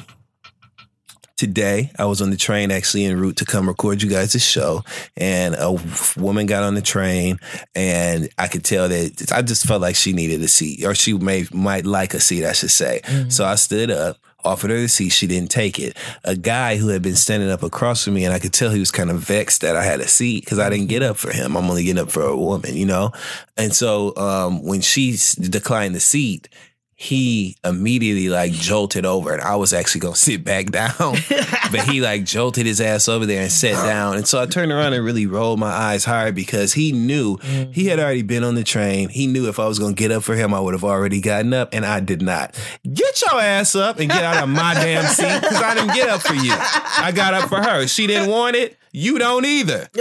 [1.38, 4.82] Today, I was on the train actually en route to come record you guys' show,
[5.18, 5.78] and a
[6.16, 7.38] woman got on the train,
[7.74, 11.12] and I could tell that I just felt like she needed a seat, or she
[11.12, 13.02] may might like a seat, I should say.
[13.28, 15.10] So I stood up, offered her the seat.
[15.10, 15.96] She didn't take it.
[16.24, 18.78] A guy who had been standing up across from me, and I could tell he
[18.78, 21.32] was kind of vexed that I had a seat because I didn't get up for
[21.32, 21.56] him.
[21.56, 23.12] I'm only getting up for a woman, you know.
[23.56, 26.48] And so um, when she declined the seat,
[26.98, 30.94] he immediately like jolted over and I was actually gonna sit back down.
[31.70, 34.16] but he like jolted his ass over there and sat down.
[34.16, 37.70] And so I turned around and really rolled my eyes hard because he knew mm-hmm.
[37.72, 39.10] he had already been on the train.
[39.10, 41.52] He knew if I was gonna get up for him, I would have already gotten
[41.52, 42.58] up, and I did not.
[42.90, 46.08] Get your ass up and get out of my damn seat because I didn't get
[46.08, 46.54] up for you.
[46.54, 47.86] I got up for her.
[47.86, 48.78] She didn't want it.
[48.98, 49.90] You don't either.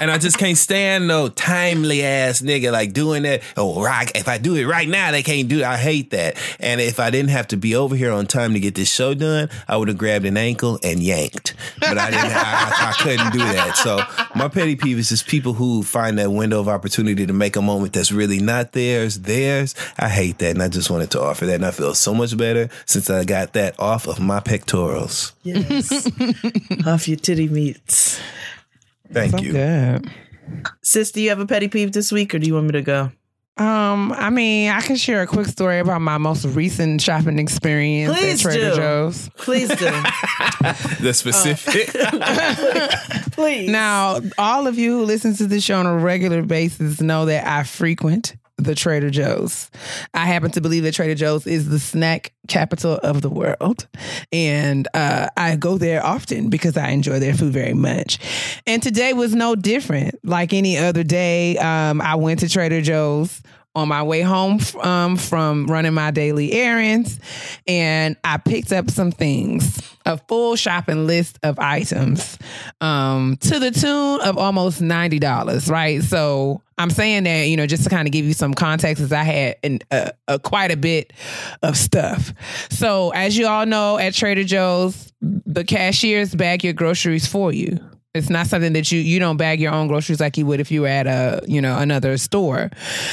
[0.00, 3.42] and I just can't stand no timely ass nigga like doing that.
[3.56, 4.10] Oh, right.
[4.16, 5.64] If I do it right now, they can't do it.
[5.64, 6.36] I hate that.
[6.58, 9.14] And if I didn't have to be over here on time to get this show
[9.14, 11.54] done, I would have grabbed an ankle and yanked.
[11.78, 12.32] But I didn't.
[12.32, 13.76] I, I, I couldn't do that.
[13.76, 13.98] So
[14.42, 17.62] my petty peeve is just people who find that window of opportunity to make a
[17.62, 19.74] moment that's really not theirs, theirs.
[19.98, 21.54] I hate that, and I just wanted to offer that.
[21.54, 25.32] And I feel so much better since I got that off of my pectorals.
[25.44, 26.10] Yes.
[26.86, 28.20] Off your titty meats.
[29.12, 29.52] Thank you.
[29.52, 30.10] Good.
[30.82, 32.82] Sis, do you have a petty peeve this week or do you want me to
[32.82, 33.12] go?
[33.58, 38.16] Um, I mean, I can share a quick story about my most recent shopping experience
[38.18, 38.76] Please at Trader do.
[38.76, 39.30] Joe's.
[39.36, 40.02] Please do.
[41.00, 41.88] The specific.
[43.32, 43.68] Please.
[43.68, 47.44] Now, all of you who listen to this show on a regular basis know that
[47.46, 49.70] I frequent the Trader Joe's.
[50.14, 53.86] I happen to believe that Trader Joe's is the snack capital of the world.
[54.32, 58.18] And uh, I go there often because I enjoy their food very much.
[58.66, 60.18] And today was no different.
[60.24, 63.42] Like any other day, um, I went to Trader Joe's
[63.74, 67.18] on my way home um, from running my daily errands
[67.66, 72.38] and I picked up some things, a full shopping list of items
[72.80, 76.02] um, to the tune of almost $90, right?
[76.02, 79.12] So I'm saying that, you know, just to kind of give you some context, as
[79.12, 79.84] I had
[80.42, 81.12] quite a bit
[81.62, 82.32] of stuff.
[82.70, 87.78] So, as you all know, at Trader Joe's, the cashiers bag your groceries for you.
[88.14, 90.70] It's not something that you you don't bag your own groceries like you would if
[90.70, 92.68] you were at a you know another store.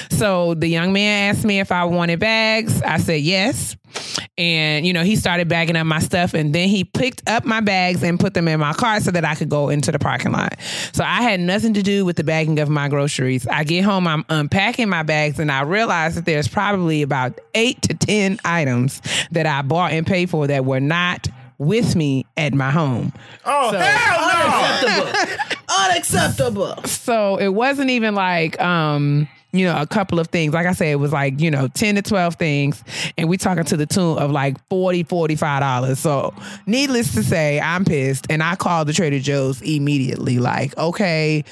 [0.09, 2.81] So the young man asked me if I wanted bags.
[2.81, 3.77] I said yes,
[4.37, 7.61] and you know he started bagging up my stuff, and then he picked up my
[7.61, 10.33] bags and put them in my car so that I could go into the parking
[10.33, 10.59] lot.
[10.91, 13.47] So I had nothing to do with the bagging of my groceries.
[13.47, 17.81] I get home, I'm unpacking my bags, and I realize that there's probably about eight
[17.83, 19.01] to ten items
[19.31, 21.29] that I bought and paid for that were not
[21.59, 23.13] with me at my home.
[23.45, 25.55] oh, So- Unacceptable.
[25.85, 26.83] Unacceptable.
[26.85, 30.53] so it wasn't even like um you know a couple of things.
[30.53, 32.83] Like i said it was like you know 10 to 12 things.
[33.17, 35.99] And we talking to the tune of like 40 45 dollars.
[35.99, 36.33] So
[36.65, 38.27] needless to say i'm pissed.
[38.29, 40.37] And i called the trader joe's immediately.
[40.39, 41.43] Like okay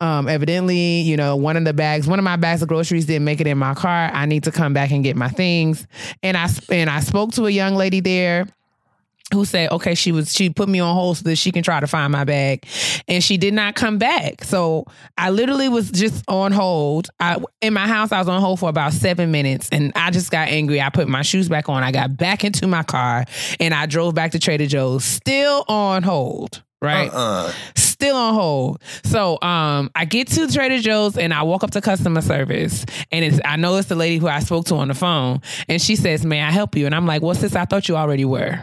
[0.00, 3.24] um evidently you know one of the bags one of my bags of groceries didn't
[3.24, 4.10] make it in my car.
[4.12, 5.86] I need to come back and get my things.
[6.22, 8.46] And i and i spoke to a young lady there
[9.32, 11.80] who said okay she was she put me on hold so that she can try
[11.80, 12.66] to find my bag.
[13.08, 14.44] And she did not come back.
[14.44, 14.86] So
[15.16, 17.08] i literally was just on hold.
[17.20, 20.30] I, in my house i was on hold for about seven minutes and i just
[20.30, 20.80] got angry.
[20.80, 21.82] I put my shoes back on.
[21.82, 23.24] I got back into my car
[23.60, 25.04] and i drove back to trader joe's.
[25.04, 27.10] Still on hold right?
[27.12, 28.82] Uh, still on hold.
[29.04, 33.24] So um I get to Trader Joe's and I walk up to customer service and
[33.24, 35.96] it's I know it's the lady who I spoke to on the phone and she
[35.96, 36.86] says, May I help you?
[36.86, 38.62] And I'm like, Well, sis, I thought you already were.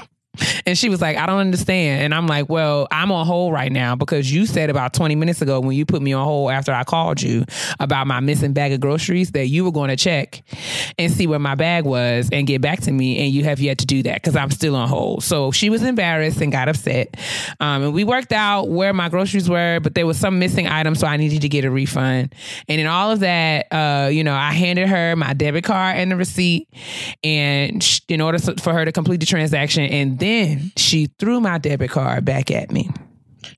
[0.65, 2.03] And she was like, I don't understand.
[2.03, 5.41] And I'm like, well, I'm on hold right now because you said about 20 minutes
[5.41, 7.43] ago when you put me on hold after I called you
[7.79, 10.41] about my missing bag of groceries that you were going to check
[10.97, 13.19] and see where my bag was and get back to me.
[13.19, 15.23] And you have yet to do that because I'm still on hold.
[15.23, 17.17] So she was embarrassed and got upset.
[17.59, 20.99] Um, and we worked out where my groceries were, but there was some missing items.
[20.99, 22.33] So I needed to get a refund.
[22.69, 26.09] And in all of that, uh, you know, I handed her my debit card and
[26.09, 26.69] the receipt
[27.21, 29.83] and in order for her to complete the transaction.
[29.83, 32.89] And then she threw my debit card back at me.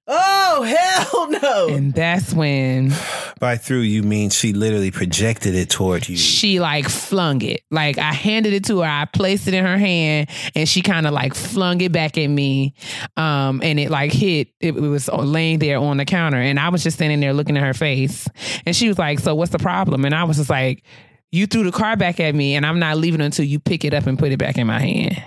[0.08, 1.76] Oh, hell no.
[1.76, 2.92] And that's when
[3.40, 6.16] by through you mean she literally projected it toward you.
[6.16, 7.62] she like flung it.
[7.70, 11.06] Like I handed it to her, I placed it in her hand, and she kind
[11.06, 12.74] of like flung it back at me.
[13.18, 14.50] Um, and it like hit.
[14.62, 17.58] It, it was laying there on the counter, and I was just standing there looking
[17.58, 18.28] at her face.
[18.66, 20.84] And she was like, "So what's the problem?" And I was just like,
[21.32, 23.94] "You threw the car back at me, and I'm not leaving until you pick it
[23.94, 25.22] up and put it back in my hand."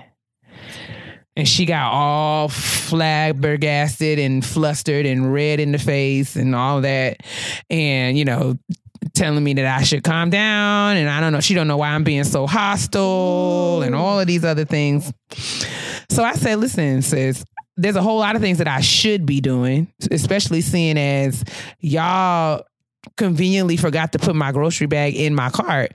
[1.36, 7.22] And she got all flabbergasted and flustered and red in the face and all that.
[7.68, 8.56] And, you know,
[9.14, 11.88] telling me that I should calm down and I don't know, she don't know why
[11.88, 15.12] I'm being so hostile and all of these other things.
[16.08, 17.44] So I said, listen, sis,
[17.76, 21.44] there's a whole lot of things that I should be doing, especially seeing as
[21.80, 22.64] y'all
[23.16, 25.92] conveniently forgot to put my grocery bag in my cart,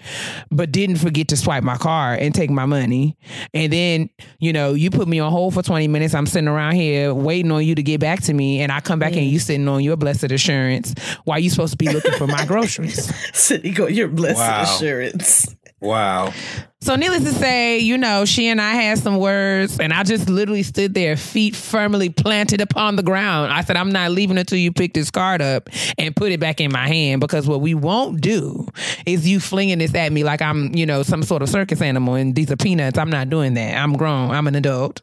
[0.52, 3.18] but didn't forget to swipe my card and take my money.
[3.54, 4.10] And then,
[4.40, 6.14] you know, you put me on hold for 20 minutes.
[6.14, 8.62] I'm sitting around here waiting on you to get back to me.
[8.62, 10.94] And I come back and you sitting on your blessed assurance
[11.26, 13.14] while you supposed to be looking for my groceries.
[13.38, 14.64] City go your blessed Wow.
[14.64, 15.56] assurance.
[15.82, 16.32] Wow.
[16.80, 20.30] So needless to say, you know, she and I had some words and I just
[20.30, 23.52] literally stood there, feet firmly planted upon the ground.
[23.52, 26.62] I said, I'm not leaving until you pick this card up and put it back
[26.62, 28.68] in my hand because what we won't do
[29.08, 32.14] is you flinging this at me like I'm, you know, some sort of circus animal
[32.14, 33.00] and these are peanuts.
[33.00, 33.76] I'm not doing that.
[33.76, 34.32] I'm grown.
[34.32, 35.02] I'm an adult.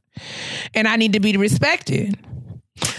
[0.74, 2.16] And I need to be respected.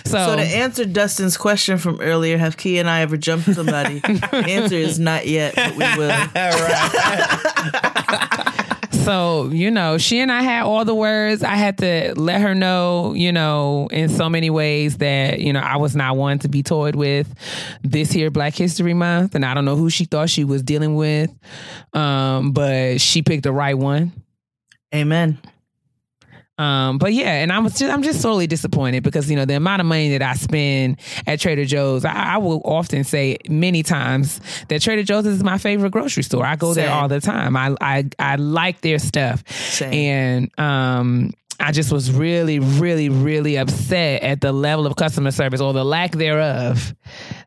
[0.06, 4.00] So, So to answer Dustin's question from earlier, have Key and I ever jumped somebody?
[4.00, 6.10] the answer is not yet, but we will.
[9.10, 11.42] So, you know, she and I had all the words.
[11.42, 15.62] I had to let her know, you know, in so many ways that, you know,
[15.62, 17.28] I was not one to be toyed with
[17.82, 19.34] this here Black History Month.
[19.34, 21.34] And I don't know who she thought she was dealing with.
[21.94, 24.12] Um, but she picked the right one.
[24.94, 25.40] Amen.
[26.60, 29.56] Um, but yeah, and I was just I'm just sorely disappointed because you know the
[29.56, 32.04] amount of money that I spend at Trader Joe's.
[32.04, 36.46] I, I will often say many times that Trader Joe's is my favorite grocery store.
[36.46, 37.56] I go there all the time.
[37.56, 39.94] I I I like their stuff, Same.
[39.94, 41.32] and um.
[41.62, 45.84] I just was really, really, really upset at the level of customer service or the
[45.84, 46.96] lack thereof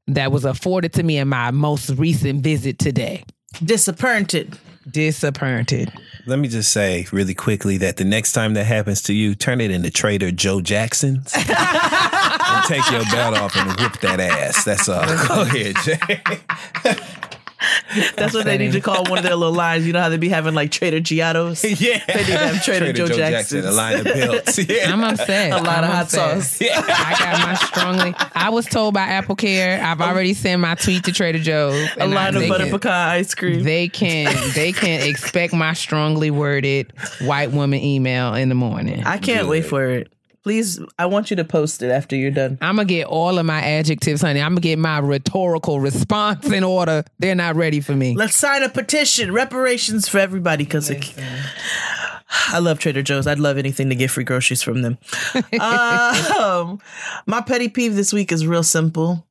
[0.06, 3.24] that was afforded to me in my most recent visit today.
[3.64, 4.58] Disappointed.
[4.90, 5.92] Disappointed.
[6.26, 9.60] Let me just say really quickly that the next time that happens to you, turn
[9.60, 14.64] it into Trader Joe Jackson's and take your belt off and whoop that ass.
[14.64, 15.06] That's all.
[15.28, 16.98] Go ahead, Jay.
[18.16, 19.86] That's what they need to call one of their little lines.
[19.86, 21.64] You know how they be having like Trader Giotto's?
[21.80, 22.02] yeah.
[22.06, 23.64] They need to have Trader, Joe, Jackson's.
[23.64, 24.58] a line of belts.
[24.58, 24.92] Yeah.
[24.92, 25.52] I'm upset.
[25.52, 26.42] A lot I'm of hot upset.
[26.42, 26.62] sauce.
[26.62, 28.14] I got my strongly.
[28.34, 29.82] I was told by Apple Care.
[29.82, 30.04] I've oh.
[30.04, 31.74] already sent my tweet to Trader Joe's.
[31.96, 33.62] A and I- of butter can- pecan ice cream.
[33.62, 39.04] They can they can expect my strongly worded white woman email in the morning.
[39.04, 40.12] I can't wait for it.
[40.42, 42.58] Please, I want you to post it after you're done.
[42.60, 44.40] I'm gonna get all of my adjectives, honey.
[44.40, 47.04] I'm gonna get my rhetorical response in order.
[47.20, 48.16] They're not ready for me.
[48.16, 50.90] Let's sign a petition, reparations for everybody, because
[52.48, 53.28] I love Trader Joe's.
[53.28, 54.98] I'd love anything to get free groceries from them.
[55.60, 56.80] um,
[57.26, 59.24] my petty peeve this week is real simple.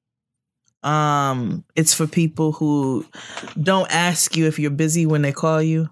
[0.82, 3.06] Um, it's for people who
[3.62, 5.90] don't ask you if you're busy when they call you.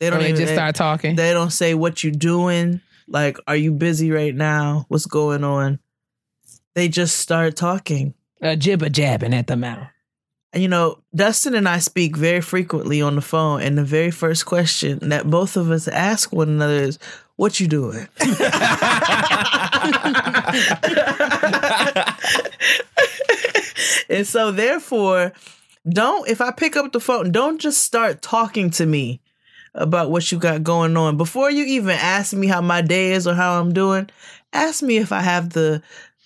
[0.00, 1.16] They don't they even just start talking.
[1.16, 2.80] They don't say what you're doing.
[3.08, 4.86] Like, are you busy right now?
[4.88, 5.78] What's going on?
[6.74, 8.14] They just start talking.
[8.42, 9.88] A jibber jabbing at the mouth.
[10.52, 14.10] And, you know, Dustin and I speak very frequently on the phone, and the very
[14.10, 16.98] first question that both of us ask one another is,
[17.36, 18.08] "What you doing?"
[24.08, 25.32] and so, therefore,
[25.88, 29.20] don't if I pick up the phone, don't just start talking to me
[29.76, 33.26] about what you got going on before you even ask me how my day is
[33.26, 34.08] or how I'm doing.
[34.52, 35.82] Ask me if I have the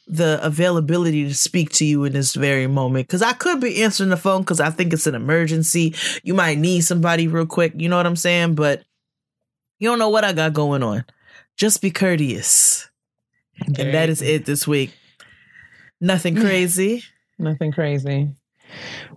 [0.07, 4.11] the availability to speak to you in this very moment because I could be answering
[4.11, 5.95] the phone because I think it's an emergency.
[6.25, 7.75] You might need somebody real quick.
[7.77, 8.57] You know what I'm saying?
[8.57, 8.83] But
[9.79, 11.05] you don't know what I got going on.
[11.57, 12.89] Just be courteous.
[13.67, 14.93] and that is it this week.
[16.01, 17.05] Nothing crazy.
[17.39, 18.31] Nothing crazy.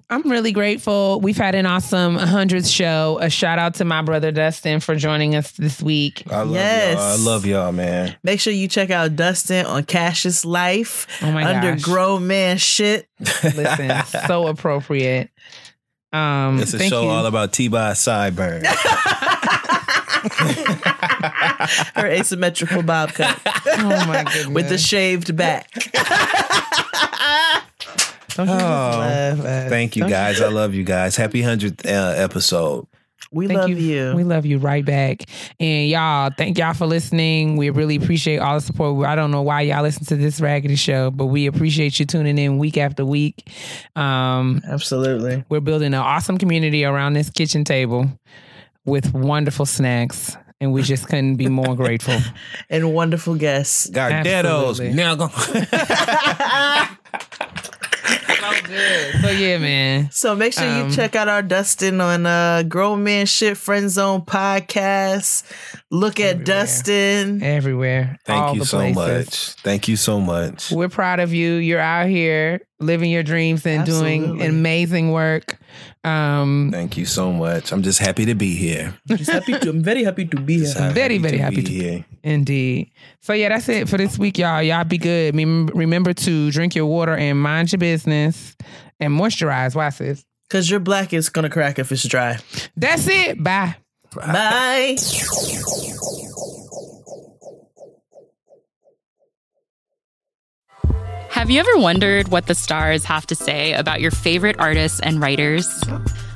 [0.09, 1.19] I'm really grateful.
[1.21, 3.17] We've had an awesome 100th show.
[3.21, 6.23] A shout out to my brother Dustin for joining us this week.
[6.29, 6.93] I love Yes.
[6.95, 7.01] y'all.
[7.03, 8.15] I love y'all, man.
[8.23, 11.81] Make sure you check out Dustin on Cassius Life Oh my under gosh.
[11.81, 13.07] grown man shit.
[13.19, 13.91] Listen,
[14.27, 15.29] so appropriate.
[16.11, 17.09] Um, It's a thank show you.
[17.09, 18.63] all about T-Boz sideburn.
[21.95, 24.47] Her asymmetrical bob cut oh my goodness.
[24.47, 25.69] with the shaved back.
[28.35, 29.69] Don't you just love us?
[29.69, 30.41] Thank you Don't guys.
[30.41, 31.15] I love you guys.
[31.15, 32.87] Happy 100th uh, episode.
[33.31, 33.75] We Thank love you.
[33.77, 34.15] you.
[34.15, 35.23] We love you right back.
[35.59, 37.57] And y'all, thank y'all for listening.
[37.57, 39.07] We really appreciate all the support.
[39.07, 42.37] I don't know why y'all listen to this raggedy show, but we appreciate you tuning
[42.37, 43.49] in week after week.
[43.95, 45.43] Um, Absolutely.
[45.49, 48.07] we're building an awesome community around this kitchen table
[48.85, 50.37] with wonderful snacks.
[50.61, 52.17] And we just couldn't be more grateful.
[52.69, 53.89] And wonderful guests.
[53.89, 54.25] Garderos.
[54.25, 54.93] Absolutely.
[54.93, 55.27] Now go.
[58.63, 59.21] good.
[59.21, 60.09] So yeah, man.
[60.11, 63.89] So make sure Um, you check out our Dustin on uh Grown Man Shit Friend
[63.89, 65.43] Zone podcast.
[65.93, 66.43] Look at Everywhere.
[66.45, 67.43] Dustin.
[67.43, 68.17] Everywhere.
[68.25, 68.95] Thank all you the so places.
[68.95, 69.49] much.
[69.63, 70.71] Thank you so much.
[70.71, 71.53] We're proud of you.
[71.53, 75.59] You're out here living your dreams and doing amazing work.
[76.03, 77.71] Um, Thank you so much.
[77.71, 78.95] I'm just happy to be here.
[79.07, 80.73] Just happy to, I'm very happy to be here.
[80.79, 82.05] I'm Very, very happy to be to- here.
[82.23, 82.91] Indeed.
[83.21, 84.63] So yeah, that's it for this week, y'all.
[84.63, 85.35] Y'all be good.
[85.35, 88.55] Mem- Remember to drink your water and mind your business
[88.99, 89.75] and moisturize.
[89.75, 90.25] Why, sis?
[90.49, 92.37] Cause your black is gonna crack if it's dry.
[92.75, 93.41] That's it.
[93.43, 93.75] Bye.
[94.15, 94.97] Bye.
[101.29, 105.19] Have you ever wondered what the stars have to say about your favorite artists and
[105.19, 105.67] writers?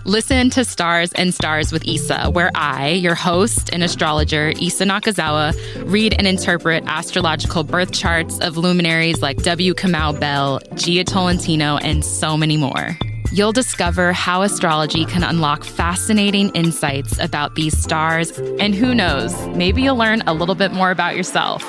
[0.03, 5.53] Listen to Stars and Stars with Issa, where I, your host and astrologer, Issa Nakazawa,
[5.89, 9.73] read and interpret astrological birth charts of luminaries like W.
[9.73, 12.97] Kamau Bell, Jia Tolentino, and so many more.
[13.31, 19.81] You'll discover how astrology can unlock fascinating insights about these stars, and who knows, maybe
[19.81, 21.63] you'll learn a little bit more about yourself.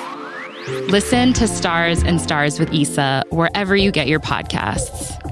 [0.87, 5.28] Listen to Stars and Stars with Issa wherever you get your podcasts.